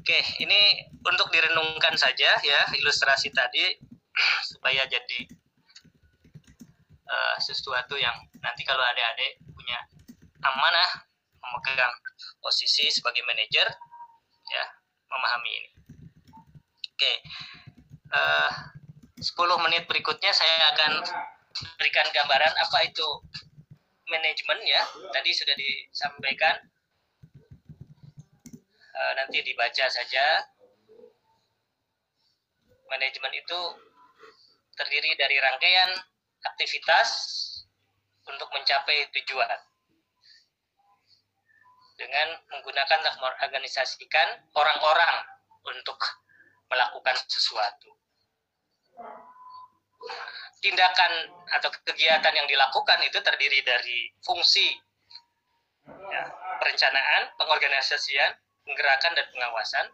Oke, 0.00 0.18
ini 0.40 0.88
untuk 1.04 1.28
direnungkan 1.28 1.94
saja 2.00 2.40
ya 2.40 2.60
ilustrasi 2.72 3.30
tadi 3.36 3.76
supaya 4.56 4.88
jadi 4.88 5.28
uh, 7.10 7.36
sesuatu 7.42 7.98
yang 7.98 8.14
nanti 8.38 8.62
kalau 8.62 8.80
adik-adik 8.94 9.42
punya 9.50 9.78
amanah 10.46 10.90
memegang 11.42 11.92
posisi 12.38 12.88
sebagai 12.88 13.26
manajer 13.26 13.66
ya 14.50 14.64
memahami 15.10 15.50
ini. 15.50 15.70
Oke 16.94 17.12
uh, 18.14 18.50
eh, 18.50 18.50
10 19.20 19.64
menit 19.66 19.84
berikutnya 19.84 20.32
saya 20.32 20.72
akan 20.72 20.92
berikan 21.76 22.08
gambaran 22.14 22.54
apa 22.56 22.78
itu 22.88 23.08
manajemen 24.08 24.58
ya. 24.64 24.82
Tadi 25.12 25.30
sudah 25.30 25.54
disampaikan. 25.54 26.56
Uh, 28.90 29.12
nanti 29.16 29.40
dibaca 29.44 29.86
saja. 29.88 30.24
Manajemen 32.90 33.32
itu 33.38 33.60
terdiri 34.74 35.14
dari 35.14 35.36
rangkaian 35.38 35.90
aktivitas 36.44 37.08
untuk 38.28 38.48
mencapai 38.52 39.08
tujuan 39.12 39.60
dengan 42.00 42.28
menggunakan 42.48 43.00
mengorganisasikan 43.04 44.28
orang-orang 44.56 45.14
untuk 45.68 46.00
melakukan 46.72 47.16
sesuatu. 47.28 47.92
Tindakan 50.64 51.12
atau 51.60 51.68
kegiatan 51.84 52.32
yang 52.32 52.48
dilakukan 52.48 53.00
itu 53.04 53.20
terdiri 53.20 53.60
dari 53.64 54.12
fungsi 54.24 54.76
ya, 55.88 56.24
perencanaan, 56.60 57.32
pengorganisasian, 57.36 58.32
penggerakan 58.64 59.12
dan 59.16 59.26
pengawasan, 59.32 59.86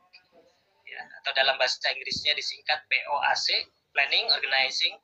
ya, 0.87 1.03
atau 1.23 1.31
dalam 1.35 1.55
bahasa 1.59 1.91
Inggrisnya 1.91 2.35
disingkat 2.35 2.83
POAC, 2.87 3.67
Planning, 3.95 4.27
Organizing, 4.31 4.95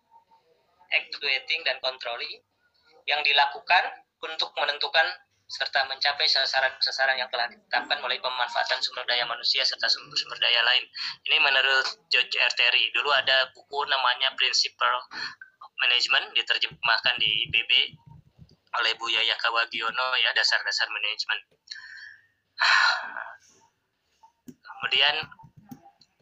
Actuating, 0.93 1.65
dan 1.65 1.81
Controlling, 1.81 2.45
yang 3.09 3.25
dilakukan 3.25 4.05
untuk 4.23 4.55
menentukan 4.55 5.09
serta 5.53 5.85
mencapai 5.85 6.25
sasaran-sasaran 6.25 7.21
yang 7.21 7.29
telah 7.29 7.45
ditetapkan 7.53 8.01
melalui 8.01 8.25
pemanfaatan 8.25 8.81
sumber 8.81 9.05
daya 9.05 9.29
manusia 9.29 9.61
serta 9.69 9.85
sumber-sumber 9.85 10.41
daya 10.41 10.65
lain. 10.65 10.85
Ini 11.29 11.37
menurut 11.45 12.09
George 12.09 12.41
R. 12.41 12.53
Terry. 12.57 12.89
Dulu 12.97 13.13
ada 13.13 13.53
buku 13.53 13.85
namanya 13.85 14.33
Principle 14.33 14.97
Management 15.85 16.33
diterjemahkan 16.33 17.21
di 17.21 17.29
IPB 17.51 17.73
oleh 18.81 18.93
Bu 18.97 19.13
Yaya 19.13 19.37
Kawagiono 19.37 20.17
ya 20.25 20.33
dasar-dasar 20.33 20.89
manajemen. 20.89 21.39
Kemudian 24.65 25.15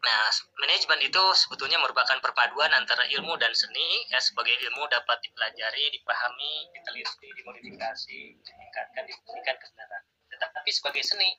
Nah, 0.01 0.33
manajemen 0.57 1.01
itu 1.05 1.25
sebetulnya 1.37 1.77
merupakan 1.77 2.17
perpaduan 2.25 2.73
antara 2.73 3.05
ilmu 3.05 3.37
dan 3.37 3.53
seni. 3.53 4.09
Ya, 4.09 4.17
sebagai 4.17 4.57
ilmu 4.57 4.89
dapat 4.89 5.21
dipelajari, 5.21 5.93
dipahami, 5.93 6.73
diteliti, 6.73 7.29
dimodifikasi, 7.37 8.21
ditingkatkan, 8.41 9.05
dibuktikan 9.05 9.57
kebenaran. 9.61 10.03
Tetapi 10.33 10.71
sebagai 10.73 11.05
seni, 11.05 11.37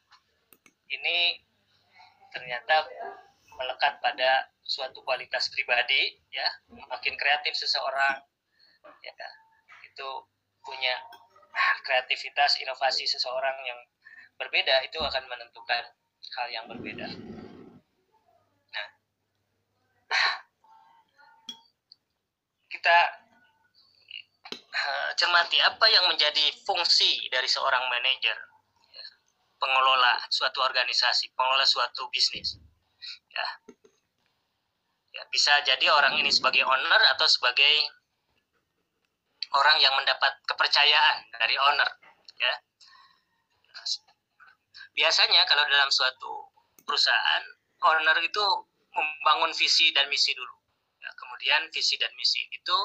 ini 0.94 1.42
ternyata 2.30 2.86
melekat 3.58 3.98
pada 3.98 4.54
suatu 4.62 5.02
kualitas 5.02 5.50
pribadi, 5.50 6.22
ya. 6.30 6.48
Makin 6.70 7.18
kreatif 7.18 7.58
seseorang, 7.58 8.22
ya, 9.02 9.14
itu 9.90 10.10
punya 10.62 11.02
kreativitas, 11.82 12.62
inovasi 12.62 13.10
seseorang 13.10 13.58
yang 13.66 13.80
berbeda 14.38 14.86
itu 14.86 15.02
akan 15.02 15.26
menentukan 15.26 15.84
hal 16.38 16.48
yang 16.54 16.66
berbeda. 16.70 17.41
Kita 22.72 22.98
uh, 24.56 25.10
cermati 25.20 25.60
apa 25.60 25.86
yang 25.92 26.08
menjadi 26.08 26.56
fungsi 26.64 27.28
dari 27.28 27.46
seorang 27.52 27.84
manajer, 27.92 28.38
ya, 28.96 29.06
pengelola 29.60 30.16
suatu 30.32 30.64
organisasi, 30.64 31.36
pengelola 31.36 31.68
suatu 31.68 32.08
bisnis. 32.08 32.56
Ya. 33.32 33.48
ya, 35.12 35.24
bisa 35.28 35.52
jadi 35.68 35.92
orang 35.92 36.16
ini 36.16 36.32
sebagai 36.32 36.64
owner 36.64 37.02
atau 37.16 37.28
sebagai 37.28 37.92
orang 39.52 39.78
yang 39.84 39.92
mendapat 40.00 40.32
kepercayaan 40.48 41.18
dari 41.36 41.56
owner. 41.60 41.90
Ya. 42.40 42.56
Biasanya 44.92 45.44
kalau 45.48 45.64
dalam 45.68 45.92
suatu 45.92 46.52
perusahaan, 46.84 47.44
owner 47.84 48.18
itu 48.24 48.44
membangun 48.92 49.56
visi 49.56 49.92
dan 49.96 50.12
misi 50.12 50.36
dulu 50.36 50.61
kemudian 51.42 51.74
visi 51.74 51.98
dan 51.98 52.14
misi 52.14 52.38
itu 52.54 52.78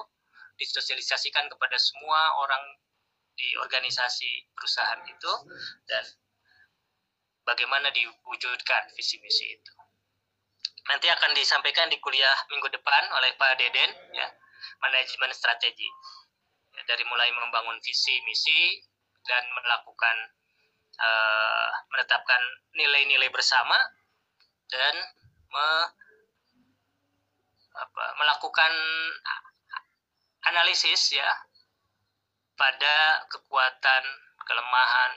disosialisasikan 0.57 1.45
kepada 1.53 1.77
semua 1.77 2.41
orang 2.41 2.65
di 3.37 3.53
organisasi 3.61 4.49
perusahaan 4.57 5.05
itu 5.05 5.33
dan 5.85 6.01
bagaimana 7.45 7.93
diwujudkan 7.93 8.89
visi 8.97 9.21
misi 9.21 9.45
itu. 9.61 9.73
Nanti 10.89 11.05
akan 11.13 11.37
disampaikan 11.37 11.93
di 11.93 12.01
kuliah 12.01 12.33
minggu 12.49 12.73
depan 12.73 13.13
oleh 13.13 13.37
Pak 13.37 13.61
Deden 13.61 13.93
ya, 14.17 14.25
manajemen 14.81 15.37
strategi. 15.37 15.93
Ya, 16.73 16.81
dari 16.89 17.05
mulai 17.13 17.29
membangun 17.37 17.77
visi 17.85 18.25
misi 18.25 18.81
dan 19.21 19.45
melakukan 19.53 20.17
uh, 20.97 21.69
menetapkan 21.93 22.41
nilai-nilai 22.73 23.29
bersama 23.29 23.77
dan 24.73 24.97
me 25.53 25.69
apa, 27.77 28.05
melakukan 28.17 28.73
analisis 30.49 31.13
ya 31.13 31.29
pada 32.57 33.21
kekuatan, 33.29 34.05
kelemahan, 34.49 35.13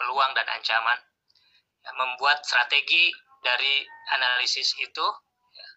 peluang 0.00 0.32
dan 0.32 0.48
ancaman, 0.48 0.96
ya, 1.84 1.90
membuat 1.92 2.40
strategi 2.40 3.12
dari 3.44 3.84
analisis 4.16 4.72
itu 4.80 5.06
ya, 5.52 5.68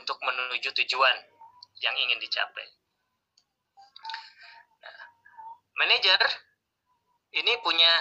untuk 0.00 0.16
menuju 0.24 0.72
tujuan 0.72 1.16
yang 1.84 1.94
ingin 1.98 2.18
dicapai. 2.22 2.66
Nah, 4.80 5.00
manajer 5.76 6.20
ini 7.36 7.52
punya 7.60 7.92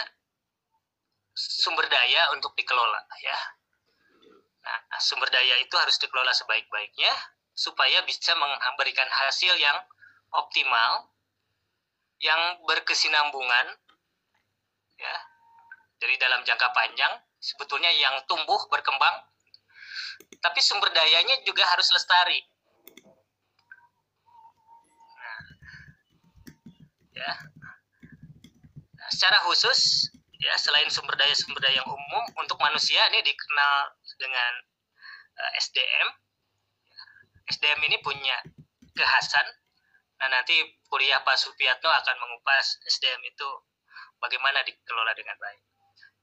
sumber 1.36 1.88
daya 1.92 2.32
untuk 2.36 2.56
dikelola 2.56 3.02
ya. 3.24 3.38
Nah, 4.62 5.00
sumber 5.02 5.30
daya 5.34 5.58
itu 5.58 5.74
harus 5.74 5.98
dikelola 5.98 6.30
sebaik-baiknya 6.38 7.10
supaya 7.58 8.06
bisa 8.06 8.38
memberikan 8.38 9.10
hasil 9.10 9.58
yang 9.58 9.78
optimal, 10.32 11.10
yang 12.22 12.62
berkesinambungan, 12.70 13.68
ya. 14.98 15.16
Jadi 16.02 16.14
dalam 16.18 16.42
jangka 16.46 16.70
panjang 16.74 17.14
sebetulnya 17.42 17.90
yang 17.94 18.22
tumbuh 18.30 18.58
berkembang, 18.70 19.26
tapi 20.42 20.62
sumber 20.62 20.90
dayanya 20.94 21.42
juga 21.46 21.66
harus 21.66 21.90
lestari. 21.94 22.42
Nah, 25.18 25.42
ya. 27.18 27.32
Nah, 28.98 29.10
secara 29.10 29.42
khusus 29.46 30.10
ya 30.42 30.58
selain 30.58 30.90
sumber 30.90 31.14
daya 31.14 31.38
sumber 31.38 31.62
daya 31.62 31.82
yang 31.82 31.90
umum 31.90 32.24
untuk 32.42 32.58
manusia 32.58 32.98
ini 33.14 33.22
dikenal 33.22 33.94
dengan 34.22 34.54
uh, 35.42 35.42
eh, 35.42 35.52
SDM 35.58 36.08
SDM 37.52 37.80
ini 37.92 37.98
punya 38.00 38.38
kekhasan. 38.96 39.44
Nah 40.24 40.28
nanti 40.32 40.56
kuliah 40.88 41.20
Pak 41.26 41.36
Supiatno 41.36 41.92
akan 41.92 42.16
mengupas 42.22 42.80
SDM 42.88 43.20
itu 43.28 43.48
bagaimana 44.22 44.64
dikelola 44.64 45.12
dengan 45.18 45.36
baik. 45.36 45.62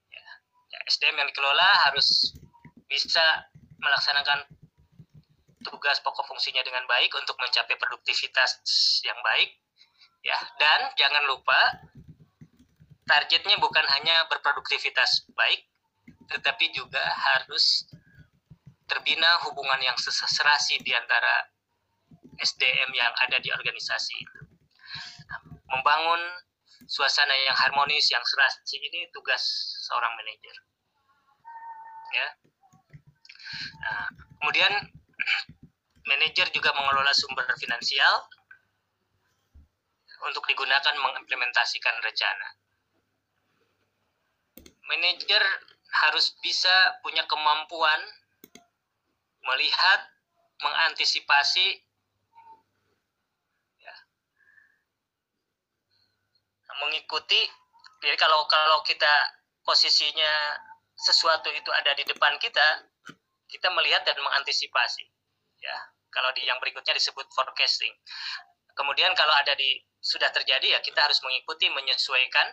Ya, 0.08 0.26
ya 0.72 0.78
SDM 0.88 1.20
yang 1.20 1.28
dikelola 1.28 1.68
harus 1.90 2.32
bisa 2.88 3.44
melaksanakan 3.78 4.48
tugas 5.66 6.00
pokok 6.00 6.24
fungsinya 6.24 6.64
dengan 6.64 6.86
baik 6.88 7.12
untuk 7.18 7.36
mencapai 7.36 7.76
produktivitas 7.76 8.62
yang 9.04 9.18
baik. 9.20 9.52
Ya 10.24 10.38
dan 10.56 10.94
jangan 10.96 11.28
lupa 11.28 11.58
targetnya 13.08 13.56
bukan 13.58 13.84
hanya 13.98 14.28
berproduktivitas 14.28 15.28
baik, 15.32 15.64
tetapi 16.28 16.70
juga 16.76 17.00
harus 17.00 17.88
terbina 18.88 19.28
hubungan 19.48 19.80
yang 19.84 19.96
serasi 20.00 20.80
di 20.80 20.92
antara 20.92 21.48
SDM 22.40 22.90
yang 22.94 23.12
ada 23.28 23.36
di 23.40 23.48
organisasi 23.52 24.14
itu. 24.16 24.40
Membangun 25.68 26.20
suasana 26.88 27.34
yang 27.36 27.56
harmonis, 27.56 28.08
yang 28.08 28.24
serasi 28.24 28.80
ini 28.80 29.08
tugas 29.12 29.42
seorang 29.88 30.12
manajer. 30.16 30.56
Ya. 32.08 32.28
Nah, 33.84 34.08
kemudian 34.40 34.72
manajer 36.10 36.48
juga 36.56 36.72
mengelola 36.72 37.12
sumber 37.12 37.44
finansial 37.60 38.24
untuk 40.24 40.44
digunakan 40.48 40.96
mengimplementasikan 40.96 42.00
rencana 42.00 42.48
manajer 44.88 45.42
harus 45.88 46.36
bisa 46.44 47.00
punya 47.00 47.24
kemampuan 47.24 48.00
melihat, 49.48 50.00
mengantisipasi, 50.60 51.80
ya, 53.80 53.94
mengikuti. 56.84 57.40
Jadi 57.98 58.16
kalau 58.20 58.44
kalau 58.46 58.84
kita 58.84 59.10
posisinya 59.64 60.60
sesuatu 60.98 61.48
itu 61.50 61.70
ada 61.72 61.94
di 61.96 62.04
depan 62.04 62.36
kita, 62.38 62.84
kita 63.48 63.68
melihat 63.72 64.04
dan 64.04 64.18
mengantisipasi. 64.20 65.08
Ya, 65.58 65.74
kalau 66.12 66.30
di 66.36 66.46
yang 66.46 66.60
berikutnya 66.62 66.94
disebut 66.94 67.26
forecasting. 67.34 67.94
Kemudian 68.76 69.10
kalau 69.18 69.34
ada 69.34 69.58
di 69.58 69.82
sudah 69.98 70.30
terjadi 70.30 70.78
ya 70.78 70.80
kita 70.84 71.02
harus 71.02 71.18
mengikuti, 71.26 71.66
menyesuaikan. 71.72 72.46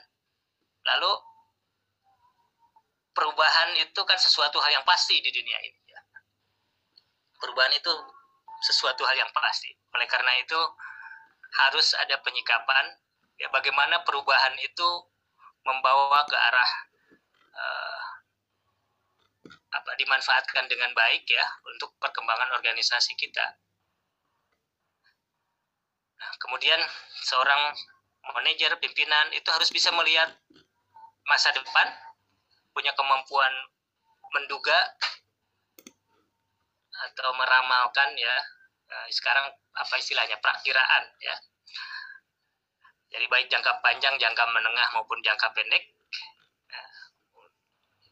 Lalu 0.86 1.12
perubahan 3.16 3.70
itu 3.80 4.02
kan 4.04 4.20
sesuatu 4.20 4.60
hal 4.60 4.76
yang 4.76 4.86
pasti 4.86 5.18
di 5.24 5.32
dunia 5.32 5.60
ini. 5.64 5.80
Ya. 5.88 6.02
Perubahan 7.40 7.72
itu 7.72 7.92
sesuatu 8.68 9.08
hal 9.08 9.16
yang 9.16 9.32
pasti. 9.32 9.72
Oleh 9.96 10.06
karena 10.12 10.36
itu 10.44 10.60
harus 11.56 11.96
ada 11.96 12.20
penyikapan 12.20 12.84
ya 13.40 13.48
bagaimana 13.48 14.04
perubahan 14.04 14.52
itu 14.60 14.90
membawa 15.64 16.28
ke 16.28 16.36
arah 16.36 16.72
uh, 17.56 18.02
apa 19.76 19.92
dimanfaatkan 20.00 20.68
dengan 20.68 20.92
baik 20.92 21.24
ya 21.28 21.46
untuk 21.72 21.96
perkembangan 22.00 22.52
organisasi 22.60 23.16
kita. 23.16 23.56
Nah, 26.16 26.32
kemudian 26.44 26.80
seorang 27.24 27.76
manajer 28.36 28.72
pimpinan 28.80 29.32
itu 29.36 29.48
harus 29.52 29.72
bisa 29.72 29.92
melihat 29.96 30.32
masa 31.28 31.52
depan 31.56 31.88
punya 32.76 32.92
kemampuan 32.92 33.54
menduga 34.36 34.76
atau 37.08 37.30
meramalkan 37.40 38.12
ya. 38.20 38.36
Nah, 38.92 39.08
sekarang 39.08 39.48
apa 39.76 39.94
istilahnya? 39.96 40.36
Perakiraan 40.44 41.04
ya. 41.24 41.36
Jadi 43.16 43.26
baik 43.32 43.48
jangka 43.48 43.80
panjang 43.80 44.20
jangka 44.20 44.44
menengah 44.52 44.88
maupun 44.92 45.24
jangka 45.24 45.56
pendek 45.56 45.88
nah, 46.68 46.90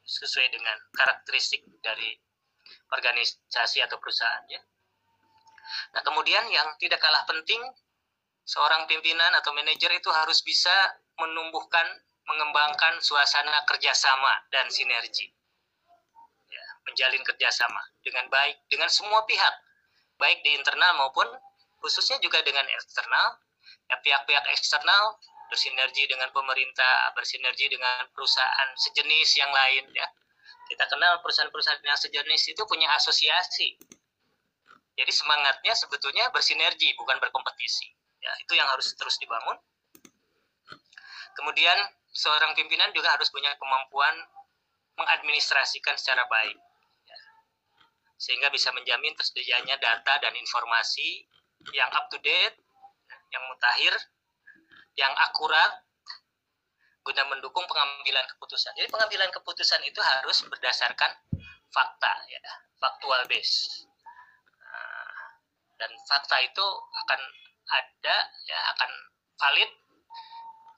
sesuai 0.07 0.47
dengan 0.47 0.79
karakteristik 0.95 1.67
dari 1.83 2.15
organisasi 2.87 3.83
atau 3.83 3.99
perusahaan 3.99 4.47
ya. 4.47 4.63
Nah 5.91 6.01
kemudian 6.07 6.47
yang 6.47 6.71
tidak 6.79 7.03
kalah 7.03 7.25
penting 7.27 7.59
seorang 8.47 8.87
pimpinan 8.87 9.31
atau 9.39 9.51
manajer 9.51 9.91
itu 9.91 10.07
harus 10.07 10.39
bisa 10.39 10.71
menumbuhkan 11.19 11.83
mengembangkan 12.27 12.99
suasana 13.03 13.63
kerjasama 13.67 14.47
dan 14.51 14.67
sinergi. 14.71 15.27
Ya, 16.47 16.65
menjalin 16.87 17.23
kerjasama 17.25 17.81
dengan 18.03 18.29
baik 18.31 18.63
dengan 18.71 18.87
semua 18.87 19.27
pihak, 19.27 19.55
baik 20.19 20.39
di 20.43 20.55
internal 20.55 20.95
maupun 20.99 21.27
khususnya 21.83 22.19
juga 22.23 22.39
dengan 22.41 22.63
eksternal. 22.69 23.43
Ya, 23.91 23.99
pihak-pihak 23.99 24.45
eksternal 24.55 25.19
bersinergi 25.51 26.07
dengan 26.07 26.31
pemerintah, 26.31 27.11
bersinergi 27.13 27.67
dengan 27.67 28.07
perusahaan 28.15 28.69
sejenis 28.79 29.29
yang 29.37 29.51
lain. 29.51 29.85
Ya, 29.91 30.07
kita 30.71 30.87
kenal 30.87 31.19
perusahaan-perusahaan 31.19 31.83
yang 31.83 31.99
sejenis 31.99 32.55
itu 32.55 32.61
punya 32.63 32.87
asosiasi. 32.95 33.75
Jadi 34.93 35.11
semangatnya 35.11 35.73
sebetulnya 35.75 36.31
bersinergi, 36.31 36.95
bukan 36.95 37.19
berkompetisi. 37.19 37.91
Ya, 38.23 38.31
itu 38.39 38.55
yang 38.55 38.65
harus 38.71 38.95
terus 38.95 39.19
dibangun. 39.19 39.59
Kemudian 41.33 41.75
seorang 42.13 42.53
pimpinan 42.53 42.93
juga 42.93 43.17
harus 43.17 43.27
punya 43.33 43.49
kemampuan 43.57 44.13
mengadministrasikan 44.93 45.97
secara 45.97 46.29
baik 46.29 46.53
ya. 47.09 47.19
sehingga 48.21 48.53
bisa 48.53 48.69
menjamin 48.69 49.17
tersedianya 49.17 49.81
data 49.81 50.21
dan 50.21 50.33
informasi 50.37 51.25
yang 51.73 51.89
up 51.89 52.05
to 52.13 52.21
date 52.21 52.53
yang 53.33 53.43
mutakhir 53.49 53.93
yang 54.93 55.09
akurat 55.17 55.81
guna 57.03 57.23
mendukung 57.27 57.65
pengambilan 57.67 58.23
keputusan. 58.35 58.71
Jadi 58.79 58.87
pengambilan 58.87 59.27
keputusan 59.33 59.81
itu 59.83 59.99
harus 59.99 60.39
berdasarkan 60.47 61.11
fakta 61.73 62.13
ya, 62.31 62.39
faktual 62.79 63.27
base. 63.27 63.83
Nah, 64.61 65.15
dan 65.81 65.91
fakta 66.07 66.37
itu 66.45 66.65
akan 67.03 67.21
ada 67.73 68.17
ya 68.47 68.59
akan 68.77 68.91
valid 69.35 69.71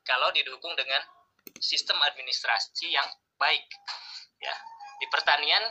kalau 0.06 0.30
didukung 0.34 0.74
dengan 0.78 1.02
sistem 1.60 1.98
administrasi 2.02 2.92
yang 2.92 3.08
baik 3.40 3.64
ya 4.40 4.56
di 5.00 5.08
pertanian 5.12 5.64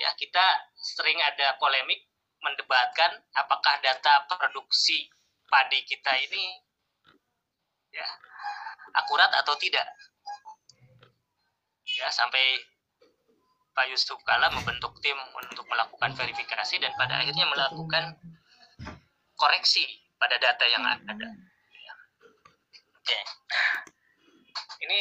ya 0.00 0.10
kita 0.16 0.44
sering 0.76 1.18
ada 1.20 1.56
polemik 1.60 2.08
mendebatkan 2.40 3.20
apakah 3.36 3.76
data 3.84 4.24
produksi 4.28 5.08
padi 5.44 5.84
kita 5.84 6.12
ini 6.30 6.44
ya 7.92 8.06
akurat 8.96 9.28
atau 9.44 9.54
tidak 9.60 9.84
ya 11.84 12.08
sampai 12.08 12.64
Pak 13.70 13.86
Yusuf 13.86 14.18
Kala 14.26 14.50
membentuk 14.50 14.98
tim 14.98 15.16
untuk 15.36 15.64
melakukan 15.70 16.12
verifikasi 16.16 16.74
dan 16.82 16.92
pada 16.98 17.22
akhirnya 17.22 17.46
melakukan 17.48 18.18
koreksi 19.38 19.84
pada 20.18 20.36
data 20.36 20.64
yang 20.68 20.84
ada. 20.84 21.14
Ya. 21.16 21.94
Oke 22.98 23.18
ini 24.80 25.00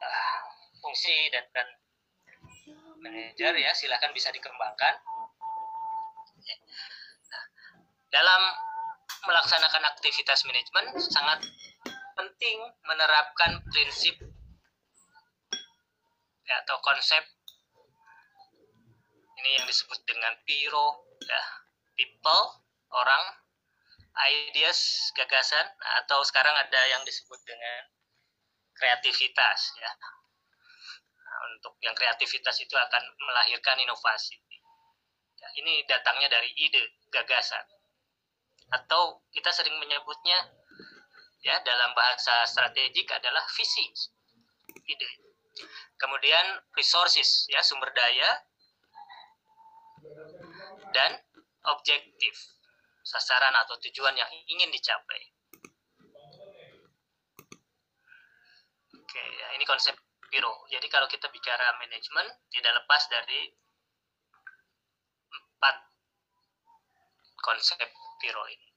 uh, 0.00 0.38
fungsi 0.80 1.32
dan, 1.32 1.44
dan 1.56 1.68
manajer 3.00 3.56
ya 3.56 3.72
silahkan 3.72 4.12
bisa 4.12 4.28
dikembangkan. 4.32 4.94
Nah, 7.30 7.44
dalam 8.12 8.42
melaksanakan 9.24 9.84
aktivitas 9.96 10.44
manajemen 10.48 10.96
sangat 11.00 11.40
penting 12.16 12.58
menerapkan 12.84 13.60
prinsip 13.72 14.16
ya, 16.44 16.54
atau 16.64 16.76
konsep 16.84 17.24
ini 19.40 19.50
yang 19.56 19.64
disebut 19.64 20.00
dengan 20.04 20.36
piro 20.44 21.08
ya 21.24 21.42
people 21.96 22.60
orang 22.92 23.24
ideas 24.36 25.08
gagasan 25.16 25.64
atau 26.04 26.20
sekarang 26.26 26.52
ada 26.52 26.80
yang 26.92 27.00
disebut 27.08 27.40
dengan 27.48 27.88
kreativitas 28.80 29.60
ya. 29.76 29.92
Nah, 31.20 31.38
untuk 31.52 31.76
yang 31.84 31.92
kreativitas 31.92 32.56
itu 32.64 32.72
akan 32.72 33.02
melahirkan 33.20 33.76
inovasi. 33.84 34.40
Ya, 35.36 35.48
ini 35.60 35.84
datangnya 35.84 36.32
dari 36.32 36.48
ide 36.56 36.96
gagasan. 37.12 37.64
Atau 38.72 39.28
kita 39.36 39.52
sering 39.52 39.76
menyebutnya 39.76 40.48
ya 41.44 41.60
dalam 41.60 41.92
bahasa 41.92 42.48
strategik 42.48 43.08
adalah 43.12 43.44
visi 43.52 43.84
ide. 44.88 45.10
Kemudian 46.00 46.64
resources 46.72 47.44
ya 47.52 47.60
sumber 47.60 47.92
daya 47.92 48.30
dan 50.96 51.20
objektif 51.68 52.34
sasaran 53.04 53.52
atau 53.64 53.76
tujuan 53.88 54.16
yang 54.16 54.30
ingin 54.48 54.70
dicapai. 54.72 55.39
Oke, 59.10 59.18
ya 59.18 59.58
ini 59.58 59.66
konsep 59.66 59.98
biro. 60.30 60.70
Jadi 60.70 60.86
kalau 60.86 61.10
kita 61.10 61.26
bicara 61.34 61.74
manajemen 61.82 62.30
tidak 62.46 62.78
lepas 62.78 63.10
dari 63.10 63.50
empat 65.34 65.76
konsep 67.42 67.90
biro 68.22 68.46
ini. 68.46 68.68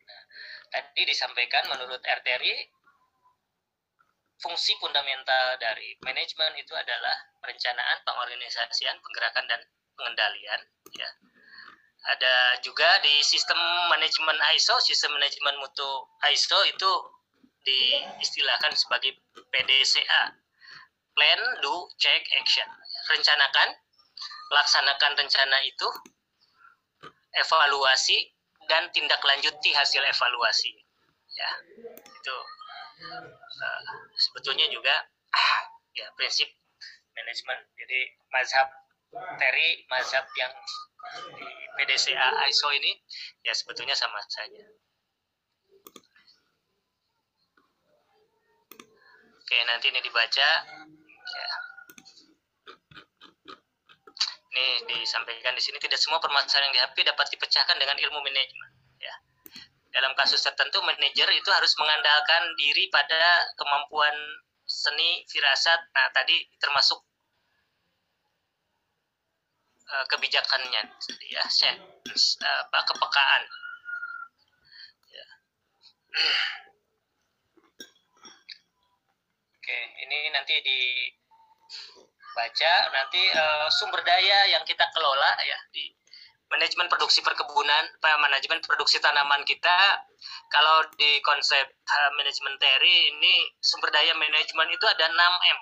Nah, 0.00 0.20
tadi 0.72 1.02
disampaikan 1.04 1.68
menurut 1.68 2.00
RTRI 2.00 2.56
fungsi 4.40 4.72
fundamental 4.80 5.60
dari 5.60 5.92
manajemen 6.00 6.56
itu 6.56 6.72
adalah 6.72 7.36
perencanaan, 7.44 8.00
pengorganisasian, 8.08 8.96
penggerakan 9.04 9.44
dan 9.44 9.60
pengendalian 9.92 10.60
ya. 10.96 11.10
Ada 12.00 12.64
juga 12.64 12.88
di 13.04 13.20
sistem 13.20 13.60
manajemen 13.92 14.36
ISO, 14.56 14.80
sistem 14.80 15.12
manajemen 15.12 15.52
mutu 15.60 16.08
ISO 16.32 16.58
itu 16.64 16.90
diistilahkan 17.60 18.72
sebagai 18.72 19.20
PDCA. 19.52 20.32
Plan, 21.12 21.40
do, 21.60 21.84
check, 22.00 22.24
action. 22.40 22.64
Rencanakan, 23.12 23.68
laksanakan 24.48 25.12
rencana 25.20 25.58
itu, 25.68 25.88
evaluasi 27.36 28.32
dan 28.70 28.88
tindak 28.94 29.20
lanjuti 29.20 29.74
hasil 29.76 30.00
evaluasi. 30.00 30.72
Ya, 31.36 31.50
itu 32.00 32.36
uh, 33.04 33.80
sebetulnya 34.16 34.66
juga 34.72 34.94
ya 35.98 36.06
prinsip 36.16 36.48
manajemen 37.16 37.58
jadi 37.76 38.00
mazhab 38.32 38.68
teri 39.10 39.68
mazhab 39.90 40.26
yang 40.38 40.52
di 41.34 41.48
PDCA 41.80 42.28
ISO 42.46 42.68
ini 42.70 42.92
ya 43.42 43.52
sebetulnya 43.56 43.96
sama 43.96 44.20
saja. 44.30 44.64
Oke 49.40 49.56
nanti 49.66 49.90
ini 49.90 50.00
dibaca. 50.02 50.50
Ya. 51.30 51.48
Ini 54.50 54.66
disampaikan 54.90 55.54
di 55.54 55.62
sini 55.62 55.78
tidak 55.78 55.98
semua 55.98 56.18
permasalahan 56.18 56.70
yang 56.70 56.74
dihadapi 56.82 57.06
dapat 57.06 57.26
dipecahkan 57.30 57.78
dengan 57.78 57.96
ilmu 58.02 58.18
manajemen 58.18 58.70
dalam 59.90 60.14
kasus 60.14 60.38
tertentu 60.42 60.78
manajer 60.86 61.26
itu 61.34 61.50
harus 61.50 61.74
mengandalkan 61.78 62.42
diri 62.58 62.86
pada 62.94 63.50
kemampuan 63.58 64.14
seni 64.62 65.26
firasat. 65.26 65.80
Nah 65.90 66.06
tadi 66.14 66.46
termasuk 66.62 67.02
uh, 69.90 70.06
kebijakannya 70.06 70.82
ya 71.30 71.48
sense 71.50 72.38
apa 72.42 72.78
kepekaan 72.86 73.42
ya. 75.10 75.24
oke 79.58 79.78
ini 80.06 80.30
nanti 80.34 80.54
dibaca 80.64 82.74
nanti 82.94 83.22
uh, 83.34 83.68
sumber 83.70 84.02
daya 84.06 84.46
yang 84.54 84.64
kita 84.66 84.84
kelola 84.94 85.36
ya 85.42 85.58
di 85.74 86.00
manajemen 86.50 86.90
produksi 86.90 87.22
perkebunan, 87.22 87.84
manajemen 88.02 88.58
produksi 88.66 88.98
tanaman 88.98 89.46
kita, 89.46 90.02
kalau 90.50 90.82
di 90.98 91.22
konsep 91.22 91.62
uh, 91.62 92.10
manajemen 92.18 92.58
teori 92.58 93.14
ini 93.14 93.34
sumber 93.62 93.94
daya 93.94 94.10
manajemen 94.18 94.66
itu 94.74 94.86
ada 94.90 95.06
6M. 95.06 95.58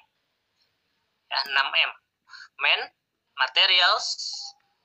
Ya, 1.29 1.39
6M. 1.45 1.91
Man, 2.59 2.81
materials, 3.39 4.07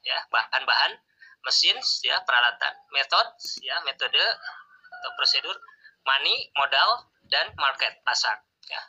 ya, 0.05 0.17
bahan-bahan, 0.29 0.93
mesin, 1.43 1.77
ya, 2.05 2.21
peralatan, 2.23 2.73
method, 2.93 3.27
ya, 3.65 3.75
metode 3.83 4.23
atau 5.01 5.09
prosedur, 5.19 5.57
money, 6.05 6.49
modal, 6.55 7.09
dan 7.27 7.49
market, 7.57 7.97
pasar, 8.05 8.39
ya. 8.69 8.81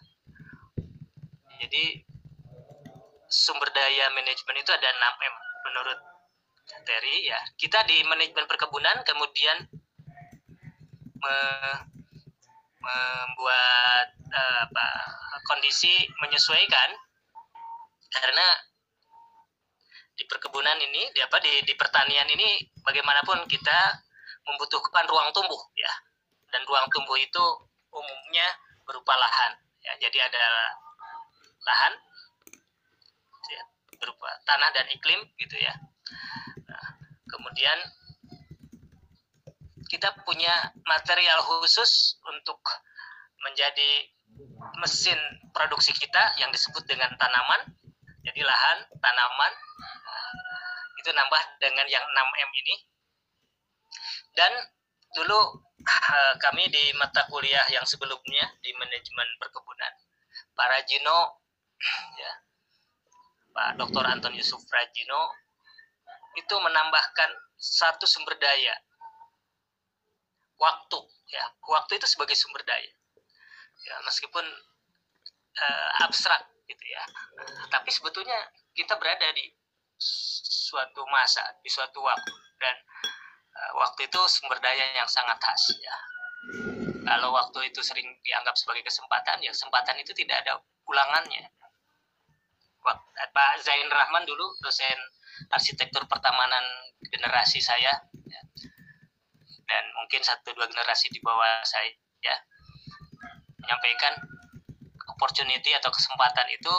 Jadi 1.64 2.04
sumber 3.34 3.66
daya 3.74 4.14
manajemen 4.14 4.62
itu 4.62 4.70
ada 4.70 4.88
6M 4.94 5.34
menurut 5.66 5.98
materi 6.70 7.26
ya 7.26 7.40
kita 7.58 7.82
di 7.84 8.06
manajemen 8.06 8.46
perkebunan 8.46 9.02
kemudian 9.02 9.66
me, 11.18 11.36
membuat 12.78 14.08
uh, 14.28 14.58
apa 14.70 14.86
kondisi 15.50 16.04
menyesuaikan 16.20 16.94
karena 18.12 18.46
di 20.14 20.24
perkebunan 20.30 20.78
ini 20.78 21.10
di 21.10 21.20
apa 21.22 21.42
di, 21.42 21.62
di 21.66 21.74
pertanian 21.74 22.26
ini 22.30 22.62
bagaimanapun 22.86 23.46
kita 23.50 23.78
membutuhkan 24.46 25.04
ruang 25.10 25.34
tumbuh 25.34 25.60
ya. 25.74 25.90
Dan 26.54 26.62
ruang 26.70 26.86
tumbuh 26.94 27.18
itu 27.18 27.44
umumnya 27.90 28.46
berupa 28.86 29.14
lahan 29.18 29.58
ya. 29.82 29.92
Jadi 29.98 30.18
ada 30.22 30.44
lahan 31.64 31.92
ya, 33.50 33.62
berupa 33.98 34.28
tanah 34.46 34.70
dan 34.70 34.86
iklim 34.94 35.20
gitu 35.40 35.56
ya. 35.58 35.74
Kemudian 37.26 37.78
kita 39.90 40.14
punya 40.22 40.70
material 40.86 41.42
khusus 41.42 42.18
untuk 42.30 42.62
menjadi 43.42 43.90
mesin 44.78 45.18
produksi 45.50 45.90
kita 45.94 46.38
yang 46.38 46.50
disebut 46.54 46.86
dengan 46.86 47.10
tanaman. 47.18 47.74
Jadi 48.24 48.40
lahan 48.40 48.78
tanaman 49.02 49.52
itu 51.04 51.12
nambah 51.12 51.42
dengan 51.60 51.84
yang 51.92 52.00
6M 52.00 52.50
ini. 52.64 52.76
Dan 54.32 54.52
dulu 55.12 55.60
eh, 55.84 56.34
kami 56.40 56.64
di 56.72 56.96
mata 56.96 57.28
kuliah 57.28 57.68
yang 57.68 57.84
sebelumnya 57.84 58.48
di 58.64 58.72
manajemen 58.74 59.28
perkebunan 59.36 59.92
Pak 60.56 60.66
Rajino 60.70 61.44
ya 62.18 62.32
Pak 63.54 63.78
Dr. 63.78 64.02
Anton 64.02 64.34
Yusuf 64.34 64.64
Rajino 64.66 65.30
itu 66.34 66.54
menambahkan 66.58 67.30
satu 67.54 68.02
sumber 68.10 68.34
daya. 68.42 68.74
Waktu 70.58 70.98
ya 71.30 71.44
waktu 71.70 72.02
itu 72.02 72.06
sebagai 72.10 72.34
sumber 72.34 72.66
daya. 72.66 72.90
Ya 73.84 73.94
meskipun 74.02 74.42
uh, 75.54 75.90
abstrak 76.02 76.42
gitu 76.66 76.84
ya. 76.90 77.02
Tapi 77.70 77.94
sebetulnya 77.94 78.50
kita 78.74 78.98
berada 78.98 79.30
di 79.38 79.54
suatu 79.98 81.02
masa 81.10 81.44
di 81.62 81.70
suatu 81.70 82.00
waktu. 82.02 82.32
Dan 82.58 82.76
uh, 83.54 83.72
waktu 83.80 84.06
itu 84.08 84.20
sumber 84.30 84.58
daya 84.58 84.94
yang 84.96 85.08
sangat 85.08 85.38
khas 85.38 85.74
ya. 85.78 85.96
Kalau 87.04 87.32
waktu 87.32 87.72
itu 87.72 87.80
sering 87.84 88.04
dianggap 88.24 88.56
sebagai 88.56 88.84
kesempatan 88.84 89.40
ya 89.40 89.52
kesempatan 89.52 89.96
itu 90.00 90.12
tidak 90.16 90.44
ada 90.44 90.60
ulangannya. 90.88 91.48
Pak 92.84 93.50
Zain 93.64 93.88
Rahman 93.88 94.28
dulu 94.28 94.44
dosen 94.60 94.98
arsitektur 95.48 96.04
pertamanan 96.04 96.64
generasi 97.08 97.58
saya 97.58 97.90
ya. 98.28 98.40
dan 99.64 99.84
mungkin 99.96 100.20
satu 100.20 100.52
dua 100.52 100.68
generasi 100.68 101.08
di 101.08 101.18
bawah 101.24 101.64
saya 101.64 101.88
ya 102.20 102.36
menyampaikan 103.64 104.20
opportunity 105.08 105.72
atau 105.72 105.88
kesempatan 105.88 106.44
itu 106.52 106.74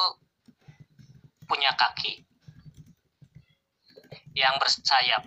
punya 1.49 1.73
kaki 1.73 2.21
yang 4.35 4.55
bersayap. 4.59 5.23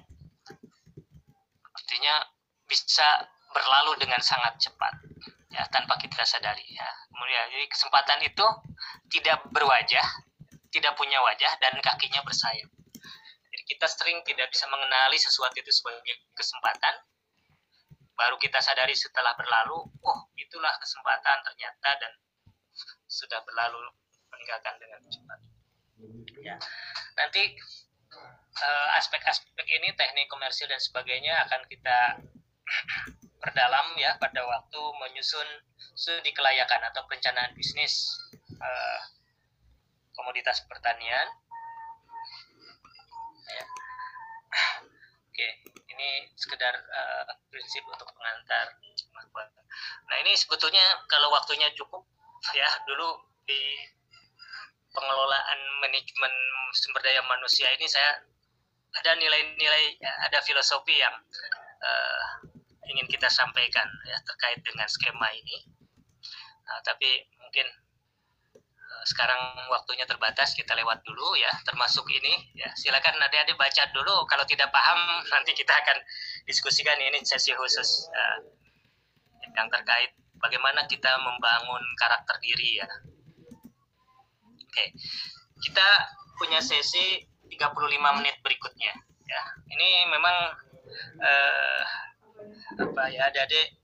Artinya 1.72 2.14
bisa 2.68 3.24
berlalu 3.50 3.96
dengan 3.96 4.20
sangat 4.20 4.60
cepat 4.60 4.92
ya 5.48 5.64
tanpa 5.72 5.96
kita 5.96 6.20
sadari 6.22 6.64
ya. 6.68 6.88
Kemudian 7.08 7.44
jadi 7.56 7.66
kesempatan 7.72 8.20
itu 8.28 8.46
tidak 9.08 9.40
berwajah 9.48 10.04
tidak 10.68 10.92
punya 10.96 11.18
wajah 11.24 11.52
dan 11.60 11.74
kakinya 11.80 12.20
bersayap. 12.24 12.68
Kita 13.68 13.84
sering 13.84 14.24
tidak 14.24 14.48
bisa 14.48 14.64
mengenali 14.72 15.20
sesuatu 15.20 15.52
itu 15.60 15.68
sebagai 15.68 16.24
kesempatan. 16.32 17.04
Baru 18.16 18.40
kita 18.40 18.58
sadari 18.64 18.96
setelah 18.96 19.36
berlalu 19.36 19.84
oh 19.84 20.18
itulah 20.40 20.72
kesempatan 20.80 21.36
ternyata 21.44 21.90
dan 22.00 22.12
sudah 23.04 23.44
berlalu 23.44 23.92
meninggalkan 24.32 24.74
dengan 24.80 25.00
cepat. 25.06 25.38
Ya, 26.40 26.56
nanti 27.18 27.58
aspek-aspek 28.98 29.66
uh, 29.66 29.76
ini 29.80 29.94
teknik 29.94 30.26
komersil 30.30 30.66
dan 30.66 30.80
sebagainya 30.80 31.34
akan 31.48 31.62
kita 31.70 31.98
perdalam 33.42 33.94
ya 33.96 34.18
pada 34.18 34.42
waktu 34.44 34.80
menyusun 34.98 35.48
studi 35.94 36.30
kelayakan 36.34 36.82
atau 36.90 37.06
perencanaan 37.06 37.54
bisnis 37.54 38.14
uh, 38.58 39.00
komoditas 40.14 40.62
pertanian. 40.66 41.28
Ya. 43.48 43.64
Oke, 45.30 45.48
ini 45.94 46.08
sekedar 46.34 46.74
uh, 46.74 47.30
prinsip 47.50 47.86
untuk 47.86 48.10
pengantar. 48.10 48.74
Nah 50.08 50.16
ini 50.24 50.32
sebetulnya 50.34 50.82
kalau 51.06 51.28
waktunya 51.30 51.68
cukup 51.76 52.02
ya 52.58 52.68
dulu 52.88 53.22
di 53.44 53.60
pengelolaan 54.92 55.60
manajemen 55.84 56.34
sumber 56.74 57.00
daya 57.04 57.22
manusia 57.28 57.68
ini 57.76 57.86
saya 57.86 58.18
ada 59.02 59.10
nilai-nilai 59.16 59.98
ada 60.28 60.38
filosofi 60.42 60.98
yang 60.98 61.14
uh, 61.82 62.22
ingin 62.88 63.06
kita 63.06 63.28
sampaikan 63.28 63.86
ya 64.08 64.16
terkait 64.24 64.60
dengan 64.64 64.88
skema 64.88 65.28
ini. 65.32 65.68
Nah, 66.68 66.80
tapi 66.84 67.08
mungkin 67.40 67.66
uh, 68.58 69.04
sekarang 69.08 69.40
waktunya 69.72 70.04
terbatas 70.04 70.52
kita 70.52 70.76
lewat 70.76 71.00
dulu 71.04 71.36
ya 71.38 71.52
termasuk 71.64 72.04
ini 72.10 72.52
ya 72.56 72.68
silakan 72.76 73.16
adik-adik 73.24 73.56
baca 73.56 73.84
dulu 73.92 74.24
kalau 74.26 74.44
tidak 74.44 74.68
paham 74.72 74.98
nanti 75.32 75.52
kita 75.54 75.72
akan 75.72 75.98
diskusikan 76.44 76.96
ini 77.00 77.20
sesi 77.24 77.54
khusus 77.56 78.08
uh, 78.12 78.38
yang 79.56 79.68
terkait 79.72 80.12
bagaimana 80.38 80.84
kita 80.86 81.10
membangun 81.18 81.82
karakter 81.98 82.36
diri 82.44 82.84
ya 82.84 82.88
Oke, 84.68 84.94
kita 85.64 85.88
punya 86.36 86.60
sesi 86.60 87.24
35 87.48 88.18
menit 88.20 88.36
berikutnya. 88.44 88.94
Ya, 89.28 89.42
ini 89.72 89.88
memang 90.08 90.36
eh, 91.20 91.82
apa 92.80 93.02
ya, 93.12 93.28
adik-adik 93.28 93.76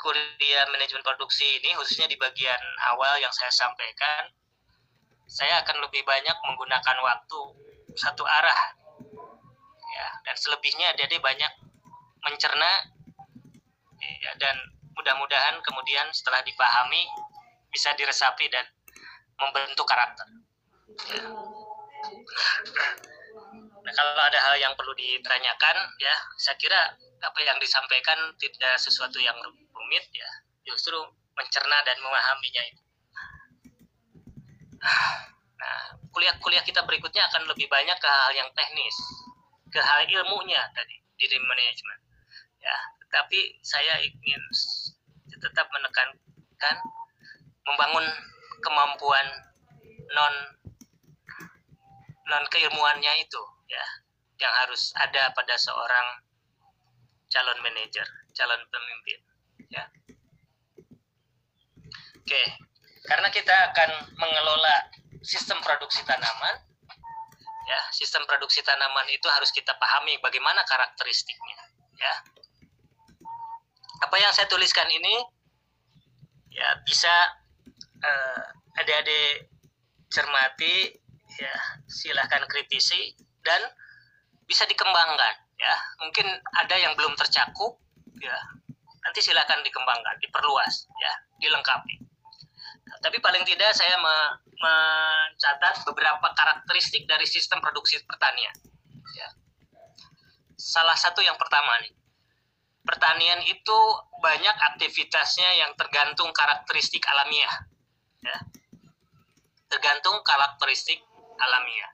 kuliah 0.00 0.64
manajemen 0.72 1.04
produksi 1.04 1.44
ini 1.60 1.76
khususnya 1.76 2.08
di 2.08 2.16
bagian 2.16 2.62
awal 2.94 3.20
yang 3.20 3.32
saya 3.34 3.52
sampaikan, 3.52 4.32
saya 5.28 5.60
akan 5.62 5.84
lebih 5.84 6.02
banyak 6.06 6.36
menggunakan 6.46 6.96
waktu 7.04 7.40
satu 7.94 8.24
arah. 8.24 8.60
Ya, 9.90 10.06
dan 10.24 10.36
selebihnya 10.38 10.94
adik-adik 10.94 11.20
banyak 11.20 11.52
mencerna 12.24 12.72
ya, 14.00 14.32
dan 14.38 14.56
mudah-mudahan 14.94 15.58
kemudian 15.64 16.06
setelah 16.14 16.40
dipahami 16.46 17.04
bisa 17.70 17.92
diresapi 17.96 18.48
dan 18.48 18.64
membentuk 19.40 19.86
karakter. 19.88 20.26
Ya. 21.10 21.24
Nah, 23.80 23.92
kalau 23.96 24.22
ada 24.22 24.38
hal 24.50 24.54
yang 24.60 24.72
perlu 24.76 24.92
ditanyakan, 24.92 25.76
ya, 25.96 26.14
saya 26.36 26.56
kira 26.60 26.96
apa 27.20 27.40
yang 27.40 27.56
disampaikan 27.60 28.16
tidak 28.36 28.76
sesuatu 28.76 29.16
yang 29.20 29.36
rumit, 29.72 30.04
ya, 30.12 30.28
justru 30.68 30.96
mencerna 31.36 31.80
dan 31.84 31.96
memahaminya 32.00 32.62
itu. 32.68 32.82
Nah, 35.60 35.80
kuliah-kuliah 36.12 36.64
kita 36.64 36.84
berikutnya 36.84 37.24
akan 37.32 37.48
lebih 37.48 37.68
banyak 37.68 37.96
ke 38.00 38.08
hal 38.08 38.32
yang 38.32 38.48
teknis, 38.56 38.96
ke 39.68 39.80
hal 39.80 40.04
ilmunya 40.08 40.60
tadi, 40.72 40.96
diri 41.16 41.36
manajemen. 41.40 41.98
Ya, 42.60 42.76
tetapi 43.04 43.60
saya 43.64 44.00
ingin 44.04 44.42
tetap 45.40 45.68
menekankan 45.72 46.76
membangun 47.64 48.04
kemampuan 48.60 49.26
non 50.12 50.34
non 52.30 52.46
keilmuannya 52.46 53.12
itu 53.26 53.42
ya 53.66 53.86
yang 54.40 54.54
harus 54.64 54.94
ada 54.96 55.34
pada 55.36 55.58
seorang 55.58 56.06
calon 57.28 57.58
manajer, 57.60 58.06
calon 58.32 58.62
pemimpin 58.70 59.20
ya. 59.68 59.84
Oke, 62.16 62.42
karena 63.04 63.28
kita 63.34 63.54
akan 63.74 63.90
mengelola 64.14 64.74
sistem 65.20 65.58
produksi 65.60 66.06
tanaman 66.06 66.62
ya, 67.66 67.80
sistem 67.92 68.24
produksi 68.24 68.62
tanaman 68.62 69.06
itu 69.10 69.26
harus 69.28 69.50
kita 69.50 69.74
pahami 69.76 70.16
bagaimana 70.22 70.62
karakteristiknya 70.64 71.58
ya. 71.98 72.14
Apa 74.06 74.16
yang 74.16 74.32
saya 74.32 74.48
tuliskan 74.48 74.88
ini 74.88 75.20
ya 76.50 76.80
bisa 76.86 77.12
uh, 78.00 78.80
adik-adik 78.80 79.52
cermati 80.08 80.98
ya 81.38 81.54
silahkan 81.86 82.42
kritisi 82.50 83.14
dan 83.44 83.62
bisa 84.48 84.66
dikembangkan 84.66 85.34
ya. 85.60 85.74
Mungkin 86.02 86.26
ada 86.58 86.76
yang 86.80 86.96
belum 86.98 87.14
tercakup 87.14 87.78
ya. 88.18 88.36
Nanti 89.00 89.20
silahkan 89.22 89.62
dikembangkan 89.62 90.18
diperluas 90.20 90.90
ya 91.00 91.12
dilengkapi. 91.40 91.94
Nah, 92.90 92.96
tapi 93.00 93.22
paling 93.22 93.46
tidak 93.46 93.70
saya 93.76 93.96
me 94.00 94.16
mencatat 94.60 95.88
beberapa 95.88 96.36
karakteristik 96.36 97.08
dari 97.08 97.24
sistem 97.24 97.64
produksi 97.64 97.96
pertanian 98.04 98.52
ya. 99.16 99.28
Salah 100.60 100.92
satu 100.92 101.24
yang 101.24 101.40
pertama 101.40 101.80
nih 101.80 101.96
pertanian 102.84 103.40
itu 103.48 103.78
banyak 104.20 104.56
aktivitasnya 104.74 105.64
yang 105.64 105.72
tergantung 105.80 106.28
karakteristik 106.36 107.00
alamiah 107.08 107.54
ya. 108.20 108.36
Tergantung 109.70 110.20
karakteristik 110.20 111.00
alamiah. 111.40 111.92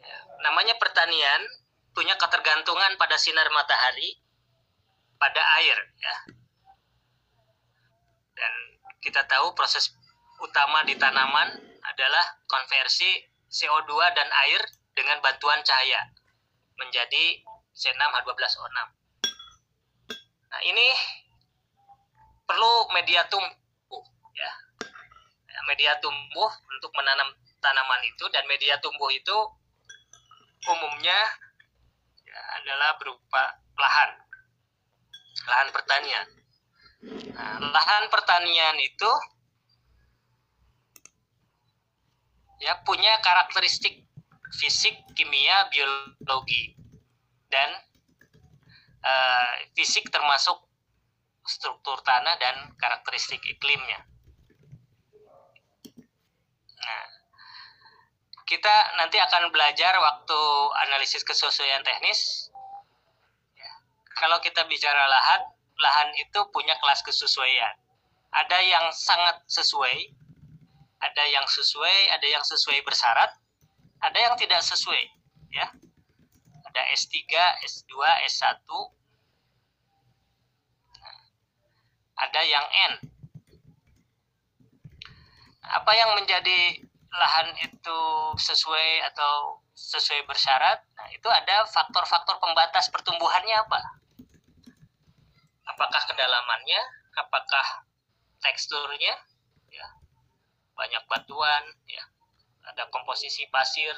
Ya, 0.00 0.18
namanya 0.46 0.74
pertanian 0.78 1.42
punya 1.90 2.14
ketergantungan 2.16 2.94
pada 2.96 3.18
sinar 3.18 3.50
matahari, 3.50 4.16
pada 5.18 5.42
air, 5.60 5.78
ya. 5.98 6.16
Dan 8.38 8.52
kita 9.02 9.26
tahu 9.26 9.52
proses 9.52 9.92
utama 10.40 10.86
di 10.86 10.96
tanaman 10.96 11.60
adalah 11.84 12.24
konversi 12.48 13.10
CO2 13.50 13.90
dan 14.14 14.28
air 14.46 14.62
dengan 14.94 15.20
bantuan 15.20 15.60
cahaya 15.66 16.08
menjadi 16.78 17.44
C6H12O6. 17.76 18.78
Nah, 20.50 20.60
ini 20.66 20.88
perlu 22.48 22.90
media 22.96 23.28
ya 23.30 23.46
media 25.70 25.94
tumbuh 26.02 26.50
untuk 26.74 26.90
menanam 26.98 27.30
tanaman 27.62 28.02
itu 28.10 28.26
dan 28.34 28.42
media 28.50 28.74
tumbuh 28.82 29.06
itu 29.14 29.36
umumnya 30.66 31.18
ya, 32.26 32.40
adalah 32.60 32.98
berupa 32.98 33.42
lahan 33.78 34.10
lahan 35.46 35.68
pertanian. 35.72 36.26
Nah, 37.32 37.56
lahan 37.72 38.04
pertanian 38.12 38.76
itu 38.76 39.10
ya 42.60 42.76
punya 42.84 43.16
karakteristik 43.24 44.04
fisik 44.52 45.00
kimia 45.16 45.70
biologi 45.72 46.76
dan 47.48 47.70
uh, 49.00 49.52
fisik 49.72 50.12
termasuk 50.12 50.60
struktur 51.48 52.04
tanah 52.04 52.36
dan 52.36 52.68
karakteristik 52.76 53.40
iklimnya 53.48 54.04
Nah, 56.80 57.04
kita 58.48 58.76
nanti 58.98 59.20
akan 59.22 59.54
belajar 59.54 59.94
waktu 60.00 60.40
analisis 60.88 61.22
kesesuaian 61.22 61.86
teknis. 61.86 62.50
Ya. 63.54 63.70
Kalau 64.18 64.42
kita 64.42 64.66
bicara 64.66 65.06
lahan, 65.06 65.40
lahan 65.78 66.10
itu 66.18 66.40
punya 66.50 66.74
kelas 66.82 67.06
kesesuaian. 67.06 67.78
Ada 68.30 68.58
yang 68.62 68.90
sangat 68.90 69.42
sesuai, 69.46 69.96
ada 70.98 71.24
yang 71.30 71.46
sesuai, 71.46 71.96
ada 72.10 72.26
yang 72.26 72.42
sesuai 72.42 72.82
bersyarat, 72.82 73.30
ada 74.00 74.18
yang 74.18 74.34
tidak 74.34 74.62
sesuai, 74.66 75.04
ya. 75.54 75.66
Ada 76.70 76.82
S3, 76.94 77.18
S2, 77.66 77.92
S1. 78.30 78.62
Nah, 81.02 81.18
ada 82.22 82.40
yang 82.46 82.66
N, 82.94 83.19
apa 85.70 85.92
yang 85.94 86.10
menjadi 86.18 86.82
lahan 87.10 87.54
itu 87.62 88.00
sesuai 88.38 89.06
atau 89.14 89.62
sesuai 89.74 90.26
bersyarat? 90.26 90.82
Nah 90.98 91.08
itu 91.14 91.26
ada 91.30 91.66
faktor-faktor 91.70 92.42
pembatas 92.42 92.90
pertumbuhannya 92.90 93.56
apa? 93.66 93.80
Apakah 95.70 96.02
kedalamannya? 96.10 96.80
Apakah 97.18 97.86
teksturnya? 98.42 99.14
Ya 99.70 99.86
banyak 100.74 101.02
batuan 101.06 101.64
ya. 101.86 102.04
Ada 102.66 102.90
komposisi 102.90 103.46
pasir 103.50 103.94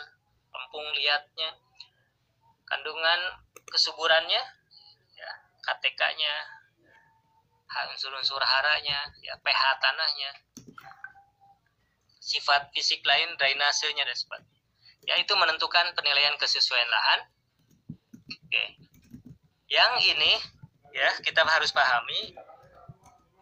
lempung 0.53 0.85
liatnya 0.97 1.57
kandungan 2.69 3.21
kesuburannya 3.69 4.43
ya 5.17 5.31
KTK-nya 5.65 6.35
unsur-unsur 7.93 8.41
haranya 8.41 9.13
ya 9.25 9.37
pH 9.41 9.63
tanahnya 9.81 10.31
sifat 12.23 12.71
fisik 12.71 13.03
lain, 13.03 13.35
drainasenya 13.35 14.07
dan 14.07 14.15
sebagainya. 14.15 14.63
Yaitu 15.11 15.35
menentukan 15.35 15.91
penilaian 15.99 16.39
kesesuaian 16.39 16.87
lahan. 16.87 17.21
Oke. 18.31 18.65
Yang 19.67 19.93
ini 20.15 20.33
ya 20.95 21.11
kita 21.27 21.43
harus 21.43 21.75
pahami 21.75 22.39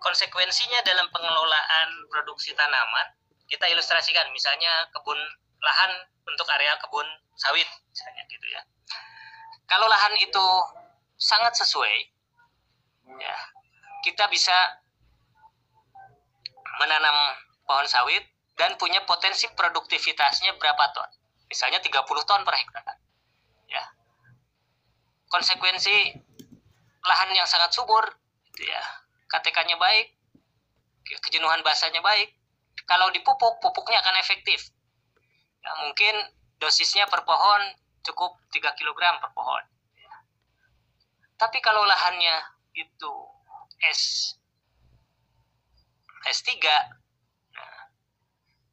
konsekuensinya 0.01 0.81
dalam 0.81 1.13
pengelolaan 1.13 1.89
produksi 2.09 2.57
tanaman. 2.57 3.13
Kita 3.45 3.69
ilustrasikan 3.69 4.33
misalnya 4.33 4.89
kebun 4.97 5.21
lahan 5.61 5.93
untuk 6.25 6.49
area 6.57 6.73
kebun 6.81 7.05
sawit 7.37 7.69
misalnya 7.93 8.23
gitu 8.33 8.47
ya. 8.49 8.63
Kalau 9.69 9.85
lahan 9.87 10.17
itu 10.17 10.47
sangat 11.21 11.53
sesuai 11.61 11.97
ya, 13.21 13.37
kita 14.09 14.25
bisa 14.33 14.57
menanam 16.81 17.37
pohon 17.69 17.85
sawit 17.85 18.25
dan 18.61 18.77
punya 18.77 19.01
potensi 19.09 19.49
produktivitasnya 19.57 20.53
berapa 20.61 20.85
ton. 20.93 21.09
Misalnya 21.49 21.81
30 21.81 22.29
ton 22.29 22.45
per 22.45 22.55
hektar. 22.61 22.85
Ya. 23.65 23.81
Konsekuensi 25.33 26.13
lahan 27.01 27.33
yang 27.33 27.49
sangat 27.49 27.73
subur 27.73 28.05
gitu 28.53 28.69
ya. 28.69 28.85
KTK-nya 29.33 29.81
baik, 29.81 30.13
kejenuhan 31.25 31.65
basahnya 31.65 32.05
baik. 32.05 32.37
Kalau 32.85 33.09
dipupuk, 33.09 33.65
pupuknya 33.65 34.05
akan 34.05 34.21
efektif. 34.21 34.69
Ya, 35.65 35.71
mungkin 35.81 36.13
dosisnya 36.61 37.09
per 37.09 37.25
pohon 37.25 37.65
cukup 38.05 38.37
3 38.53 38.77
kg 38.77 39.01
per 39.25 39.33
pohon. 39.33 39.65
Ya. 39.97 40.15
Tapi 41.41 41.65
kalau 41.65 41.81
lahannya 41.89 42.37
itu 42.77 43.13
S 43.89 44.37
S3 46.29 46.61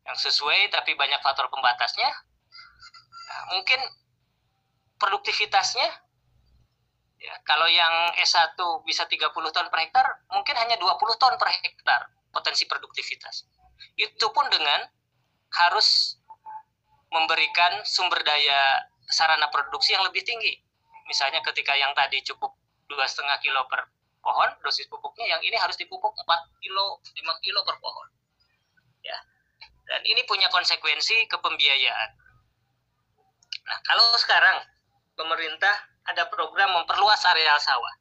yang 0.07 0.15
sesuai 0.15 0.71
tapi 0.71 0.95
banyak 0.95 1.19
faktor 1.19 1.51
pembatasnya. 1.51 2.07
Nah, 3.27 3.41
mungkin 3.59 3.79
produktivitasnya 4.95 5.87
ya 7.17 7.35
kalau 7.43 7.67
yang 7.67 8.15
S1 8.23 8.55
bisa 8.87 9.03
30 9.03 9.33
ton 9.35 9.67
per 9.67 9.79
hektar 9.83 10.05
mungkin 10.31 10.55
hanya 10.55 10.79
20 10.79 10.95
ton 11.19 11.33
per 11.35 11.49
hektar 11.51 12.07
potensi 12.31 12.63
produktivitas. 12.63 13.43
Itu 13.99 14.31
pun 14.31 14.47
dengan 14.47 14.87
harus 15.51 16.15
memberikan 17.11 17.83
sumber 17.83 18.23
daya 18.23 18.87
sarana 19.11 19.51
produksi 19.51 19.91
yang 19.91 20.07
lebih 20.07 20.23
tinggi. 20.23 20.55
Misalnya 21.07 21.43
ketika 21.43 21.75
yang 21.75 21.91
tadi 21.95 22.23
cukup 22.23 22.55
dua 22.87 23.03
setengah 23.07 23.39
kilo 23.43 23.63
per 23.67 23.91
pohon 24.23 24.49
dosis 24.63 24.87
pupuknya 24.87 25.35
yang 25.35 25.41
ini 25.43 25.55
harus 25.55 25.75
dipupuk 25.79 26.11
4 26.11 26.63
kilo 26.63 26.99
5 27.03 27.43
kilo 27.43 27.59
per 27.63 27.75
pohon. 27.79 28.07
Ya 29.03 29.15
dan 29.87 30.01
ini 30.03 30.21
punya 30.27 30.51
konsekuensi 30.51 31.31
kepembiayaan. 31.31 32.09
Nah, 33.67 33.79
kalau 33.87 34.03
sekarang 34.19 34.63
pemerintah 35.15 35.75
ada 36.07 36.27
program 36.31 36.71
memperluas 36.75 37.23
areal 37.27 37.59
sawah. 37.59 37.95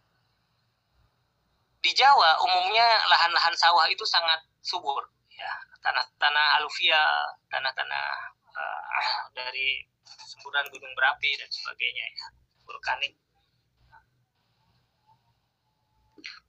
Di 1.83 1.95
Jawa 1.95 2.43
umumnya 2.43 2.87
lahan-lahan 3.07 3.55
sawah 3.55 3.87
itu 3.87 4.03
sangat 4.03 4.43
subur, 4.59 5.07
ya 5.31 5.53
tanah-tanah 5.83 6.59
aluvia, 6.59 7.03
tanah-tanah 7.47 8.07
uh, 8.51 9.15
dari 9.39 9.87
semburan 10.27 10.67
gunung 10.75 10.91
berapi 10.99 11.31
dan 11.39 11.47
sebagainya, 11.47 12.05
ya 12.11 12.27
vulkanik. 12.67 13.15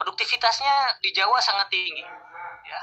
Produktivitasnya 0.01 0.97
di 1.05 1.13
Jawa 1.13 1.37
sangat 1.37 1.69
tinggi, 1.69 2.01
ya 2.65 2.81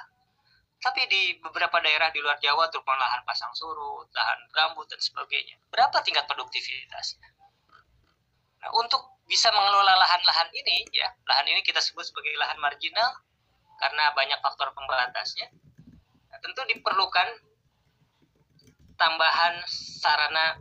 tapi 0.84 1.08
di 1.08 1.40
beberapa 1.40 1.80
daerah 1.80 2.12
di 2.12 2.20
luar 2.20 2.36
Jawa, 2.44 2.68
terutama 2.68 3.00
lahan 3.00 3.24
pasang 3.24 3.48
surut, 3.56 4.04
lahan 4.12 4.36
gambut, 4.52 4.84
dan 4.84 5.00
sebagainya, 5.00 5.56
berapa 5.72 5.96
tingkat 6.04 6.28
produktivitasnya? 6.28 7.24
Nah, 8.60 8.70
untuk 8.76 9.16
bisa 9.24 9.48
mengelola 9.48 9.96
lahan-lahan 9.96 10.52
ini, 10.52 10.84
ya, 10.92 11.08
lahan 11.24 11.48
ini 11.48 11.64
kita 11.64 11.80
sebut 11.80 12.04
sebagai 12.04 12.36
lahan 12.36 12.60
marginal 12.60 13.16
karena 13.80 14.12
banyak 14.12 14.36
faktor 14.44 14.76
pembatasnya. 14.76 15.48
Nah, 16.28 16.38
tentu 16.44 16.60
diperlukan 16.68 17.28
tambahan 19.00 19.64
sarana 20.04 20.60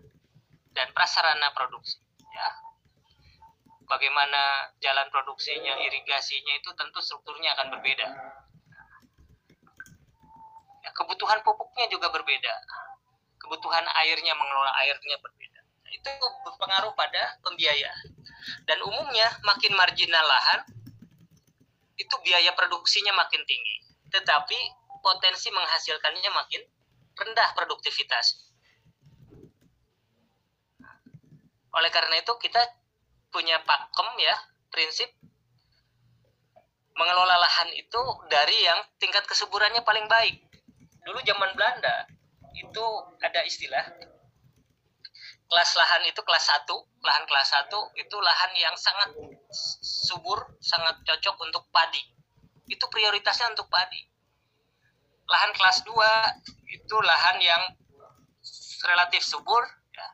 dan 0.72 0.88
prasarana 0.96 1.52
produksi. 1.52 2.00
Ya, 2.32 2.48
bagaimana 3.92 4.72
jalan 4.80 5.12
produksinya, 5.12 5.84
irigasinya 5.84 6.56
itu 6.64 6.72
tentu 6.80 7.04
strukturnya 7.04 7.60
akan 7.60 7.76
berbeda 7.76 8.08
kebutuhan 11.04 11.43
pupuknya 11.43 11.91
juga 11.91 12.08
berbeda. 12.10 12.56
Kebutuhan 13.43 13.84
airnya 13.99 14.34
mengelola 14.39 14.72
airnya 14.88 15.20
berbeda. 15.20 15.62
Itu 15.91 16.10
berpengaruh 16.47 16.95
pada 16.95 17.38
pembiayaan. 17.43 18.16
Dan 18.64 18.80
umumnya 18.88 19.28
makin 19.43 19.76
marginal 19.76 20.24
lahan 20.24 20.64
itu 21.99 22.16
biaya 22.24 22.56
produksinya 22.56 23.12
makin 23.14 23.43
tinggi. 23.43 23.78
Tetapi 24.10 24.60
potensi 25.04 25.51
menghasilkannya 25.51 26.32
makin 26.32 26.62
rendah 27.20 27.49
produktivitas. 27.54 28.47
Oleh 31.74 31.91
karena 31.91 32.16
itu 32.24 32.32
kita 32.39 32.64
punya 33.34 33.60
pakem 33.66 34.08
ya 34.22 34.36
prinsip 34.70 35.10
mengelola 36.93 37.34
lahan 37.41 37.74
itu 37.74 38.01
dari 38.30 38.54
yang 38.62 38.78
tingkat 39.01 39.26
kesuburannya 39.26 39.82
paling 39.82 40.06
baik 40.06 40.53
dulu 41.04 41.20
zaman 41.24 41.51
Belanda 41.56 42.08
itu 42.54 42.86
ada 43.20 43.41
istilah 43.43 43.86
kelas 45.49 45.72
lahan 45.78 46.01
itu 46.10 46.22
kelas 46.26 46.49
satu 46.49 46.82
lahan 47.04 47.24
kelas 47.28 47.49
satu 47.51 47.91
itu 47.99 48.18
lahan 48.18 48.51
yang 48.56 48.76
sangat 48.80 49.12
subur 49.84 50.39
sangat 50.64 51.04
cocok 51.04 51.36
untuk 51.43 51.64
padi. 51.70 51.99
Itu 52.66 52.88
prioritasnya 52.88 53.51
untuk 53.51 53.68
padi. 53.68 53.99
Lahan 55.28 55.51
kelas 55.51 55.84
2 55.84 55.93
itu 56.72 56.95
lahan 57.04 57.38
yang 57.43 57.64
relatif 58.88 59.24
subur 59.24 59.64
ya. 59.91 60.08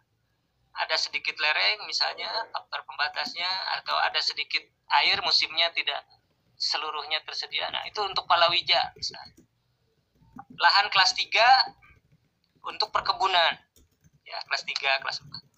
ada 0.85 0.97
sedikit 0.97 1.37
lereng 1.37 1.85
misalnya 1.85 2.29
faktor 2.53 2.81
pembatasnya 2.85 3.49
atau 3.81 3.97
ada 3.97 4.21
sedikit 4.21 4.61
air 5.01 5.21
musimnya 5.21 5.69
tidak 5.73 6.03
seluruhnya 6.57 7.21
tersedia. 7.25 7.69
Nah 7.69 7.85
itu 7.85 8.01
untuk 8.01 8.25
palawija 8.25 8.97
misalnya 8.97 9.48
lahan 10.59 10.87
kelas 10.91 11.11
3 11.15 12.67
untuk 12.67 12.89
perkebunan. 12.91 13.53
Ya, 14.27 14.37
kelas 14.45 14.63
3, 14.63 15.01
kelas 15.01 15.17
4. 15.25 15.49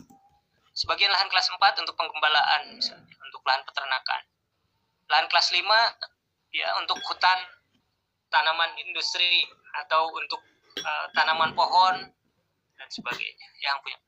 Sebagian 0.71 1.11
lahan 1.11 1.27
kelas 1.27 1.51
4 1.51 1.84
untuk 1.84 1.95
penggembalaan 1.99 2.71
misalnya, 2.71 3.15
untuk 3.27 3.43
lahan 3.43 3.61
peternakan. 3.67 4.21
Lahan 5.11 5.27
kelas 5.27 5.51
5 5.51 5.59
ya 6.55 6.67
untuk 6.79 6.97
hutan, 7.03 7.39
tanaman 8.32 8.71
industri 8.79 9.43
atau 9.84 10.07
untuk 10.15 10.39
uh, 10.79 11.05
tanaman 11.11 11.51
pohon 11.51 11.95
dan 12.79 12.88
sebagainya. 12.88 13.47
Yang 13.59 13.77
punya 13.84 13.99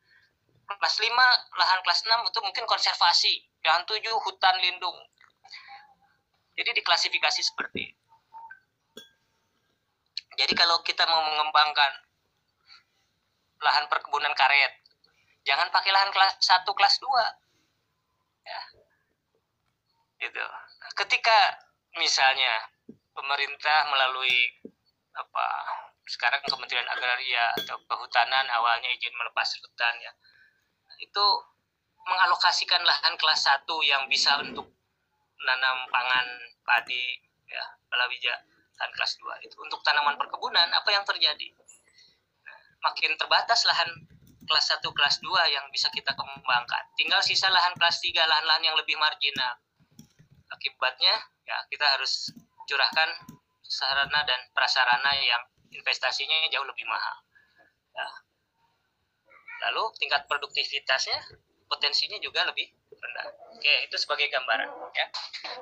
kelas 0.80 0.95
5, 0.97 1.59
lahan 1.59 1.80
kelas 1.84 1.99
6 2.07 2.30
itu 2.32 2.39
mungkin 2.39 2.65
konservasi. 2.65 3.34
Yang 3.63 3.99
7 3.99 4.24
hutan 4.24 4.55
lindung. 4.63 4.95
Jadi 6.55 6.69
diklasifikasi 6.80 7.41
seperti 7.43 7.91
itu. 7.91 8.03
Jadi 10.38 10.53
kalau 10.57 10.81
kita 10.81 11.05
mau 11.05 11.21
mengembangkan 11.21 11.91
lahan 13.63 13.86
perkebunan 13.88 14.34
karet, 14.36 14.73
jangan 15.47 15.69
pakai 15.71 15.91
lahan 15.93 16.11
kelas 16.11 16.36
1, 16.41 16.67
kelas 16.67 16.95
2. 16.99 17.09
Ya. 18.43 18.61
Gitu. 20.19 20.45
Ketika 20.97 21.38
misalnya 21.95 22.69
pemerintah 23.13 23.88
melalui 23.88 24.34
apa 25.13 25.45
sekarang 26.09 26.41
Kementerian 26.49 26.89
Agraria 26.89 27.53
atau 27.63 27.79
Kehutanan 27.86 28.49
awalnya 28.49 28.89
izin 28.91 29.13
melepas 29.13 29.45
hutan 29.61 29.95
ya 30.01 30.11
itu 30.99 31.25
mengalokasikan 32.03 32.84
lahan 32.84 33.15
kelas 33.15 33.47
1 33.47 33.63
yang 33.88 34.03
bisa 34.11 34.36
untuk 34.43 34.67
menanam 35.39 35.88
pangan 35.88 36.27
padi 36.67 37.23
ya 37.47 37.63
palawija 37.88 38.36
lahan 38.80 38.91
kelas 38.93 39.13
2 39.21 39.45
itu 39.45 39.55
untuk 39.61 39.80
tanaman 39.86 40.17
perkebunan 40.17 40.67
apa 40.74 40.89
yang 40.91 41.05
terjadi? 41.05 41.47
Makin 42.84 43.15
terbatas 43.15 43.63
lahan 43.63 43.89
kelas 44.43 44.65
1 44.76 44.84
kelas 44.84 45.15
2 45.24 45.55
yang 45.55 45.65
bisa 45.71 45.88
kita 45.93 46.11
kembangkan. 46.13 46.84
Tinggal 46.99 47.24
sisa 47.24 47.47
lahan 47.47 47.71
kelas 47.80 48.03
3 48.03 48.11
lahan-lahan 48.28 48.63
yang 48.63 48.76
lebih 48.76 48.99
marginal. 48.99 49.55
Akibatnya 50.51 51.15
ya 51.47 51.57
kita 51.71 51.86
harus 51.97 52.30
curahkan 52.67 53.09
sarana 53.63 54.21
dan 54.28 54.39
prasarana 54.53 55.11
yang 55.17 55.41
investasinya 55.74 56.47
jauh 56.53 56.67
lebih 56.67 56.86
mahal. 56.86 57.17
Ya. 57.93 58.09
lalu 59.69 59.86
tingkat 60.01 60.26
produktivitasnya 60.26 61.13
potensinya 61.69 62.17
juga 62.17 62.41
lebih 62.49 62.74
Oke, 63.54 63.74
itu 63.88 63.95
sebagai 63.95 64.28
gambaran 64.28 64.68
ya. 64.91 65.08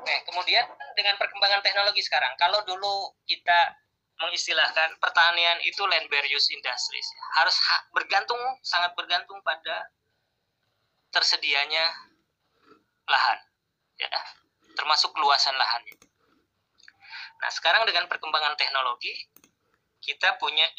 Nah, 0.02 0.20
kemudian 0.26 0.66
dengan 0.98 1.22
perkembangan 1.22 1.62
teknologi 1.62 2.02
sekarang, 2.02 2.34
kalau 2.40 2.66
dulu 2.66 3.14
kita 3.30 3.78
mengistilahkan 4.22 5.02
pertanian 5.02 5.58
itu 5.66 5.82
land 5.90 6.06
barriers 6.08 6.46
industries 6.54 7.10
harus 7.42 7.58
ha 7.58 7.78
bergantung 7.98 8.38
sangat 8.62 8.94
bergantung 8.94 9.42
pada 9.42 9.90
tersedianya 11.10 11.90
lahan 13.10 13.40
ya 13.98 14.10
termasuk 14.78 15.10
luasan 15.18 15.58
lahan 15.58 15.82
nah 17.42 17.50
sekarang 17.50 17.82
dengan 17.90 18.06
perkembangan 18.06 18.54
teknologi 18.54 19.12
kita 20.06 20.38
punya 20.38 20.70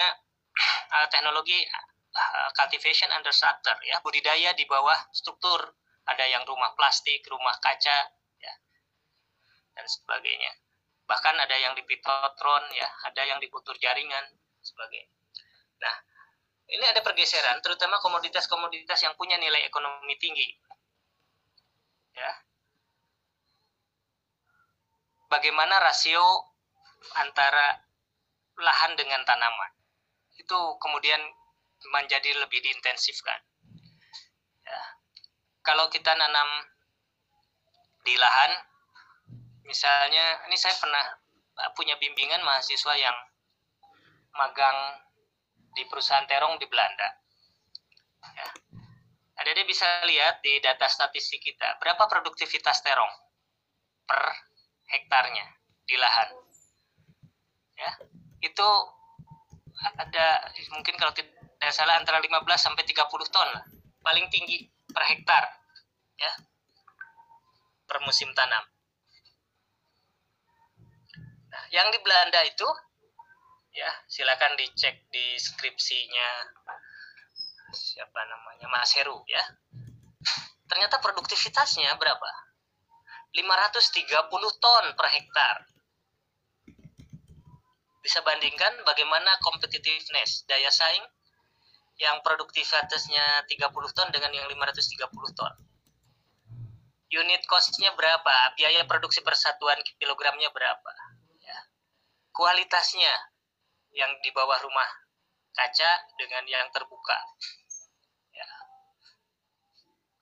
uh, 0.95 1.07
teknologi 1.11 1.67
uh, 2.15 2.49
cultivation 2.55 3.11
under 3.11 3.35
structure 3.35 3.77
ya 3.83 3.99
budidaya 4.07 4.55
di 4.55 4.63
bawah 4.71 4.97
struktur 5.11 5.59
ada 6.07 6.25
yang 6.27 6.43
rumah 6.43 6.75
plastik 6.75 7.23
rumah 7.31 7.55
kaca 7.63 7.99
ya 8.39 8.55
dan 9.77 9.87
sebagainya. 9.87 10.53
Bahkan 11.07 11.35
ada 11.39 11.57
yang 11.59 11.75
di 11.79 11.83
pitotron 11.87 12.65
ya 12.75 12.89
ada 13.07 13.23
yang 13.27 13.39
di 13.39 13.47
kultur 13.53 13.77
jaringan 13.79 14.25
sebagainya. 14.63 15.13
Nah 15.83 15.95
ini 16.73 16.85
ada 16.89 17.05
pergeseran 17.05 17.61
terutama 17.61 18.01
komoditas-komoditas 18.01 18.99
yang 19.05 19.15
punya 19.19 19.37
nilai 19.37 19.67
ekonomi 19.67 20.15
tinggi. 20.17 20.49
Ya. 22.17 22.33
Bagaimana 25.29 25.81
rasio 25.81 26.25
antara 27.17 27.81
lahan 28.61 28.97
dengan 28.97 29.25
tanaman? 29.25 29.73
Itu 30.37 30.77
kemudian 30.81 31.21
menjadi 31.93 32.37
lebih 32.41 32.61
diintensifkan. 32.63 33.41
Ya. 34.65 34.81
Kalau 35.63 35.87
kita 35.91 36.11
nanam 36.15 36.49
di 38.03 38.15
lahan 38.19 38.53
misalnya 39.63 40.43
ini 40.51 40.59
saya 40.59 40.75
pernah 40.79 41.05
punya 41.79 41.95
bimbingan 42.03 42.43
mahasiswa 42.43 42.95
yang 42.99 43.15
magang 44.35 44.79
di 45.73 45.87
perusahaan 45.89 46.27
terong 46.27 46.59
di 46.59 46.67
Belanda. 46.69 47.09
Ya. 48.23 48.49
Ada 49.43 49.51
dia 49.57 49.67
bisa 49.67 49.87
lihat 50.07 50.45
di 50.45 50.61
data 50.61 50.87
statistik 50.87 51.41
kita 51.43 51.81
berapa 51.81 52.05
produktivitas 52.07 52.85
terong 52.85 53.11
per 54.05 54.21
hektarnya 54.93 55.47
di 55.89 55.97
lahan. 55.97 56.29
Ya, 57.75 57.91
itu 58.45 58.69
ada 59.99 60.47
mungkin 60.71 60.95
kalau 61.01 61.11
tidak 61.17 61.73
salah 61.75 61.99
antara 61.99 62.21
15 62.23 62.45
sampai 62.55 62.85
30 62.87 63.09
ton 63.33 63.49
lah, 63.51 63.65
paling 64.05 64.29
tinggi 64.31 64.69
per 64.93 65.05
hektar 65.09 65.45
ya 66.21 66.33
per 67.93 67.99
musim 68.09 68.33
tanam. 68.33 68.65
Yang 71.69 71.89
di 71.93 71.99
Belanda 72.01 72.41
itu 72.49 72.69
ya 73.73 73.89
silakan 74.09 74.57
dicek 74.57 75.09
di 75.13 75.37
skripsinya 75.37 76.29
siapa 77.73 78.21
namanya 78.25 78.69
Mas 78.73 78.97
Heru 78.97 79.21
ya. 79.29 79.45
Ternyata 80.69 81.01
produktivitasnya 81.05 81.93
berapa? 82.01 82.31
530 83.33 84.09
ton 84.61 84.85
per 84.97 85.09
hektar. 85.09 85.57
Bisa 88.01 88.25
bandingkan 88.25 88.85
bagaimana 88.89 89.37
competitiveness 89.45 90.45
daya 90.49 90.73
saing 90.73 91.05
yang 92.03 92.19
produktivitasnya 92.27 93.47
30 93.47 93.71
ton 93.95 94.09
dengan 94.11 94.35
yang 94.35 94.47
530 94.51 95.39
ton 95.39 95.55
unit 97.13 97.43
costnya 97.47 97.95
berapa 97.95 98.57
biaya 98.59 98.83
produksi 98.89 99.23
persatuan 99.23 99.79
kilogramnya 100.01 100.51
berapa 100.51 100.93
kualitasnya 102.33 103.13
yang 103.93 104.11
di 104.25 104.33
bawah 104.33 104.57
rumah 104.65 104.89
kaca 105.53 105.91
dengan 106.17 106.45
yang 106.49 106.65
terbuka. 106.73 107.19
Ya. 108.33 108.49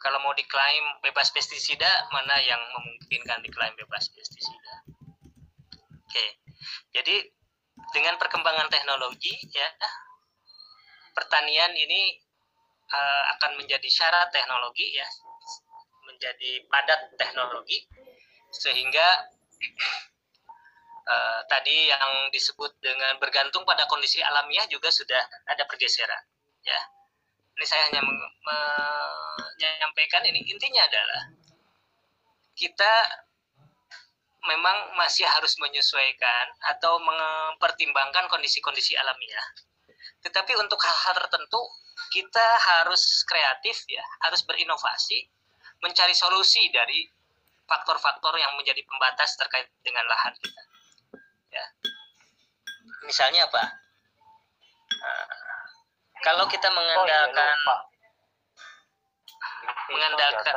Kalau 0.03 0.18
mau 0.26 0.35
diklaim 0.35 0.85
bebas 1.07 1.31
pestisida, 1.31 1.89
mana 2.11 2.35
yang 2.43 2.59
memungkinkan 2.59 3.47
diklaim 3.47 3.74
bebas 3.78 4.11
pestisida? 4.11 4.74
Oke, 6.03 6.26
jadi 6.91 7.31
dengan 7.95 8.18
perkembangan 8.18 8.66
teknologi, 8.66 9.39
ya, 9.55 9.70
pertanian 11.14 11.72
ini 11.74 12.18
uh, 12.90 13.22
akan 13.38 13.58
menjadi 13.61 13.88
syarat 13.90 14.30
teknologi, 14.34 14.94
ya, 14.94 15.06
menjadi 16.06 16.66
padat 16.66 17.14
teknologi, 17.16 17.86
sehingga 18.50 19.06
uh, 21.06 21.40
tadi 21.46 21.90
yang 21.90 22.28
disebut 22.34 22.78
dengan 22.82 23.18
bergantung 23.22 23.62
pada 23.62 23.86
kondisi 23.86 24.18
alamiah 24.22 24.66
juga 24.66 24.90
sudah 24.90 25.20
ada 25.46 25.64
pergeseran 25.66 26.22
ya. 26.66 26.80
Ini 27.61 27.66
saya 27.68 27.92
hanya 27.92 28.00
menyampaikan 29.61 30.24
ini. 30.24 30.48
Intinya 30.48 30.80
adalah 30.80 31.28
kita 32.56 32.92
memang 34.48 34.96
masih 34.96 35.28
harus 35.28 35.61
menyesuaikan 35.61 36.46
atau 36.72 36.96
mempertimbangkan 37.04 38.32
kondisi-kondisi 38.32 38.96
alamiah 38.96 39.44
tetapi 40.20 40.52
untuk 40.60 40.80
hal-hal 40.80 41.16
tertentu 41.16 41.60
kita 42.10 42.46
harus 42.60 43.24
kreatif 43.24 43.86
ya 43.88 44.04
harus 44.26 44.44
berinovasi 44.44 45.28
mencari 45.80 46.12
solusi 46.12 46.68
dari 46.72 47.08
faktor-faktor 47.70 48.34
yang 48.36 48.52
menjadi 48.58 48.82
pembatas 48.82 49.38
terkait 49.38 49.70
dengan 49.86 50.02
lahan 50.10 50.34
kita. 50.42 50.62
Ya. 51.54 51.66
Misalnya 53.06 53.46
apa? 53.46 53.62
Nah, 54.90 55.26
kalau 56.20 56.44
kita 56.50 56.68
mengandalkan 56.68 57.56
oh, 57.70 57.80
iya, 57.86 59.70
mengandalkan 59.88 60.54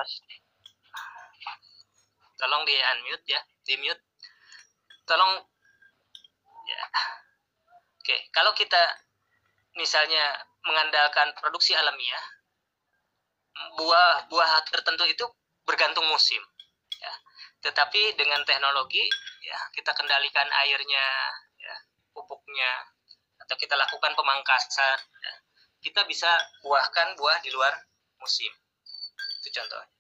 tolong 2.42 2.64
di 2.68 2.76
unmute 2.76 3.26
ya 3.30 3.42
di 3.64 3.74
mute. 3.80 4.04
Tolong 5.08 5.32
ya. 6.68 6.84
Oke 8.04 8.18
kalau 8.36 8.52
kita 8.58 8.82
misalnya 9.78 10.24
mengandalkan 10.64 11.34
produksi 11.38 11.76
alamiah 11.76 12.26
buah 13.78 14.26
buah 14.30 14.52
tertentu 14.70 15.06
itu 15.06 15.26
bergantung 15.66 16.06
musim 16.10 16.42
ya. 16.98 17.14
Tetapi 17.70 18.18
dengan 18.18 18.42
teknologi 18.44 19.04
ya 19.46 19.60
kita 19.74 19.94
kendalikan 19.94 20.48
airnya 20.66 21.06
ya 21.58 21.76
pupuknya 22.12 22.72
atau 23.46 23.56
kita 23.60 23.76
lakukan 23.76 24.16
pemangkasan 24.16 24.98
ya, 25.00 25.34
kita 25.84 26.08
bisa 26.08 26.32
buahkan 26.64 27.14
buah 27.20 27.38
di 27.44 27.52
luar 27.52 27.74
musim. 28.20 28.50
Itu 29.44 29.52
contohnya. 29.52 29.94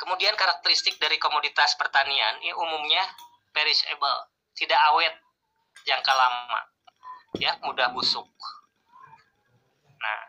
Kemudian 0.00 0.32
karakteristik 0.32 0.96
dari 0.96 1.20
komoditas 1.20 1.76
pertanian 1.76 2.40
ini 2.40 2.56
umumnya 2.56 3.04
perishable 3.52 4.32
tidak 4.56 4.80
awet 4.88 5.12
jangka 5.84 6.08
lama 6.16 6.60
ya 7.38 7.54
mudah 7.62 7.94
busuk. 7.94 8.26
Nah 10.00 10.20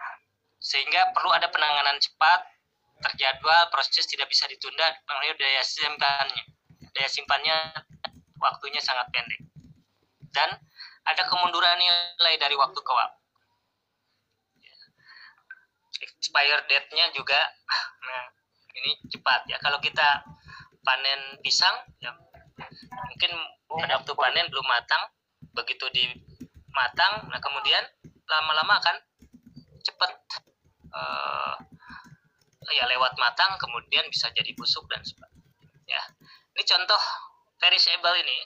sehingga 0.62 1.10
perlu 1.16 1.34
ada 1.34 1.49
penanganan 1.49 1.97
cepat 1.97 2.45
terjadwal 3.02 3.66
proses 3.74 4.06
tidak 4.06 4.30
bisa 4.30 4.45
ditunda 4.45 4.86
karena 5.10 5.34
daya 5.34 5.64
simpannya. 5.66 6.43
Daya 6.93 7.10
simpannya 7.10 7.56
waktunya 8.38 8.78
sangat 8.78 9.10
pendek. 9.10 9.41
Dan 10.32 10.54
ada 11.02 11.24
kemunduran 11.26 11.82
nilai 11.82 12.36
dari 12.38 12.54
waktu 12.54 12.78
ke 12.78 12.91
waktu. 12.93 13.20
Expire 16.02 16.66
date-nya 16.70 17.14
juga 17.14 17.38
nah 18.02 18.26
ini 18.78 19.02
cepat 19.10 19.49
ya. 19.49 19.58
Kalau 19.62 19.82
kita 19.82 20.26
panen 20.82 21.38
pisang 21.45 21.74
ya 22.02 22.14
mungkin 23.10 23.32
pada 23.70 24.02
waktu 24.02 24.14
panen 24.14 24.45
belum 24.49 24.66
matang 24.66 25.10
begitu 25.54 25.86
di 25.93 26.06
matang 26.72 27.28
nah 27.28 27.40
kemudian 27.44 27.84
lama-lama 28.28 28.80
akan 28.80 28.96
cepat 29.84 30.12
uh, 30.94 31.56
ya 32.72 32.86
lewat 32.88 33.18
matang 33.20 33.58
kemudian 33.60 34.08
bisa 34.08 34.32
jadi 34.32 34.54
busuk 34.56 34.86
dan 34.88 35.04
sebagainya. 35.04 35.50
Ya, 35.90 36.02
ini 36.56 36.64
contoh 36.64 37.02
perishable 37.60 38.16
ini 38.22 38.38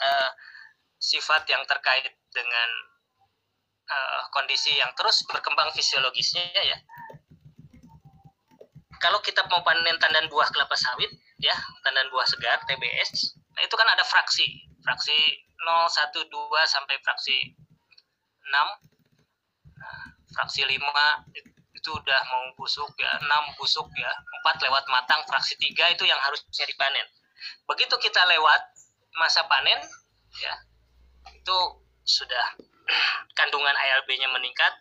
uh, 0.00 0.30
sifat 0.96 1.44
yang 1.52 1.60
terkait 1.68 2.08
dengan 2.32 2.68
uh, 3.90 4.20
kondisi 4.32 4.72
yang 4.78 4.94
terus 4.96 5.20
berkembang 5.28 5.68
fisiologisnya 5.76 6.48
ya. 6.64 6.78
Kalau 9.02 9.20
kita 9.20 9.44
mau 9.52 9.60
panen 9.60 10.00
tandan 10.00 10.32
buah 10.32 10.48
kelapa 10.48 10.72
sawit 10.80 11.12
ya, 11.36 11.52
tandan 11.84 12.08
buah 12.08 12.24
segar 12.24 12.64
TBS, 12.64 13.36
nah 13.52 13.60
itu 13.60 13.74
kan 13.76 13.84
ada 13.84 14.00
fraksi, 14.00 14.64
fraksi 14.84 15.16
0, 15.64 15.88
1, 15.88 16.12
2 16.28 16.68
sampai 16.68 16.96
fraksi 17.00 17.56
6, 17.56 18.52
nah, 19.80 20.04
fraksi 20.36 20.62
5 20.68 20.76
itu 21.84 21.90
udah 21.92 22.20
mau 22.32 22.44
busuk 22.56 22.96
ya 22.96 23.12
enam 23.20 23.52
busuk 23.60 23.84
ya 23.92 24.08
empat 24.40 24.56
lewat 24.64 24.88
matang 24.88 25.20
fraksi 25.28 25.52
tiga 25.60 25.84
itu 25.92 26.08
yang 26.08 26.16
harusnya 26.16 26.64
dipanen. 26.64 27.04
Begitu 27.68 27.92
kita 28.00 28.24
lewat 28.24 28.62
masa 29.20 29.44
panen 29.44 29.84
ya 30.40 30.54
itu 31.28 31.58
sudah 32.08 32.56
kandungan 33.38 33.76
ALB-nya 33.76 34.32
meningkat 34.32 34.72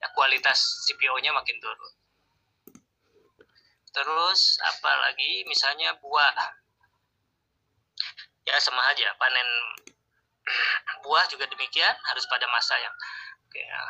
ya 0.00 0.08
kualitas 0.16 0.88
CPO-nya 0.88 1.36
makin 1.36 1.56
turun. 1.60 1.92
Terus 3.92 4.60
apa 4.60 4.92
lagi? 5.08 5.44
Misalnya 5.48 5.96
buah 6.00 6.32
ya 8.46 8.56
sama 8.62 8.82
aja 8.94 9.10
panen 9.18 9.48
buah 11.04 11.26
juga 11.26 11.50
demikian 11.50 11.94
harus 12.06 12.24
pada 12.30 12.46
masa 12.54 12.78
yang 12.78 12.94
oke, 13.42 13.58
ya. 13.58 13.82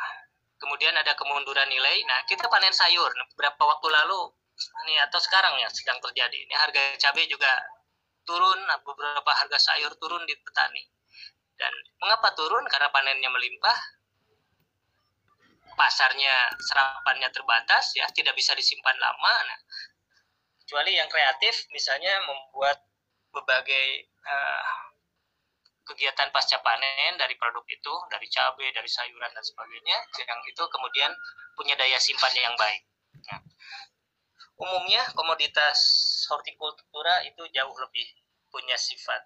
kemudian 0.57 0.93
ada 0.97 1.13
kemunduran 1.13 1.69
nilai 1.69 2.01
nah 2.09 2.25
kita 2.25 2.49
panen 2.49 2.73
sayur. 2.73 3.13
Beberapa 3.37 3.61
waktu 3.61 3.87
lalu 3.93 4.33
ini 4.89 4.97
atau 5.05 5.21
sekarang 5.21 5.53
ya 5.61 5.69
sedang 5.69 6.01
terjadi. 6.01 6.49
Ini 6.49 6.55
harga 6.57 6.81
cabai 6.97 7.29
juga 7.29 7.49
turun 8.25 8.59
nah, 8.65 8.81
beberapa 8.81 9.31
harga 9.37 9.57
sayur 9.61 9.93
turun 10.01 10.25
di 10.25 10.33
petani. 10.41 10.83
Dan 11.57 11.73
mengapa 12.01 12.33
turun? 12.33 12.65
Karena 12.65 12.89
panennya 12.89 13.29
melimpah 13.29 13.77
pasarnya 15.77 16.57
serapannya 16.57 17.29
terbatas 17.29 17.93
ya 17.93 18.09
tidak 18.09 18.33
bisa 18.33 18.57
disimpan 18.57 18.97
lama 18.97 19.35
nah, 19.45 19.59
kecuali 20.65 20.97
yang 20.97 21.05
kreatif 21.05 21.69
misalnya 21.69 22.17
membuat 22.25 22.81
berbagai 23.29 24.09
uh, 24.27 24.63
kegiatan 25.87 26.27
pasca 26.35 26.59
panen 26.59 27.15
dari 27.15 27.39
produk 27.39 27.63
itu, 27.63 27.93
dari 28.11 28.27
cabai, 28.27 28.75
dari 28.75 28.89
sayuran 28.91 29.31
dan 29.31 29.43
sebagainya, 29.43 29.97
yang 30.27 30.39
itu 30.43 30.63
kemudian 30.67 31.11
punya 31.55 31.79
daya 31.79 31.95
simpan 31.97 32.35
yang 32.35 32.55
baik. 32.59 32.83
Nah, 33.31 33.39
umumnya 34.59 35.07
komoditas 35.15 35.79
hortikultura 36.27 37.23
itu 37.23 37.47
jauh 37.55 37.75
lebih 37.79 38.07
punya 38.51 38.75
sifat 38.75 39.23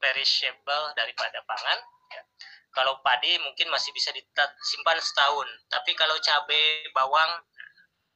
perishable 0.00 0.96
daripada 0.96 1.44
pangan. 1.44 1.78
Ya. 2.12 2.22
Kalau 2.72 3.00
padi 3.00 3.40
mungkin 3.40 3.72
masih 3.72 3.92
bisa 3.96 4.12
disimpan 4.12 5.00
setahun, 5.00 5.48
tapi 5.72 5.96
kalau 5.96 6.16
cabai, 6.20 6.88
bawang 6.92 7.40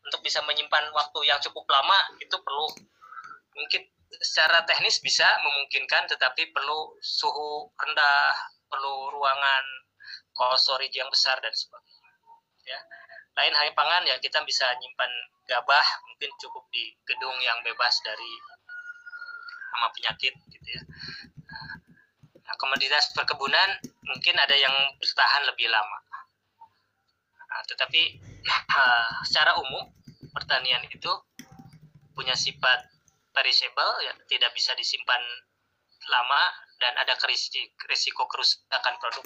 untuk 0.05 0.21
bisa 0.25 0.41
menyimpan 0.45 0.89
waktu 0.97 1.21
yang 1.29 1.41
cukup 1.45 1.65
lama 1.69 1.97
itu 2.21 2.37
perlu 2.41 2.69
mungkin 3.53 3.83
secara 4.19 4.67
teknis 4.67 4.99
bisa 4.99 5.27
memungkinkan 5.47 6.11
tetapi 6.11 6.51
perlu 6.51 6.99
suhu 6.99 7.71
rendah 7.79 8.35
perlu 8.67 9.15
ruangan 9.15 9.65
cold 10.35 10.59
yang 10.91 11.07
besar 11.11 11.39
dan 11.39 11.55
sebagainya 11.55 12.11
ya. 12.67 12.81
Lain 13.39 13.55
halnya 13.55 13.75
pangan 13.79 14.03
ya 14.07 14.17
kita 14.19 14.43
bisa 14.43 14.67
nyimpan 14.83 15.11
gabah 15.47 15.87
mungkin 16.11 16.31
cukup 16.43 16.67
di 16.75 16.91
gedung 17.07 17.35
yang 17.43 17.59
bebas 17.63 17.95
dari 18.03 18.33
hama 19.75 19.89
penyakit 19.95 20.35
gitu 20.51 20.69
ya. 20.71 20.83
Nah, 22.43 22.55
komoditas 22.59 23.15
perkebunan 23.15 23.79
mungkin 24.03 24.35
ada 24.35 24.59
yang 24.59 24.75
bertahan 24.99 25.47
lebih 25.47 25.71
lama. 25.71 25.99
Nah, 27.47 27.63
tetapi 27.67 28.19
uh, 28.51 29.23
secara 29.29 29.55
umum 29.63 29.87
pertanian 30.35 30.83
itu 30.91 31.11
punya 32.15 32.35
sifat 32.35 32.90
perishable 33.41 33.93
ya 34.05 34.13
tidak 34.29 34.53
bisa 34.53 34.77
disimpan 34.77 35.25
lama 36.13 36.43
dan 36.77 36.93
ada 37.01 37.17
risiko 37.89 38.29
kerusakan 38.29 38.95
produk 39.01 39.25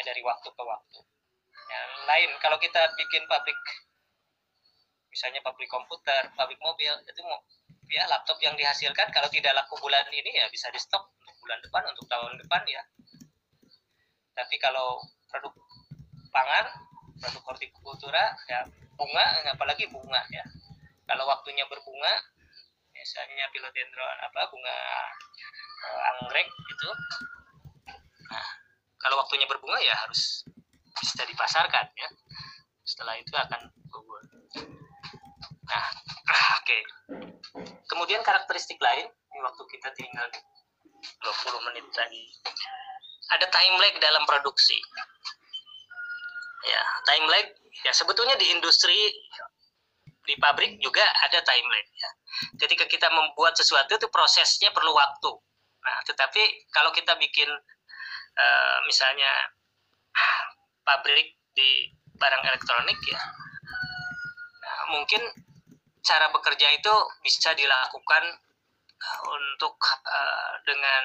ya, 0.00 0.02
dari 0.08 0.24
waktu 0.24 0.48
ke 0.48 0.62
waktu. 0.64 1.00
Yang 1.68 1.92
lain 2.08 2.30
kalau 2.40 2.56
kita 2.56 2.80
bikin 2.96 3.28
pabrik 3.28 3.60
misalnya 5.12 5.44
pabrik 5.44 5.68
komputer, 5.68 6.32
pabrik 6.32 6.56
mobil 6.64 6.92
itu 7.04 7.20
mau 7.28 7.44
ya 7.92 8.08
laptop 8.08 8.40
yang 8.40 8.56
dihasilkan 8.56 9.12
kalau 9.12 9.28
tidak 9.28 9.52
laku 9.52 9.76
bulan 9.76 10.04
ini 10.08 10.32
ya 10.32 10.48
bisa 10.48 10.72
di 10.72 10.80
stok 10.80 11.12
untuk 11.20 11.36
bulan 11.44 11.60
depan 11.60 11.82
untuk 11.92 12.08
tahun 12.08 12.40
depan 12.40 12.62
ya. 12.64 12.82
Tapi 14.32 14.56
kalau 14.60 15.00
produk 15.28 15.52
pangan, 16.32 16.64
produk 17.20 17.42
hortikultura 17.52 18.32
ya 18.48 18.64
bunga 18.96 19.26
apalagi 19.52 19.88
bunga 19.92 20.24
ya. 20.32 20.44
Kalau 21.06 21.24
waktunya 21.30 21.64
berbunga 21.70 22.35
misalnya 23.06 23.46
philodendron 23.54 24.18
apa 24.18 24.40
bunga 24.50 24.78
uh, 25.86 26.00
anggrek 26.10 26.50
itu 26.50 26.90
nah 28.26 28.48
kalau 28.98 29.22
waktunya 29.22 29.46
berbunga 29.46 29.78
ya 29.78 29.94
harus 30.02 30.42
bisa 30.98 31.22
dipasarkan 31.22 31.86
ya. 31.94 32.08
Setelah 32.82 33.14
itu 33.22 33.30
akan 33.30 33.70
gugur. 33.86 34.22
Nah 35.70 35.86
oke. 36.58 36.66
Okay. 36.66 36.82
kemudian 37.86 38.20
karakteristik 38.26 38.76
lain 38.82 39.06
ini 39.06 39.38
waktu 39.40 39.62
kita 39.70 39.88
tinggal 39.94 40.26
20 40.26 41.66
menit 41.70 41.86
lagi 41.94 42.24
ada 43.30 43.46
time 43.46 43.76
lag 43.78 43.94
dalam 44.02 44.26
produksi. 44.26 44.76
Ya 46.66 46.82
time 47.06 47.26
lag 47.30 47.46
ya 47.86 47.92
sebetulnya 47.94 48.34
di 48.34 48.50
industri 48.50 48.98
di 50.26 50.34
pabrik 50.42 50.82
juga 50.82 51.06
ada 51.22 51.38
time 51.46 51.68
lag 51.70 51.88
ya 51.94 52.10
ketika 52.60 52.84
kita 52.84 53.08
membuat 53.08 53.56
sesuatu 53.56 53.96
itu 53.96 54.08
prosesnya 54.12 54.68
perlu 54.74 54.92
waktu. 54.92 55.32
Nah, 55.86 55.98
tetapi 56.04 56.68
kalau 56.74 56.90
kita 56.90 57.14
bikin 57.16 57.48
uh, 58.36 58.78
misalnya 58.84 59.54
pabrik 60.86 61.38
di 61.56 61.88
barang 62.16 62.42
elektronik 62.44 62.98
ya, 63.06 63.22
nah, 64.60 64.82
mungkin 64.92 65.22
cara 66.02 66.28
bekerja 66.30 66.68
itu 66.76 66.94
bisa 67.22 67.54
dilakukan 67.54 68.24
uh, 68.98 69.20
untuk 69.30 69.78
uh, 70.04 70.54
dengan 70.66 71.02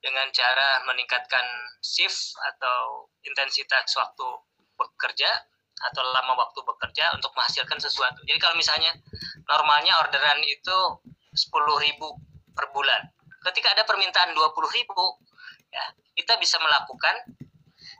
dengan 0.00 0.28
cara 0.32 0.86
meningkatkan 0.86 1.46
shift 1.82 2.36
atau 2.54 3.10
intensitas 3.26 3.90
waktu 3.96 4.28
bekerja 4.76 5.30
atau 5.76 6.02
lama 6.02 6.32
waktu 6.40 6.60
bekerja 6.64 7.12
untuk 7.12 7.32
menghasilkan 7.36 7.76
sesuatu. 7.76 8.24
Jadi 8.24 8.38
kalau 8.40 8.56
misalnya 8.56 8.96
normalnya 9.44 10.00
orderan 10.00 10.40
itu 10.44 10.78
10.000 11.36 12.00
per 12.56 12.66
bulan. 12.72 13.02
Ketika 13.44 13.76
ada 13.76 13.84
permintaan 13.84 14.32
20.000 14.32 14.88
ya, 15.70 15.84
kita 16.16 16.40
bisa 16.40 16.56
melakukan 16.58 17.14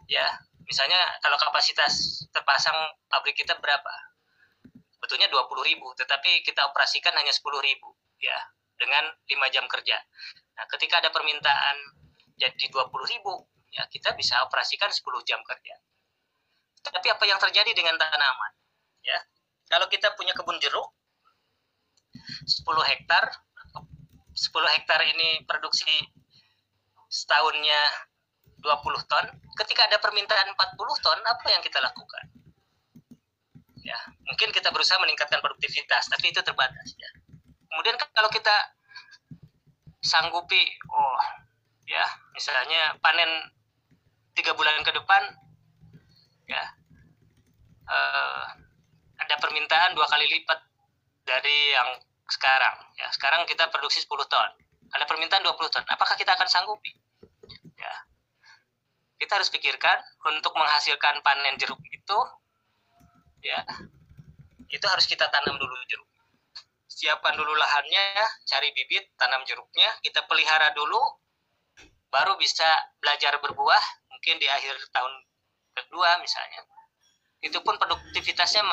ya, 0.08 0.24
misalnya 0.64 0.98
kalau 1.20 1.36
kapasitas 1.36 2.24
terpasang 2.32 2.74
pabrik 3.12 3.36
kita 3.36 3.54
berapa? 3.60 3.94
Betulnya 4.96 5.28
20.000, 5.28 6.00
tetapi 6.00 6.42
kita 6.42 6.64
operasikan 6.72 7.12
hanya 7.14 7.30
10.000 7.30 7.44
ya, 8.24 8.38
dengan 8.80 9.04
5 9.28 9.54
jam 9.54 9.68
kerja. 9.68 10.00
Nah, 10.56 10.64
ketika 10.72 11.04
ada 11.04 11.12
permintaan 11.12 11.76
jadi 12.40 12.72
20.000 12.72 13.20
ya, 13.76 13.84
kita 13.92 14.16
bisa 14.16 14.40
operasikan 14.48 14.88
10 14.88 15.04
jam 15.28 15.44
kerja 15.44 15.76
tapi 16.92 17.08
apa 17.10 17.24
yang 17.26 17.38
terjadi 17.40 17.70
dengan 17.72 17.96
tanaman? 17.98 18.52
Ya, 19.02 19.18
kalau 19.70 19.86
kita 19.86 20.12
punya 20.18 20.34
kebun 20.34 20.58
jeruk 20.58 20.90
10 22.46 22.64
hektar 22.90 23.24
10 24.36 24.52
hektar 24.52 25.00
ini 25.00 25.48
produksi 25.48 25.96
setahunnya 27.08 27.80
20 28.60 29.08
ton, 29.08 29.24
ketika 29.64 29.88
ada 29.88 29.96
permintaan 29.96 30.52
40 30.52 30.76
ton, 31.00 31.18
apa 31.24 31.46
yang 31.48 31.64
kita 31.64 31.80
lakukan? 31.80 32.24
Ya, 33.80 33.96
mungkin 34.28 34.52
kita 34.52 34.68
berusaha 34.74 35.00
meningkatkan 35.00 35.40
produktivitas, 35.40 36.12
tapi 36.12 36.34
itu 36.34 36.44
terbatas 36.44 36.88
ya. 37.00 37.10
Kemudian 37.72 37.96
kalau 38.12 38.28
kita 38.28 38.56
sanggupi, 40.04 40.60
oh 40.92 41.20
ya, 41.88 42.04
misalnya 42.36 42.98
panen 43.00 43.30
tiga 44.36 44.52
bulan 44.52 44.84
ke 44.84 44.92
depan 44.92 45.32
ya. 46.50 46.64
Uh, 47.86 48.46
ada 49.22 49.34
permintaan 49.38 49.94
dua 49.94 50.06
kali 50.10 50.26
lipat 50.26 50.58
dari 51.26 51.74
yang 51.74 51.98
sekarang. 52.26 52.74
Ya 52.98 53.06
sekarang 53.14 53.46
kita 53.46 53.70
produksi 53.70 54.02
10 54.02 54.10
ton. 54.26 54.50
Ada 54.94 55.04
permintaan 55.06 55.42
20 55.42 55.54
ton. 55.70 55.84
Apakah 55.86 56.14
kita 56.18 56.34
akan 56.34 56.46
sanggupi? 56.46 56.94
Ya. 57.78 57.94
Kita 59.16 59.38
harus 59.38 59.50
pikirkan 59.50 59.98
untuk 60.26 60.54
menghasilkan 60.54 61.22
panen 61.22 61.56
jeruk 61.58 61.80
itu 61.88 62.18
ya 63.44 63.62
itu 64.66 64.86
harus 64.90 65.06
kita 65.06 65.30
tanam 65.30 65.54
dulu 65.56 65.74
jeruk. 65.86 66.08
Siapkan 66.90 67.36
dulu 67.36 67.52
lahannya 67.54 68.24
cari 68.48 68.72
bibit 68.74 69.14
tanam 69.14 69.44
jeruknya 69.46 69.88
kita 70.02 70.26
pelihara 70.26 70.74
dulu 70.74 70.98
baru 72.10 72.34
bisa 72.40 72.66
belajar 72.98 73.36
berbuah 73.42 73.84
mungkin 74.10 74.40
di 74.40 74.48
akhir 74.48 74.74
tahun 74.90 75.12
kedua 75.76 76.16
misalnya 76.24 76.64
itu 77.44 77.58
pun 77.60 77.76
produktivitasnya 77.76 78.64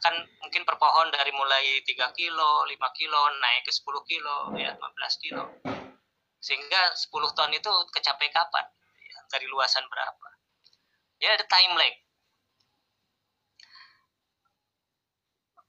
akan 0.00 0.14
mungkin 0.44 0.62
per 0.68 0.76
pohon 0.76 1.08
dari 1.08 1.32
mulai 1.32 1.80
3 1.82 2.12
kilo, 2.12 2.68
5 2.68 2.98
kilo, 3.00 3.20
naik 3.40 3.64
ke 3.64 3.72
10 3.72 4.04
kilo, 4.04 4.36
ya 4.60 4.76
15 4.76 5.24
kilo. 5.24 5.44
Sehingga 6.38 6.92
10 6.94 7.36
ton 7.36 7.50
itu 7.50 7.72
kecapai 7.90 8.28
kapan? 8.28 8.66
Ya, 9.00 9.18
dari 9.32 9.48
luasan 9.48 9.82
berapa? 9.88 10.28
Ya 11.20 11.36
ada 11.36 11.44
time 11.48 11.74
lag. 11.80 11.94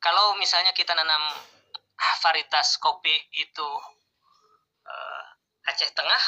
Kalau 0.01 0.35
misalnya 0.35 0.75
kita 0.75 0.91
nanam 0.97 1.23
varietas 2.23 2.77
kopi 2.81 3.13
itu 3.37 3.69
uh, 4.85 5.23
Aceh 5.69 5.93
Tengah 5.93 6.23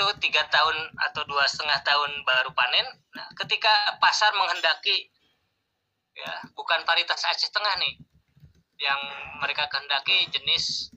itu 0.00 0.32
tiga 0.32 0.48
tahun 0.48 0.96
atau 1.12 1.28
dua 1.28 1.44
setengah 1.44 1.76
tahun 1.84 2.24
baru 2.24 2.56
panen. 2.56 2.88
Nah, 3.12 3.28
ketika 3.36 4.00
pasar 4.00 4.32
menghendaki 4.32 5.12
ya 6.16 6.32
bukan 6.56 6.80
varietas 6.88 7.20
Aceh 7.20 7.52
Tengah 7.52 7.76
nih 7.76 8.00
yang 8.80 9.00
mereka 9.44 9.68
kehendaki 9.68 10.24
jenis 10.32 10.88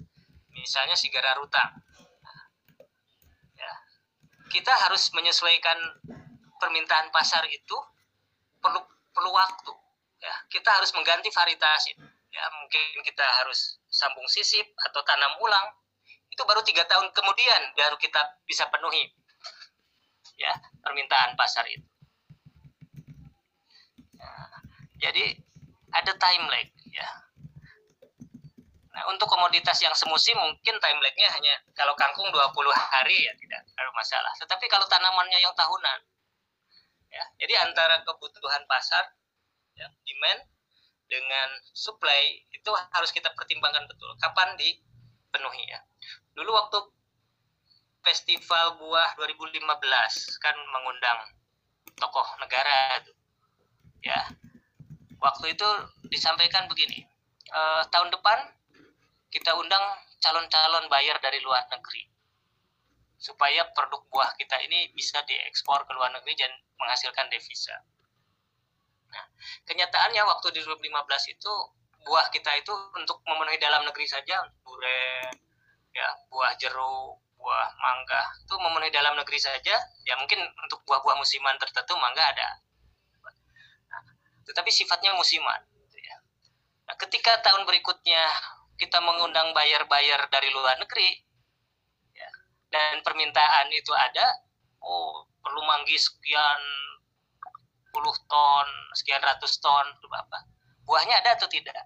misalnya 0.56 0.95
sigara 0.95 1.36
ruta. 1.36 1.84
ya, 3.60 3.72
kita 4.47 4.72
harus 4.72 5.12
menyesuaikan 5.12 5.76
permintaan 6.64 7.12
pasar 7.12 7.43
itu 7.51 7.76
perlu 8.64 8.80
perlu 9.12 9.36
waktu. 9.36 9.74
Ya, 10.24 10.32
kita 10.47 10.80
harus 10.80 10.95
mengganti 10.95 11.28
varietas 11.36 11.91
itu. 11.91 12.08
Ya, 12.32 12.43
mungkin 12.56 13.04
kita 13.04 13.28
harus 13.43 13.84
sambung 13.91 14.32
sisip 14.32 14.64
atau 14.88 15.04
tanam 15.04 15.36
ulang. 15.43 15.68
Itu 16.34 16.41
baru 16.49 16.65
tiga 16.65 16.81
tahun 16.89 17.13
kemudian 17.13 17.77
baru 17.77 17.93
kita 18.01 18.41
bisa 18.49 18.65
penuhi 18.73 19.13
ya 20.41 20.49
permintaan 20.81 21.38
pasar 21.38 21.69
itu. 21.69 21.86
Ya, 24.17 24.34
jadi 25.09 25.38
ada 25.93 26.11
time 26.17 26.49
lag 26.49 26.69
ya 26.89 27.09
Nah, 28.93 29.09
untuk 29.09 29.25
komoditas 29.25 29.81
yang 29.81 29.91
semusim 29.97 30.38
mungkin 30.38 30.77
time 30.77 31.01
lag-nya 31.01 31.25
hanya 31.34 31.53
kalau 31.73 31.97
kangkung 31.97 32.29
20 32.29 32.69
hari 32.69 33.25
ya 33.25 33.34
tidak 33.41 33.65
ada 33.73 33.89
masalah. 33.89 34.29
Tetapi 34.38 34.69
kalau 34.69 34.86
tanamannya 34.86 35.41
yang 35.41 35.53
tahunan 35.57 35.99
ya. 37.09 37.25
Jadi 37.41 37.53
antara 37.57 38.05
kebutuhan 38.05 38.61
pasar 38.69 39.17
ya, 39.73 39.89
demand 40.05 40.45
dengan 41.09 41.49
supply 41.73 42.38
itu 42.53 42.69
harus 42.93 43.09
kita 43.09 43.34
pertimbangkan 43.34 43.89
betul 43.89 44.13
kapan 44.21 44.53
dipenuhi 44.61 45.65
ya. 45.65 45.81
Dulu 46.34 46.49
waktu 46.53 46.79
festival 48.03 48.77
buah 48.81 49.15
2015 49.15 49.63
kan 50.43 50.55
mengundang 50.73 51.19
tokoh 51.97 52.27
negara 52.41 52.99
itu. 52.99 53.13
Ya. 54.03 54.19
Waktu 55.23 55.55
itu 55.55 55.69
disampaikan 56.11 56.67
begini. 56.67 57.07
Eh, 57.53 57.84
tahun 57.93 58.11
depan 58.11 58.49
kita 59.31 59.55
undang 59.55 59.81
calon-calon 60.19 60.89
buyer 60.89 61.15
dari 61.21 61.39
luar 61.41 61.63
negeri 61.71 62.09
supaya 63.23 63.63
produk 63.71 64.03
buah 64.11 64.36
kita 64.36 64.59
ini 64.67 64.91
bisa 64.91 65.23
diekspor 65.23 65.88
ke 65.88 65.91
luar 65.95 66.11
negeri 66.11 66.36
dan 66.36 66.51
menghasilkan 66.75 67.31
devisa. 67.31 67.71
Nah, 69.15 69.25
kenyataannya 69.63 70.27
waktu 70.27 70.51
di 70.51 70.59
2015 70.59 71.31
itu 71.31 71.53
buah 72.03 72.27
kita 72.36 72.51
itu 72.59 72.73
untuk 72.99 73.23
memenuhi 73.23 73.55
dalam 73.63 73.88
negeri 73.88 74.03
saja, 74.11 74.43
durian, 74.67 75.31
ya, 75.94 76.10
buah 76.28 76.54
jeruk, 76.58 77.22
buah 77.38 77.70
mangga 77.80 78.24
itu 78.44 78.56
memenuhi 78.58 78.91
dalam 78.91 79.14
negeri 79.16 79.39
saja. 79.39 79.76
Ya 80.04 80.14
mungkin 80.20 80.41
untuk 80.66 80.82
buah-buah 80.89 81.16
musiman 81.18 81.56
tertentu 81.62 81.96
mangga 81.98 82.24
ada, 82.34 82.50
tetapi 84.50 84.70
sifatnya 84.74 85.16
musiman. 85.16 85.62
Gitu 85.88 85.98
ya. 86.02 86.18
Nah, 86.89 86.96
ketika 87.00 87.39
tahun 87.46 87.64
berikutnya 87.70 88.28
kita 88.78 89.00
mengundang 89.00 89.54
bayar-bayar 89.54 90.28
dari 90.34 90.50
luar 90.50 90.76
negeri 90.82 91.24
ya, 92.12 92.30
dan 92.74 93.00
permintaan 93.06 93.70
itu 93.72 93.94
ada 93.94 94.26
oh 94.84 95.30
perlu 95.39 95.62
manggis 95.64 96.10
sekian 96.10 96.62
puluh 97.94 98.16
ton 98.26 98.68
sekian 98.98 99.22
ratus 99.22 99.62
ton 99.62 99.86
apa 100.10 100.39
buahnya 100.84 101.22
ada 101.22 101.38
atau 101.38 101.46
tidak 101.48 101.78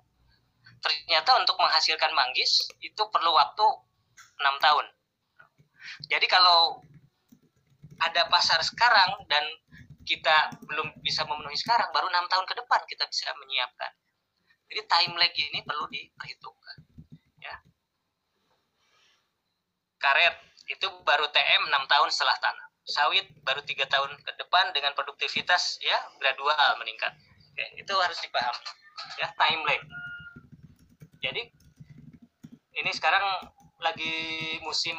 ternyata 0.79 1.35
untuk 1.43 1.59
menghasilkan 1.59 2.15
manggis 2.15 2.63
itu 2.79 3.01
perlu 3.11 3.35
waktu 3.35 3.65
enam 4.41 4.55
tahun 4.61 4.85
jadi 6.11 6.25
kalau 6.29 6.83
ada 7.97 8.29
pasar 8.29 8.61
sekarang 8.61 9.25
dan 9.31 9.43
kita 10.07 10.53
belum 10.63 11.01
bisa 11.03 11.27
memenuhi 11.27 11.57
sekarang 11.59 11.89
baru 11.91 12.07
enam 12.07 12.29
tahun 12.29 12.45
ke 12.45 12.53
depan 12.59 12.81
kita 12.87 13.03
bisa 13.09 13.33
menyiapkan 13.35 13.91
jadi 14.67 14.81
time 14.83 15.13
lag 15.15 15.33
ini 15.33 15.59
perlu 15.63 15.87
diperhitungkan. 15.87 16.77
Ya. 17.39 17.55
Karet 19.97 20.35
itu 20.67 20.87
baru 21.07 21.31
TM 21.31 21.71
6 21.71 21.87
tahun 21.87 22.09
setelah 22.11 22.37
tanam. 22.43 22.67
Sawit 22.87 23.27
baru 23.43 23.63
tiga 23.67 23.83
tahun 23.87 24.15
ke 24.23 24.31
depan 24.39 24.71
dengan 24.71 24.95
produktivitas 24.95 25.79
ya 25.83 25.95
gradual 26.19 26.79
meningkat. 26.79 27.15
Oke, 27.51 27.65
itu 27.79 27.93
harus 27.95 28.19
dipahami. 28.23 28.63
Ya, 29.19 29.27
time 29.35 29.63
lag. 29.63 29.81
Jadi 31.23 31.41
ini 32.77 32.91
sekarang 32.93 33.23
lagi 33.77 34.57
musim 34.65 34.97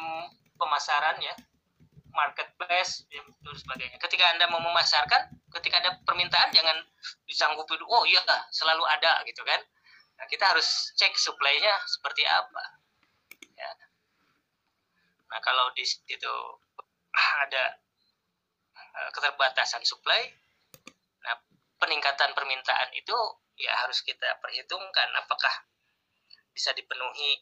pemasaran 0.55 1.19
ya 1.19 1.35
marketplace 2.09 3.05
dan 3.13 3.55
sebagainya. 3.55 3.97
Ketika 4.01 4.25
Anda 4.35 4.49
mau 4.49 4.61
memasarkan, 4.61 5.29
ketika 5.61 5.79
ada 5.79 5.91
permintaan 6.03 6.49
jangan 6.51 6.77
disanggupi 7.29 7.77
oh 7.85 8.03
iya 8.05 8.21
selalu 8.49 8.83
ada 8.89 9.21
gitu 9.29 9.41
kan. 9.45 9.61
Nah, 10.19 10.25
kita 10.27 10.51
harus 10.51 10.91
cek 10.99 11.15
supply-nya 11.15 11.79
seperti 11.87 12.27
apa. 12.27 12.63
Ya. 13.55 13.71
Nah, 15.31 15.39
kalau 15.39 15.71
di 15.71 15.85
situ 15.87 16.35
ada 17.47 17.65
eh, 18.75 19.09
keterbatasan 19.15 19.85
supply, 19.87 20.27
nah 21.23 21.39
peningkatan 21.79 22.35
permintaan 22.35 22.89
itu 22.91 23.15
ya 23.59 23.71
harus 23.85 24.03
kita 24.03 24.39
perhitungkan 24.43 25.07
apakah 25.19 25.51
bisa 26.51 26.75
dipenuhi 26.75 27.39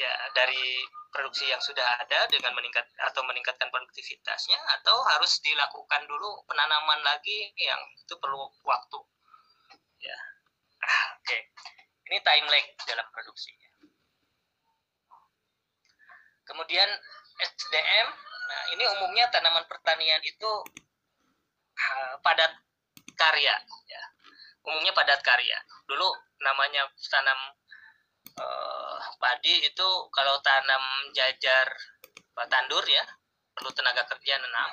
ya 0.00 0.14
dari 0.32 0.80
produksi 1.12 1.44
yang 1.52 1.60
sudah 1.60 1.84
ada 2.00 2.24
dengan 2.32 2.56
meningkat 2.56 2.88
atau 3.12 3.20
meningkatkan 3.28 3.68
produktivitasnya 3.68 4.56
atau 4.80 4.96
harus 5.12 5.36
dilakukan 5.44 6.08
dulu 6.08 6.40
penanaman 6.48 7.04
lagi 7.04 7.52
yang 7.60 7.80
itu 8.00 8.14
perlu 8.16 8.48
waktu? 8.64 8.98
Ya. 10.00 10.16
Ah, 10.80 11.06
oke. 11.20 11.28
Okay. 11.28 11.40
ini 12.08 12.18
time 12.24 12.48
lag 12.48 12.66
dalam 12.88 13.06
produksinya 13.12 13.70
kemudian 16.50 16.90
SDM 17.38 18.08
nah 18.50 18.62
ini 18.74 18.82
umumnya 18.98 19.30
tanaman 19.30 19.62
pertanian 19.70 20.18
itu 20.26 20.50
uh, 21.78 22.14
padat 22.18 22.50
karya 23.14 23.54
ya. 23.86 24.02
Umumnya 24.66 24.90
padat 24.90 25.22
karya. 25.22 25.54
Dulu 25.86 26.08
namanya 26.42 26.90
tanam 26.98 27.38
uh, 28.40 28.98
padi 29.20 29.66
itu 29.66 29.88
kalau 30.12 30.36
tanam 30.44 30.82
jajar 31.12 31.66
tandur 32.48 32.84
ya 32.88 33.04
perlu 33.52 33.68
tenaga 33.76 34.08
kerja 34.08 34.40
nanam 34.40 34.70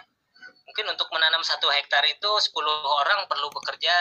mungkin 0.68 0.86
untuk 0.92 1.08
menanam 1.12 1.44
satu 1.44 1.68
hektar 1.72 2.04
itu 2.08 2.28
10 2.28 2.54
orang 3.04 3.28
perlu 3.32 3.48
bekerja 3.52 3.96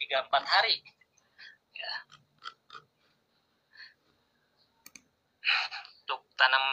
3-4 0.00 0.32
hari. 0.44 0.76
Ya. 1.76 1.94
untuk 6.04 6.20
tanam 6.36 6.64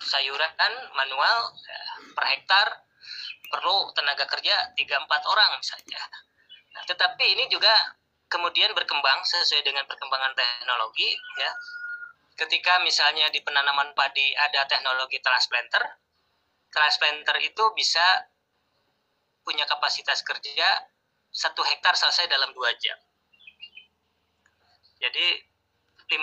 sayuran 0.00 0.74
manual 0.96 1.38
ya, 1.52 1.80
per 2.16 2.24
hektar 2.32 2.66
perlu 3.52 3.92
tenaga 3.92 4.24
kerja 4.24 4.72
3-4 4.72 5.04
orang 5.28 5.50
misalnya 5.60 6.00
nah, 6.72 6.82
tetapi 6.88 7.24
ini 7.36 7.44
juga 7.52 7.70
kemudian 8.30 8.70
berkembang 8.72 9.20
sesuai 9.26 9.66
dengan 9.66 9.84
perkembangan 9.90 10.32
teknologi 10.32 11.10
ya. 11.36 11.50
Ketika 12.38 12.80
misalnya 12.80 13.28
di 13.28 13.44
penanaman 13.44 13.92
padi 13.92 14.32
ada 14.32 14.64
teknologi 14.64 15.20
transplanter 15.20 15.82
transplanter 16.72 17.36
itu 17.42 17.64
bisa 17.76 18.30
punya 19.44 19.66
kapasitas 19.66 20.22
kerja 20.22 20.68
satu 21.28 21.60
hektar 21.66 21.92
selesai 21.98 22.30
dalam 22.30 22.54
dua 22.56 22.70
jam. 22.78 22.96
Jadi 25.02 25.26
50 26.10 26.16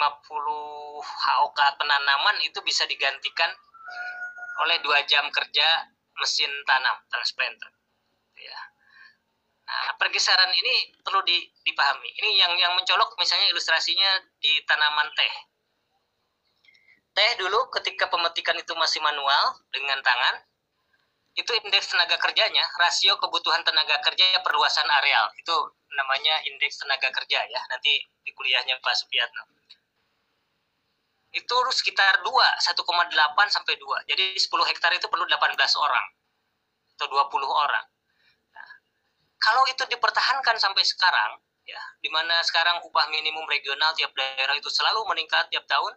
HOK 1.04 1.60
penanaman 1.80 2.38
itu 2.44 2.60
bisa 2.66 2.84
digantikan 2.90 3.52
oleh 4.64 4.82
dua 4.82 5.06
jam 5.06 5.30
kerja 5.30 5.68
mesin 6.18 6.50
tanam 6.66 6.98
transplanter 7.14 7.70
ya 8.38 8.58
Nah, 9.68 10.00
pergeseran 10.00 10.48
ini 10.56 10.96
perlu 11.04 11.20
dipahami. 11.68 12.10
Ini 12.24 12.30
yang 12.40 12.54
yang 12.56 12.72
mencolok 12.80 13.20
misalnya 13.20 13.52
ilustrasinya 13.52 14.24
di 14.40 14.64
tanaman 14.64 15.12
teh. 15.12 15.34
Teh 17.12 17.32
dulu 17.36 17.68
ketika 17.76 18.08
pemetikan 18.08 18.56
itu 18.56 18.72
masih 18.80 19.04
manual 19.04 19.60
dengan 19.76 20.00
tangan, 20.00 20.40
itu 21.36 21.52
indeks 21.52 21.92
tenaga 21.92 22.16
kerjanya, 22.16 22.64
rasio 22.80 23.20
kebutuhan 23.20 23.60
tenaga 23.68 24.00
kerja 24.08 24.40
perluasan 24.40 24.88
areal. 24.88 25.28
Itu 25.36 25.76
namanya 25.92 26.40
indeks 26.48 26.80
tenaga 26.80 27.12
kerja 27.12 27.44
ya, 27.44 27.62
nanti 27.68 28.00
di 28.24 28.32
kuliahnya 28.32 28.80
Pak 28.80 28.96
Supiatno. 28.96 29.44
Itu 31.36 31.56
sekitar 31.76 32.24
2, 32.24 32.32
1,8 32.32 33.52
sampai 33.52 33.76
2. 33.76 34.00
Jadi 34.08 34.40
10 34.40 34.64
hektar 34.64 34.96
itu 34.96 35.12
perlu 35.12 35.28
18 35.28 35.60
orang 35.76 36.08
atau 36.96 37.06
20 37.12 37.52
orang 37.52 37.86
kalau 39.38 39.64
itu 39.70 39.84
dipertahankan 39.90 40.58
sampai 40.58 40.84
sekarang 40.84 41.38
ya 41.68 41.82
di 42.00 42.10
mana 42.10 42.40
sekarang 42.48 42.80
upah 42.88 43.12
minimum 43.12 43.44
regional 43.46 43.92
tiap 43.94 44.16
daerah 44.16 44.56
itu 44.56 44.72
selalu 44.72 45.04
meningkat 45.12 45.48
tiap 45.52 45.68
tahun 45.68 45.94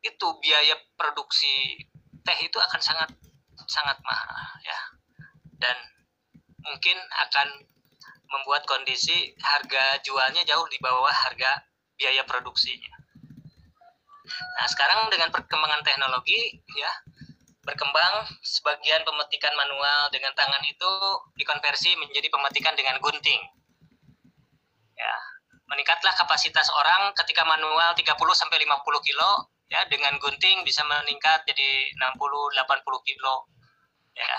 itu 0.00 0.26
biaya 0.40 0.80
produksi 0.96 1.84
teh 2.24 2.38
itu 2.40 2.56
akan 2.56 2.80
sangat 2.80 3.10
sangat 3.68 4.00
mahal 4.00 4.48
ya 4.64 4.78
dan 5.60 5.76
mungkin 6.64 6.96
akan 7.28 7.48
membuat 8.30 8.62
kondisi 8.64 9.34
harga 9.42 10.00
jualnya 10.06 10.40
jauh 10.46 10.64
di 10.70 10.78
bawah 10.78 11.10
harga 11.10 11.66
biaya 11.98 12.22
produksinya. 12.24 12.94
Nah, 14.30 14.66
sekarang 14.70 15.10
dengan 15.10 15.34
perkembangan 15.34 15.82
teknologi 15.82 16.62
ya 16.78 16.92
berkembang 17.60 18.24
sebagian 18.40 19.04
pemetikan 19.04 19.52
manual 19.52 20.08
dengan 20.08 20.32
tangan 20.32 20.64
itu 20.64 20.92
dikonversi 21.36 21.92
menjadi 22.00 22.28
pemetikan 22.32 22.72
dengan 22.72 22.96
gunting. 23.04 23.40
Ya, 24.96 25.14
meningkatlah 25.68 26.12
kapasitas 26.16 26.68
orang 26.72 27.12
ketika 27.24 27.44
manual 27.44 27.92
30 27.96 28.10
sampai 28.36 28.58
50 28.64 29.06
kilo 29.06 29.30
ya 29.70 29.86
dengan 29.86 30.18
gunting 30.18 30.66
bisa 30.66 30.82
meningkat 30.82 31.46
jadi 31.46 31.68
60 31.94 32.58
80 32.58 33.08
kilo 33.08 33.34
ya. 34.16 34.38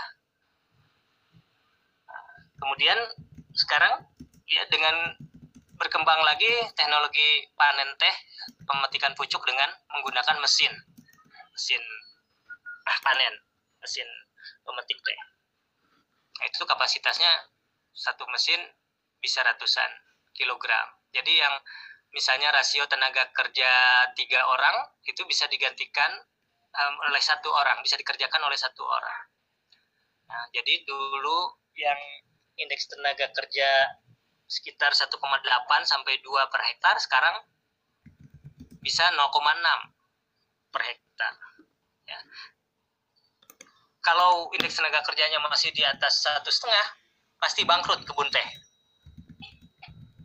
Kemudian 2.61 2.99
sekarang 3.57 4.05
ya 4.45 4.63
dengan 4.69 5.17
berkembang 5.81 6.21
lagi 6.21 6.51
teknologi 6.77 7.49
panen 7.57 7.89
teh 7.97 8.15
pemetikan 8.69 9.17
pucuk 9.17 9.41
dengan 9.49 9.65
menggunakan 9.97 10.37
mesin 10.37 10.69
mesin 11.57 11.81
panen 13.01 13.35
mesin 13.81 14.07
pemetik 14.65 14.97
teh 15.01 15.19
nah, 16.39 16.45
itu 16.49 16.63
kapasitasnya 16.65 17.31
satu 17.91 18.25
mesin 18.29 18.61
bisa 19.21 19.41
ratusan 19.45 19.89
kilogram 20.33 20.87
jadi 21.11 21.47
yang 21.47 21.55
misalnya 22.11 22.51
rasio 22.51 22.83
tenaga 22.87 23.29
kerja 23.31 23.71
tiga 24.17 24.43
orang 24.47 24.91
itu 25.07 25.23
bisa 25.27 25.47
digantikan 25.47 26.11
um, 26.75 26.93
oleh 27.09 27.21
satu 27.23 27.49
orang 27.51 27.79
bisa 27.85 27.95
dikerjakan 27.95 28.41
oleh 28.43 28.57
satu 28.57 28.83
orang 28.83 29.21
nah, 30.27 30.45
jadi 30.51 30.83
dulu 30.83 31.61
yang 31.77 31.99
indeks 32.59 32.91
tenaga 32.91 33.31
kerja 33.31 33.69
sekitar 34.51 34.91
1,8 34.91 35.15
sampai 35.87 36.19
2 36.19 36.51
per 36.51 36.61
hektar 36.67 36.95
sekarang 36.99 37.39
bisa 38.83 39.07
0,6 39.15 39.31
per 40.73 40.81
hektar. 40.83 41.33
Ya. 42.03 42.19
Kalau 44.01 44.49
indeks 44.57 44.81
tenaga 44.81 45.05
kerjanya 45.05 45.37
masih 45.45 45.69
di 45.73 45.85
atas 45.85 46.25
satu 46.25 46.49
setengah, 46.49 46.87
pasti 47.37 47.61
bangkrut 47.61 48.01
kebun 48.01 48.29
teh. 48.33 48.47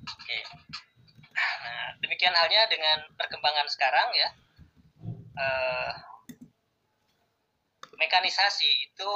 Oke. 0.06 0.38
Nah, 1.36 1.86
demikian 2.00 2.32
halnya 2.32 2.64
dengan 2.72 3.04
perkembangan 3.20 3.68
sekarang 3.68 4.08
ya. 4.16 4.28
Eh, 5.36 5.92
mekanisasi 8.00 8.68
itu 8.92 9.10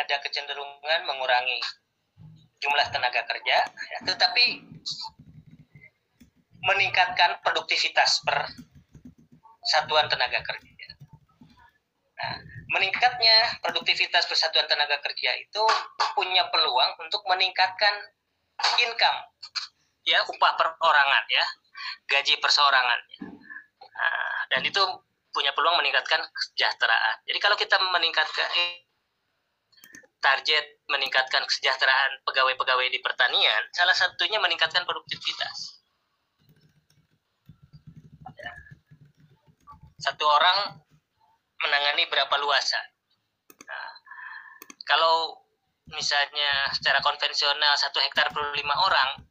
ada 0.00 0.20
kecenderungan 0.24 1.04
mengurangi 1.08 1.60
jumlah 2.60 2.88
tenaga 2.92 3.24
kerja, 3.28 3.58
ya, 3.68 3.98
tetapi 4.08 4.64
meningkatkan 6.62 7.42
produktivitas 7.42 8.22
per 8.22 8.48
satuan 9.66 10.06
tenaga 10.08 10.40
kerja. 10.44 10.86
Nah, 12.22 12.36
meningkatnya 12.72 13.60
produktivitas 13.60 14.24
persatuan 14.24 14.64
tenaga 14.64 14.96
kerja 15.04 15.30
itu 15.36 15.62
punya 16.16 16.48
peluang 16.48 16.96
untuk 17.04 17.20
meningkatkan 17.28 17.92
income, 18.80 19.18
ya 20.08 20.24
upah 20.24 20.52
perorangan, 20.56 21.24
ya 21.28 21.44
gaji 22.08 22.40
perseorangan. 22.40 23.00
Nah, 23.92 24.38
dan 24.56 24.62
itu 24.64 24.80
punya 25.32 25.52
peluang 25.52 25.80
meningkatkan 25.80 26.20
kesejahteraan. 26.32 27.24
Jadi 27.28 27.38
kalau 27.40 27.56
kita 27.56 27.76
meningkatkan 27.80 28.48
target 30.22 30.64
meningkatkan 30.86 31.42
kesejahteraan 31.44 32.22
pegawai-pegawai 32.24 32.88
di 32.88 33.00
pertanian, 33.02 33.62
salah 33.74 33.96
satunya 33.96 34.38
meningkatkan 34.38 34.86
produktivitas. 34.86 35.82
Ya. 38.38 38.52
Satu 39.98 40.24
orang 40.28 40.78
menangani 41.62 42.06
berapa 42.10 42.34
luasan. 42.42 42.86
Nah, 43.66 43.92
kalau 44.86 45.38
misalnya 45.90 46.70
secara 46.74 46.98
konvensional 47.00 47.74
satu 47.78 48.02
hektar 48.02 48.30
perlu 48.34 48.52
lima 48.54 48.74
orang, 48.82 49.22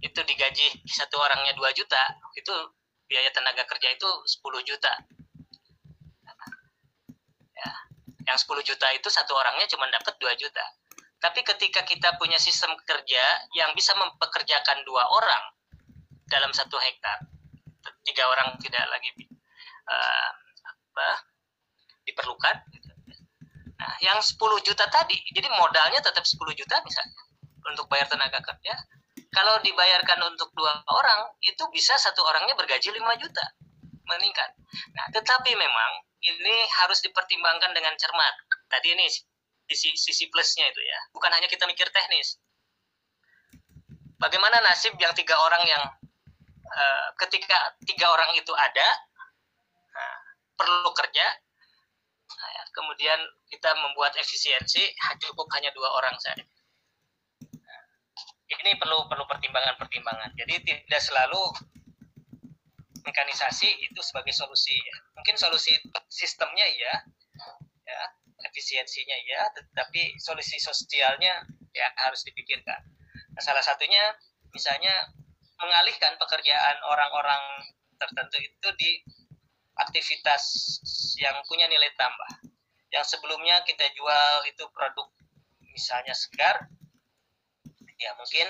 itu 0.00 0.20
digaji 0.22 0.82
satu 0.86 1.18
orangnya 1.18 1.52
2 1.58 1.74
juta, 1.74 2.02
itu 2.38 2.54
biaya 3.10 3.28
tenaga 3.34 3.66
kerja 3.66 3.88
itu 3.92 4.06
10 4.06 4.62
juta 4.62 4.92
yang 8.28 8.36
10 8.36 8.60
juta 8.60 8.86
itu 8.92 9.08
satu 9.08 9.32
orangnya 9.32 9.64
cuma 9.72 9.88
dapat 9.88 10.14
2 10.20 10.36
juta. 10.36 10.64
Tapi 11.18 11.40
ketika 11.42 11.82
kita 11.82 12.14
punya 12.20 12.36
sistem 12.36 12.76
kerja 12.84 13.24
yang 13.56 13.74
bisa 13.74 13.90
mempekerjakan 13.98 14.86
dua 14.86 15.02
orang 15.18 15.50
dalam 16.30 16.54
satu 16.54 16.78
hektar, 16.78 17.26
tiga 18.06 18.22
orang 18.30 18.54
tidak 18.62 18.86
lagi 18.86 19.10
uh, 19.90 20.30
apa, 20.62 21.08
diperlukan. 22.18 22.56
Gitu. 22.74 22.90
Nah, 23.78 23.94
yang 24.02 24.18
10 24.18 24.34
juta 24.66 24.90
tadi, 24.90 25.14
jadi 25.30 25.46
modalnya 25.54 26.02
tetap 26.02 26.26
10 26.26 26.34
juta 26.58 26.82
misalnya 26.82 27.14
untuk 27.70 27.86
bayar 27.86 28.10
tenaga 28.10 28.42
kerja. 28.42 28.74
Kalau 29.30 29.62
dibayarkan 29.62 30.18
untuk 30.34 30.50
dua 30.56 30.82
orang, 30.90 31.30
itu 31.46 31.62
bisa 31.70 31.94
satu 31.94 32.26
orangnya 32.26 32.58
bergaji 32.58 32.90
5 32.90 33.22
juta 33.22 33.44
meningkat. 34.08 34.50
Nah, 34.98 35.06
tetapi 35.14 35.52
memang 35.54 35.90
ini 36.26 36.66
harus 36.82 36.98
dipertimbangkan 37.04 37.70
dengan 37.76 37.94
cermat. 37.94 38.34
Tadi 38.66 38.98
ini 38.98 39.06
sisi, 39.68 39.94
sisi 39.94 40.24
plusnya 40.32 40.66
itu 40.66 40.80
ya. 40.80 40.98
Bukan 41.12 41.30
hanya 41.30 41.46
kita 41.46 41.68
mikir 41.68 41.86
teknis. 41.92 42.40
Bagaimana 44.18 44.58
nasib 44.64 44.98
yang 44.98 45.14
tiga 45.14 45.38
orang 45.38 45.62
yang 45.68 45.84
uh, 46.66 47.08
ketika 47.22 47.78
tiga 47.86 48.10
orang 48.10 48.34
itu 48.34 48.50
ada 48.56 48.88
uh, 49.94 50.20
perlu 50.58 50.90
kerja, 50.96 51.26
kemudian 52.72 53.18
kita 53.48 53.70
membuat 53.80 54.14
efisiensi 54.14 54.94
cukup 55.24 55.48
hanya 55.56 55.72
dua 55.74 55.88
orang 55.98 56.14
saja. 56.20 56.44
Nah, 57.58 57.82
ini 58.62 58.76
perlu 58.78 59.08
perlu 59.10 59.24
pertimbangan-pertimbangan. 59.26 60.36
Jadi 60.38 60.54
tidak 60.62 61.02
selalu 61.02 61.42
mekanisasi 63.02 63.68
itu 63.88 64.00
sebagai 64.04 64.36
solusi 64.36 64.76
ya. 64.76 64.96
Mungkin 65.16 65.34
solusi 65.40 65.72
sistemnya 66.12 66.68
ya, 66.68 66.94
ya 67.88 68.00
efisiensinya 68.52 69.16
ya, 69.24 69.48
tetapi 69.56 70.20
solusi 70.20 70.60
sosialnya 70.60 71.42
ya 71.72 71.88
harus 72.06 72.22
dipikirkan. 72.22 72.78
Nah, 73.34 73.42
salah 73.42 73.64
satunya 73.64 74.14
misalnya 74.52 74.92
mengalihkan 75.58 76.14
pekerjaan 76.20 76.76
orang-orang 76.86 77.42
tertentu 77.98 78.38
itu 78.38 78.68
di 78.78 78.90
aktivitas 79.78 80.42
yang 81.18 81.34
punya 81.46 81.70
nilai 81.70 81.90
tambah. 81.94 82.50
Yang 82.90 83.16
sebelumnya 83.16 83.62
kita 83.68 83.84
jual 83.94 84.34
itu 84.48 84.64
produk 84.74 85.06
misalnya 85.70 86.16
segar, 86.16 86.66
ya 87.98 88.10
mungkin 88.18 88.46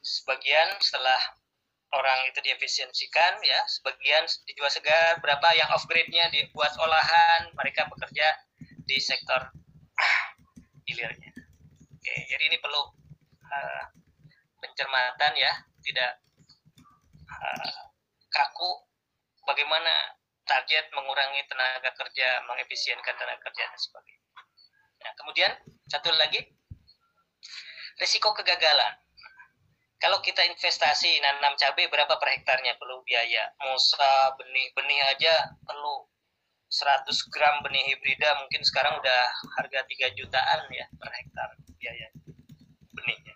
sebagian 0.00 0.80
setelah 0.80 1.20
orang 1.92 2.28
itu 2.28 2.40
diefisiensikan 2.44 3.40
ya 3.40 3.60
sebagian 3.64 4.24
dijual 4.44 4.68
segar 4.68 5.16
berapa 5.24 5.48
yang 5.56 5.68
off 5.72 5.88
grade-nya 5.88 6.28
dibuat 6.28 6.72
olahan 6.76 7.48
mereka 7.56 7.88
bekerja 7.88 8.28
di 8.84 9.00
sektor 9.00 9.40
hilirnya 10.88 11.32
oke 11.92 12.14
jadi 12.28 12.42
ini 12.44 12.56
perlu 12.60 12.82
uh, 13.48 13.84
pencermatan 14.60 15.32
ya 15.36 15.52
tidak 15.80 16.20
uh, 17.24 17.80
kaku 18.28 18.84
bagaimana 19.48 20.12
target 20.48 20.88
mengurangi 20.96 21.44
tenaga 21.44 21.92
kerja 21.92 22.42
mengefisienkan 22.48 23.14
tenaga 23.14 23.44
kerja 23.44 23.62
dan 23.68 23.78
sebagainya. 23.78 24.26
Nah, 24.98 25.12
kemudian 25.20 25.52
satu 25.86 26.10
lagi 26.16 26.40
risiko 28.00 28.32
kegagalan. 28.32 28.96
Kalau 29.98 30.22
kita 30.22 30.46
investasi 30.46 31.18
nanam 31.20 31.58
cabai 31.58 31.90
berapa 31.90 32.16
per 32.16 32.30
hektarnya? 32.38 32.78
Perlu 32.78 33.02
biaya. 33.02 33.50
Musa 33.66 34.32
benih 34.38 34.70
benih 34.72 35.00
aja 35.10 35.34
perlu 35.66 36.06
100 36.70 37.08
gram 37.34 37.64
benih 37.66 37.82
hibrida 37.92 38.38
mungkin 38.38 38.62
sekarang 38.62 38.94
udah 39.00 39.20
harga 39.58 39.80
3 39.88 40.14
jutaan 40.14 40.60
ya 40.70 40.86
per 40.96 41.10
hektar 41.10 41.48
biaya 41.82 42.08
benihnya. 42.94 43.34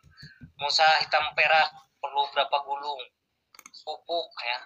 Musa 0.63 0.87
hitam 1.03 1.35
perak 1.35 1.71
perlu 1.99 2.23
berapa 2.31 2.57
gulung? 2.63 3.03
Pupuk 3.83 4.31
ya 4.47 4.59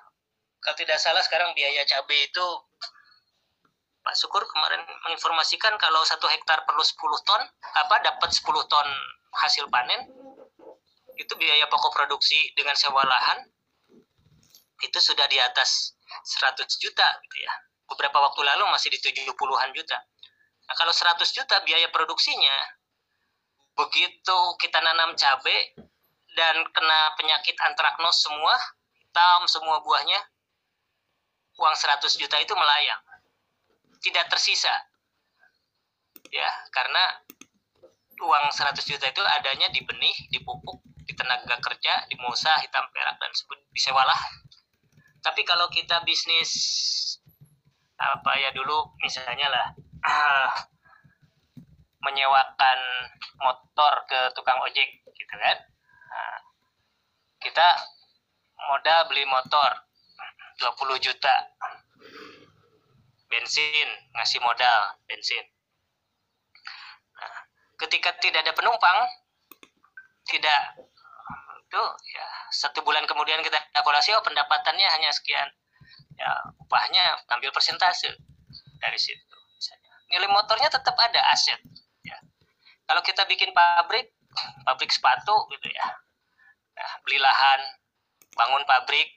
kalau 0.66 0.74
tidak 0.74 0.98
salah 0.98 1.22
sekarang 1.22 1.55
biaya 1.55 1.86
cabai 1.86 2.26
itu 2.26 2.47
Pak 4.02 4.18
Syukur 4.18 4.43
kemarin 4.51 4.82
menginformasikan 5.06 5.78
kalau 5.78 6.02
satu 6.02 6.26
hektar 6.26 6.66
perlu 6.66 6.82
10 6.82 6.98
ton 7.22 7.43
apa 7.78 8.02
dapat 8.02 8.34
10 8.34 8.43
ton 8.66 8.88
hasil 9.47 9.70
panen 9.70 10.10
itu 11.14 11.32
biaya 11.38 11.70
pokok 11.70 11.94
produksi 11.94 12.51
dengan 12.59 12.74
sewa 12.74 13.06
lahan 13.06 13.47
itu 14.82 14.98
sudah 14.98 15.30
di 15.30 15.38
atas 15.38 15.94
100 16.34 16.66
juta 16.82 17.06
gitu 17.22 17.36
ya 17.47 17.55
beberapa 17.86 18.18
waktu 18.18 18.43
lalu 18.43 18.66
masih 18.74 18.90
di 18.90 18.98
70-an 18.98 19.70
juta. 19.70 19.98
Nah, 20.66 20.74
kalau 20.74 20.90
100 20.90 21.22
juta 21.30 21.62
biaya 21.62 21.86
produksinya, 21.94 22.56
begitu 23.78 24.38
kita 24.59 24.82
nanam 24.82 25.14
cabai 25.14 25.78
dan 26.34 26.66
kena 26.74 27.01
penyakit 27.14 27.55
antraknos 27.62 28.18
semua, 28.26 28.55
hitam 28.98 29.47
semua 29.47 29.78
buahnya, 29.86 30.18
uang 31.57 31.74
100 31.74 32.20
juta 32.20 32.37
itu 32.41 32.53
melayang. 32.53 33.03
Tidak 34.01 34.24
tersisa. 34.28 34.73
Ya, 36.31 36.51
karena 36.73 37.23
uang 38.20 38.45
100 38.53 38.83
juta 38.85 39.07
itu 39.09 39.23
adanya 39.24 39.69
di 39.73 39.81
benih, 39.85 40.16
di 40.28 40.41
pupuk, 40.43 40.83
di 41.07 41.12
tenaga 41.16 41.57
kerja, 41.61 42.05
di 42.09 42.16
musa, 42.20 42.53
hitam 42.61 42.85
perak, 42.93 43.16
dan 43.20 43.31
di 43.73 43.81
sewa 43.81 44.03
lahan. 44.05 44.33
Tapi 45.23 45.43
kalau 45.43 45.66
kita 45.73 46.03
bisnis 46.07 46.53
apa 47.97 48.31
ya 48.37 48.53
dulu 48.53 48.93
misalnya 49.01 49.49
lah 49.49 49.66
menyewakan 52.05 52.78
motor 53.41 53.93
ke 54.05 54.20
tukang 54.37 54.61
ojek 54.61 55.01
gitu 55.16 55.35
kan 55.41 55.59
nah, 56.12 56.39
kita 57.41 57.69
modal 58.69 59.09
beli 59.09 59.24
motor 59.24 59.85
20 60.57 61.05
juta. 61.05 61.37
Bensin 63.27 63.89
ngasih 64.16 64.41
modal 64.41 64.97
bensin. 65.05 65.45
Nah, 67.16 67.39
ketika 67.85 68.15
tidak 68.23 68.47
ada 68.47 68.55
penumpang 68.55 68.99
tidak 70.27 70.61
itu 71.66 71.83
ya 72.15 72.27
satu 72.55 72.83
bulan 72.87 73.03
kemudian 73.11 73.43
kita 73.43 73.59
kalkulasi 73.74 74.15
oh 74.15 74.23
pendapatannya 74.23 74.87
hanya 74.97 75.11
sekian. 75.12 75.49
Ya 76.16 76.33
upahnya 76.62 77.20
ambil 77.28 77.53
persentase 77.53 78.09
dari 78.81 78.97
situ 78.97 79.37
misalnya. 79.53 79.93
Nilai 80.09 80.31
motornya 80.33 80.73
tetap 80.73 80.97
ada 80.97 81.20
aset 81.35 81.61
ya. 82.07 82.16
Kalau 82.87 83.03
kita 83.05 83.27
bikin 83.28 83.53
pabrik 83.53 84.15
pabrik 84.65 84.89
sepatu 84.89 85.35
gitu 85.53 85.69
ya. 85.74 85.87
Nah, 86.77 86.93
beli 87.05 87.19
lahan 87.20 87.61
bangun 88.37 88.62
pabrik 88.69 89.15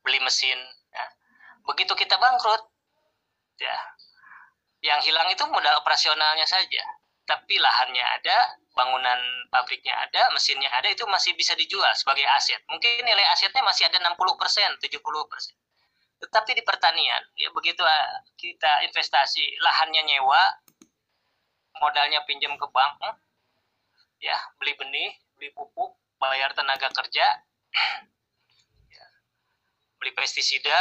beli 0.00 0.18
mesin 0.22 0.58
ya. 0.90 1.04
begitu 1.68 1.92
kita 1.96 2.16
bangkrut 2.16 2.62
ya 3.60 3.76
yang 4.80 5.00
hilang 5.04 5.28
itu 5.28 5.44
modal 5.48 5.80
operasionalnya 5.84 6.48
saja 6.48 6.84
tapi 7.30 7.62
lahannya 7.62 8.02
ada, 8.02 8.58
bangunan 8.74 9.20
pabriknya 9.54 9.94
ada, 9.94 10.34
mesinnya 10.34 10.66
ada, 10.74 10.90
itu 10.90 11.06
masih 11.06 11.38
bisa 11.38 11.54
dijual 11.54 11.94
sebagai 11.94 12.26
aset. 12.26 12.58
Mungkin 12.66 13.06
nilai 13.06 13.22
asetnya 13.30 13.62
masih 13.62 13.86
ada 13.86 14.02
60%, 14.02 14.82
70%. 14.82 14.90
Tetapi 16.26 16.50
di 16.58 16.62
pertanian, 16.66 17.22
ya 17.38 17.54
begitu 17.54 17.86
ah, 17.86 18.18
kita 18.34 18.82
investasi, 18.90 19.62
lahannya 19.62 20.02
nyewa, 20.10 20.42
modalnya 21.78 22.26
pinjam 22.26 22.58
ke 22.58 22.66
bank, 22.74 22.98
ya 24.18 24.36
beli 24.58 24.74
benih, 24.74 25.14
beli 25.38 25.54
pupuk, 25.54 25.96
bayar 26.18 26.50
tenaga 26.52 26.90
kerja, 26.90 27.24
beli 30.00 30.16
pestisida, 30.16 30.78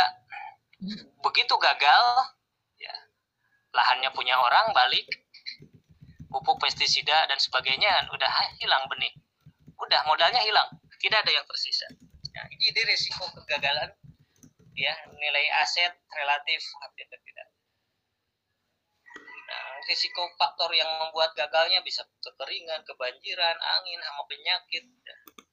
begitu 1.19 1.53
gagal, 1.59 2.03
ya 2.79 2.95
lahannya 3.75 4.09
punya 4.15 4.39
orang, 4.39 4.71
balik, 4.71 5.05
pupuk 6.31 6.57
pestisida 6.63 7.27
dan 7.27 7.37
sebagainya 7.37 8.07
udah 8.09 8.31
hilang 8.63 8.87
benih. 8.87 9.11
Udah 9.79 10.07
modalnya 10.07 10.39
hilang 10.43 10.79
tidak 10.99 11.23
ada 11.23 11.31
yang 11.31 11.45
tersisa. 11.47 11.87
Nah, 12.35 12.45
ini 12.51 12.81
risiko 12.85 13.23
kegagalan 13.39 13.89
ya 14.75 14.95
nilai 15.15 15.45
aset 15.63 15.91
relatif 16.11 16.61
hampir 16.79 17.07
tidak. 17.09 17.47
Nah 19.49 19.65
risiko 19.89 20.23
faktor 20.37 20.71
yang 20.71 20.87
membuat 21.01 21.33
gagalnya 21.33 21.81
bisa 21.81 22.05
kekeringan 22.21 22.85
kebanjiran 22.85 23.57
angin 23.59 23.99
hama 23.99 24.23
penyakit 24.29 24.85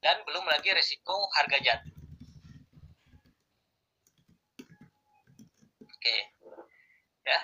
dan 0.05 0.20
belum 0.28 0.44
lagi 0.47 0.70
risiko 0.76 1.26
harga 1.34 1.59
jatuh 1.59 1.95
oke 5.97 6.16
ya 7.24 7.40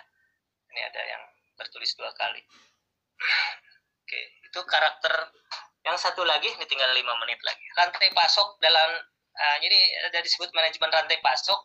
ini 0.73 0.81
ada 0.85 1.03
yang 1.09 1.23
tertulis 1.57 1.97
dua 1.97 2.12
kali 2.16 2.45
Oke, 4.03 4.20
itu 4.45 4.61
karakter 4.66 5.15
yang 5.83 5.97
satu 5.99 6.23
lagi 6.27 6.51
ini 6.51 6.66
tinggal 6.66 6.91
lima 6.95 7.15
menit 7.23 7.39
lagi. 7.43 7.65
Rantai 7.79 8.11
pasok 8.15 8.59
dalam 8.61 8.91
uh, 9.33 9.57
jadi 9.62 9.79
ada 10.11 10.19
disebut 10.23 10.51
manajemen 10.53 10.91
rantai 10.91 11.19
pasok. 11.23 11.59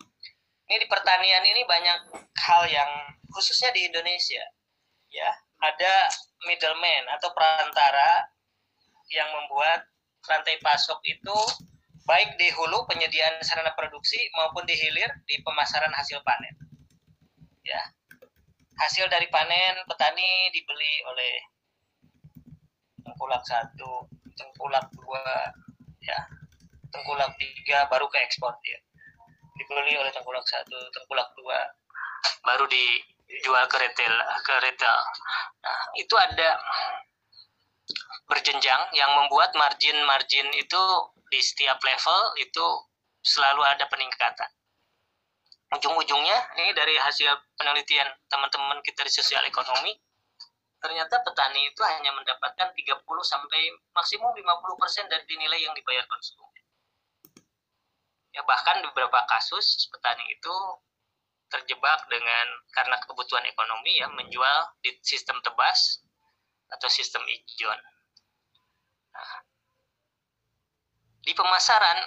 Ini 0.67 0.83
di 0.83 0.87
pertanian 0.87 1.43
ini 1.47 1.63
banyak 1.63 1.99
hal 2.39 2.63
yang 2.67 2.91
khususnya 3.31 3.71
di 3.71 3.87
Indonesia 3.87 4.43
ya 5.07 5.31
ada 5.63 6.11
middleman 6.43 7.07
atau 7.15 7.31
perantara 7.31 8.27
yang 9.07 9.31
membuat 9.31 9.87
rantai 10.27 10.59
pasok 10.59 10.99
itu 11.07 11.37
baik 12.03 12.35
di 12.35 12.51
hulu 12.51 12.83
penyediaan 12.87 13.39
sarana 13.43 13.71
produksi 13.75 14.19
maupun 14.35 14.67
di 14.67 14.75
hilir 14.75 15.07
di 15.23 15.39
pemasaran 15.43 15.91
hasil 15.95 16.19
panen. 16.27 16.66
Ya, 17.67 17.83
hasil 18.79 19.11
dari 19.11 19.27
panen 19.27 19.75
petani 19.91 20.47
dibeli 20.55 21.03
oleh 21.03 21.35
tengkulak 23.03 23.43
satu, 23.43 24.07
tengkulak 24.39 24.87
dua, 24.95 25.51
ya, 25.99 26.19
tengkulak 26.95 27.35
tiga 27.35 27.91
baru 27.91 28.07
ke 28.07 28.23
ekspor 28.23 28.55
ya. 28.63 28.79
Dibeli 29.59 29.99
oleh 29.99 30.15
tengkulak 30.15 30.47
satu, 30.47 30.79
tengkulak 30.95 31.27
dua, 31.35 31.59
baru 32.47 32.63
dijual 32.71 33.67
ke 33.67 33.77
retail, 33.83 34.15
ke 34.47 34.55
retail. 34.63 34.99
Nah, 35.59 35.81
itu 35.99 36.15
ada 36.15 36.55
berjenjang 38.31 38.95
yang 38.95 39.11
membuat 39.11 39.51
margin-margin 39.59 40.47
itu 40.55 40.83
di 41.27 41.39
setiap 41.43 41.79
level 41.83 42.21
itu 42.39 42.67
selalu 43.23 43.59
ada 43.67 43.83
peningkatan 43.91 44.47
ujung-ujungnya 45.75 46.37
ini 46.59 46.71
dari 46.71 46.95
hasil 46.95 47.27
penelitian 47.59 48.07
teman-teman 48.31 48.79
kita 48.87 49.03
di 49.03 49.11
sosial 49.11 49.43
ekonomi 49.43 49.91
ternyata 50.77 51.19
petani 51.25 51.67
itu 51.67 51.81
hanya 51.83 52.13
mendapatkan 52.13 52.71
30 52.71 53.03
sampai 53.25 53.61
maksimum 53.91 54.29
50% 54.31 55.11
dari 55.11 55.25
nilai 55.35 55.59
yang 55.65 55.73
dibayar 55.73 56.05
konsumen. 56.05 56.53
Ya 58.31 58.45
bahkan 58.45 58.79
di 58.79 58.87
beberapa 58.93 59.25
kasus 59.25 59.89
petani 59.89 60.21
itu 60.29 60.55
terjebak 61.49 62.05
dengan 62.11 62.47
karena 62.75 62.99
kebutuhan 63.01 63.43
ekonomi 63.49 63.97
ya 63.97 64.07
menjual 64.11 64.57
di 64.83 64.93
sistem 65.01 65.39
tebas 65.41 66.03
atau 66.69 66.87
sistem 66.91 67.23
ijon. 67.25 67.79
Nah, 69.15 69.33
di 71.23 71.31
pemasaran 71.33 71.99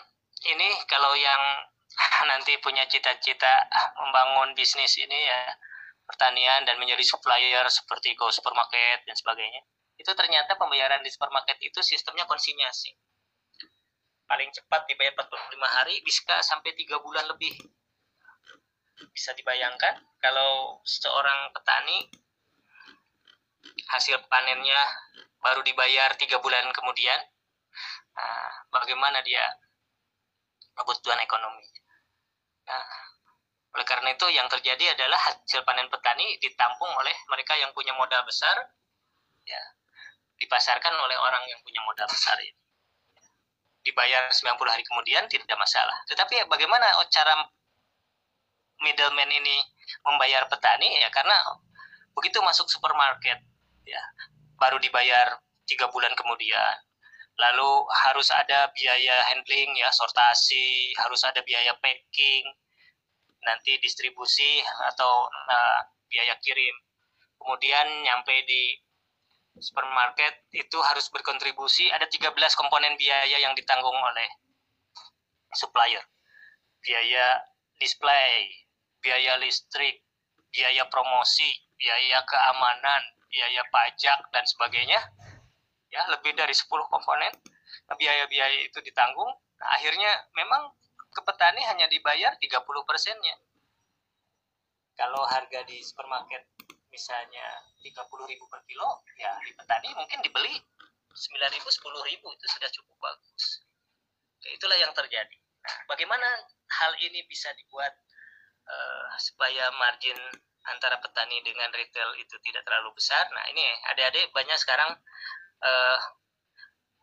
ini 0.46 0.68
kalau 0.86 1.16
yang 1.16 1.42
nanti 2.30 2.56
punya 2.64 2.84
cita-cita 2.88 3.68
membangun 4.00 4.56
bisnis 4.56 4.96
ini 4.96 5.18
ya 5.28 5.42
pertanian 6.08 6.66
dan 6.66 6.80
menjadi 6.80 7.04
supplier 7.06 7.64
seperti 7.70 8.16
go 8.18 8.32
supermarket 8.32 9.06
dan 9.06 9.14
sebagainya. 9.14 9.62
Itu 9.94 10.10
ternyata 10.16 10.56
pembayaran 10.56 11.04
di 11.04 11.10
supermarket 11.12 11.60
itu 11.60 11.78
sistemnya 11.84 12.24
konsinyasi. 12.24 12.96
Paling 14.26 14.50
cepat 14.54 14.86
dibayar 14.88 15.12
45 15.14 15.76
hari 15.76 16.00
bisa 16.02 16.38
sampai 16.40 16.72
tiga 16.74 16.98
bulan 17.02 17.26
lebih. 17.30 17.52
Bisa 19.12 19.34
dibayangkan 19.36 20.00
kalau 20.20 20.80
seorang 20.84 21.52
petani 21.52 22.10
hasil 23.90 24.22
panennya 24.30 24.80
baru 25.40 25.64
dibayar 25.64 26.14
tiga 26.16 26.36
bulan 26.40 26.68
kemudian 26.72 27.20
nah, 28.16 28.50
bagaimana 28.72 29.20
dia? 29.24 29.44
Kebutuhan 30.70 31.20
ekonomi 31.20 31.79
Oleh 33.70 33.86
karena 33.86 34.10
itu 34.10 34.26
yang 34.34 34.50
terjadi 34.50 34.98
adalah 34.98 35.18
hasil 35.30 35.62
panen 35.62 35.86
petani 35.86 36.38
ditampung 36.42 36.90
oleh 36.90 37.14
mereka 37.30 37.54
yang 37.54 37.70
punya 37.70 37.94
modal 37.94 38.26
besar, 38.26 38.58
ya 39.46 39.62
dipasarkan 40.40 40.94
oleh 40.96 41.16
orang 41.20 41.44
yang 41.46 41.60
punya 41.62 41.78
modal 41.86 42.08
besar 42.10 42.34
ini. 42.40 42.56
Dibayar 43.80 44.28
90 44.28 44.56
hari 44.68 44.84
kemudian 44.84 45.24
tidak 45.30 45.56
masalah. 45.56 45.96
Tetapi 46.08 46.42
ya 46.42 46.44
bagaimana 46.50 46.84
cara 47.08 47.46
middleman 48.80 49.30
ini 49.30 49.56
membayar 50.04 50.48
petani 50.48 50.88
ya 51.00 51.08
karena 51.12 51.36
begitu 52.16 52.40
masuk 52.40 52.66
supermarket 52.68 53.38
ya 53.84 54.02
baru 54.56 54.80
dibayar 54.80 55.40
tiga 55.68 55.88
bulan 55.92 56.12
kemudian 56.16 56.76
lalu 57.40 57.70
harus 58.08 58.28
ada 58.36 58.68
biaya 58.76 59.16
handling 59.32 59.72
ya 59.80 59.88
sortasi 59.88 60.92
harus 61.00 61.24
ada 61.24 61.40
biaya 61.40 61.72
packing 61.80 62.44
nanti 63.40 63.80
distribusi 63.80 64.60
atau 64.92 65.24
uh, 65.24 65.80
biaya 66.12 66.36
kirim 66.44 66.76
kemudian 67.40 67.88
nyampe 68.04 68.44
di 68.44 68.76
supermarket 69.56 70.44
itu 70.52 70.78
harus 70.84 71.08
berkontribusi 71.08 71.88
ada 71.88 72.04
13 72.04 72.36
komponen 72.60 72.94
biaya 73.00 73.40
yang 73.40 73.56
ditanggung 73.56 73.96
oleh 73.96 74.28
supplier 75.56 76.04
biaya 76.84 77.40
display 77.80 78.60
biaya 79.00 79.40
listrik, 79.40 80.04
biaya 80.52 80.84
promosi, 80.92 81.48
biaya 81.80 82.20
keamanan, 82.28 83.02
biaya 83.32 83.64
pajak 83.72 84.20
dan 84.30 84.44
sebagainya. 84.44 85.00
Ya, 85.90 86.06
lebih 86.10 86.32
dari 86.38 86.54
10 86.54 86.86
komponen. 86.86 87.34
Nah, 87.90 87.94
biaya-biaya 87.98 88.66
itu 88.66 88.78
ditanggung. 88.82 89.30
Nah, 89.58 89.68
akhirnya 89.74 90.10
memang 90.38 90.70
ke 91.10 91.20
petani 91.26 91.60
hanya 91.66 91.90
dibayar 91.90 92.38
30 92.38 92.86
persennya. 92.86 93.36
Kalau 94.94 95.26
harga 95.26 95.66
di 95.66 95.82
supermarket 95.82 96.46
misalnya 96.90 97.46
30 97.82 98.30
ribu 98.30 98.44
per 98.50 98.62
kilo, 98.66 99.02
ya 99.18 99.34
di 99.42 99.54
petani 99.54 99.88
mungkin 99.94 100.18
dibeli 100.22 100.54
9 101.10 101.54
ribu, 101.54 101.68
10 101.70 102.08
ribu 102.10 102.26
itu 102.34 102.46
sudah 102.46 102.70
cukup 102.70 102.96
bagus. 103.02 103.66
Ya, 104.46 104.50
itulah 104.54 104.78
yang 104.78 104.94
terjadi. 104.94 105.38
Nah, 105.60 105.76
bagaimana 105.90 106.28
hal 106.80 106.92
ini 107.02 107.26
bisa 107.26 107.50
dibuat 107.58 107.92
uh, 108.64 109.10
supaya 109.20 109.68
margin 109.76 110.16
antara 110.68 111.00
petani 111.00 111.40
dengan 111.42 111.68
retail 111.72 112.14
itu 112.16 112.36
tidak 112.46 112.62
terlalu 112.64 112.94
besar? 112.94 113.26
Nah, 113.32 113.44
ini 113.50 113.62
adik-adik 113.92 114.30
banyak 114.32 114.56
sekarang 114.60 114.94
uh, 115.64 115.98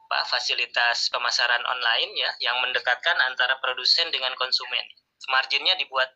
apa, 0.08 0.20
fasilitas 0.32 1.12
pemasaran 1.12 1.60
online 1.68 2.16
ya 2.16 2.32
yang 2.48 2.58
mendekatkan 2.64 3.18
antara 3.28 3.60
produsen 3.60 4.08
dengan 4.08 4.32
konsumen. 4.40 4.86
Marginnya 5.28 5.76
dibuat 5.76 6.08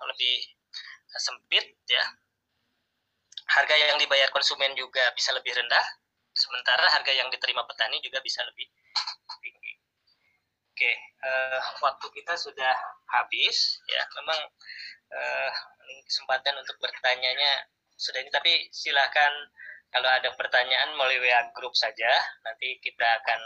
lebih 0.00 0.36
sempit 1.20 1.76
ya. 1.84 2.04
Harga 3.52 3.76
yang 3.76 4.00
dibayar 4.00 4.32
konsumen 4.32 4.72
juga 4.72 5.12
bisa 5.12 5.28
lebih 5.36 5.52
rendah, 5.52 5.86
sementara 6.32 6.88
harga 6.88 7.12
yang 7.12 7.28
diterima 7.28 7.68
petani 7.68 8.00
juga 8.00 8.24
bisa 8.24 8.40
lebih 8.48 8.64
tinggi. 9.44 9.72
Oke, 10.72 10.92
uh, 11.20 11.60
waktu 11.84 12.06
kita 12.16 12.32
sudah 12.40 12.72
habis 13.12 13.76
ya. 13.92 14.00
Memang 14.22 14.40
uh, 15.12 15.50
kesempatan 16.08 16.56
untuk 16.64 16.80
bertanyanya 16.80 17.68
sudah 17.92 18.24
ini, 18.24 18.32
tapi 18.32 18.72
silahkan 18.72 19.32
kalau 19.92 20.08
ada 20.08 20.32
pertanyaan 20.40 20.96
melalui 20.96 21.20
WA 21.20 21.52
grup 21.52 21.76
saja, 21.76 22.08
nanti 22.48 22.80
kita 22.80 23.04
akan 23.04 23.40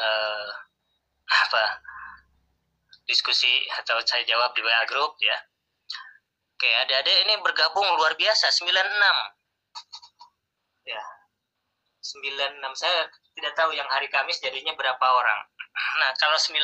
uh, 0.00 0.48
apa 1.28 1.64
diskusi 3.04 3.68
atau 3.76 4.00
saya 4.08 4.24
jawab 4.24 4.56
di 4.56 4.64
WA 4.64 4.82
grup 4.88 5.20
ya. 5.20 5.36
Oke, 6.56 6.72
adik-adik 6.88 7.28
ini 7.28 7.36
bergabung 7.44 7.84
luar 8.00 8.16
biasa 8.16 8.48
96. 8.48 8.72
Ya. 10.88 11.02
96 12.00 12.80
saya 12.80 13.12
tidak 13.36 13.52
tahu 13.52 13.76
yang 13.76 13.84
hari 13.92 14.08
Kamis 14.08 14.40
jadinya 14.40 14.72
berapa 14.72 15.06
orang. 15.12 15.40
Nah, 16.00 16.10
kalau 16.16 16.40
96 16.40 16.56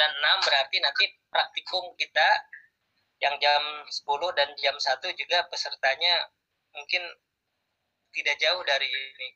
berarti 0.49 0.77
nanti 0.81 1.05
praktikum 1.29 1.93
kita 2.01 2.29
yang 3.21 3.37
jam 3.37 3.61
10 3.85 4.09
dan 4.33 4.49
jam 4.57 4.73
1 4.81 5.21
juga 5.21 5.45
pesertanya 5.53 6.33
mungkin 6.73 7.05
tidak 8.13 8.37
jauh 8.39 8.61
dari 8.65 8.89
ini 8.89 9.29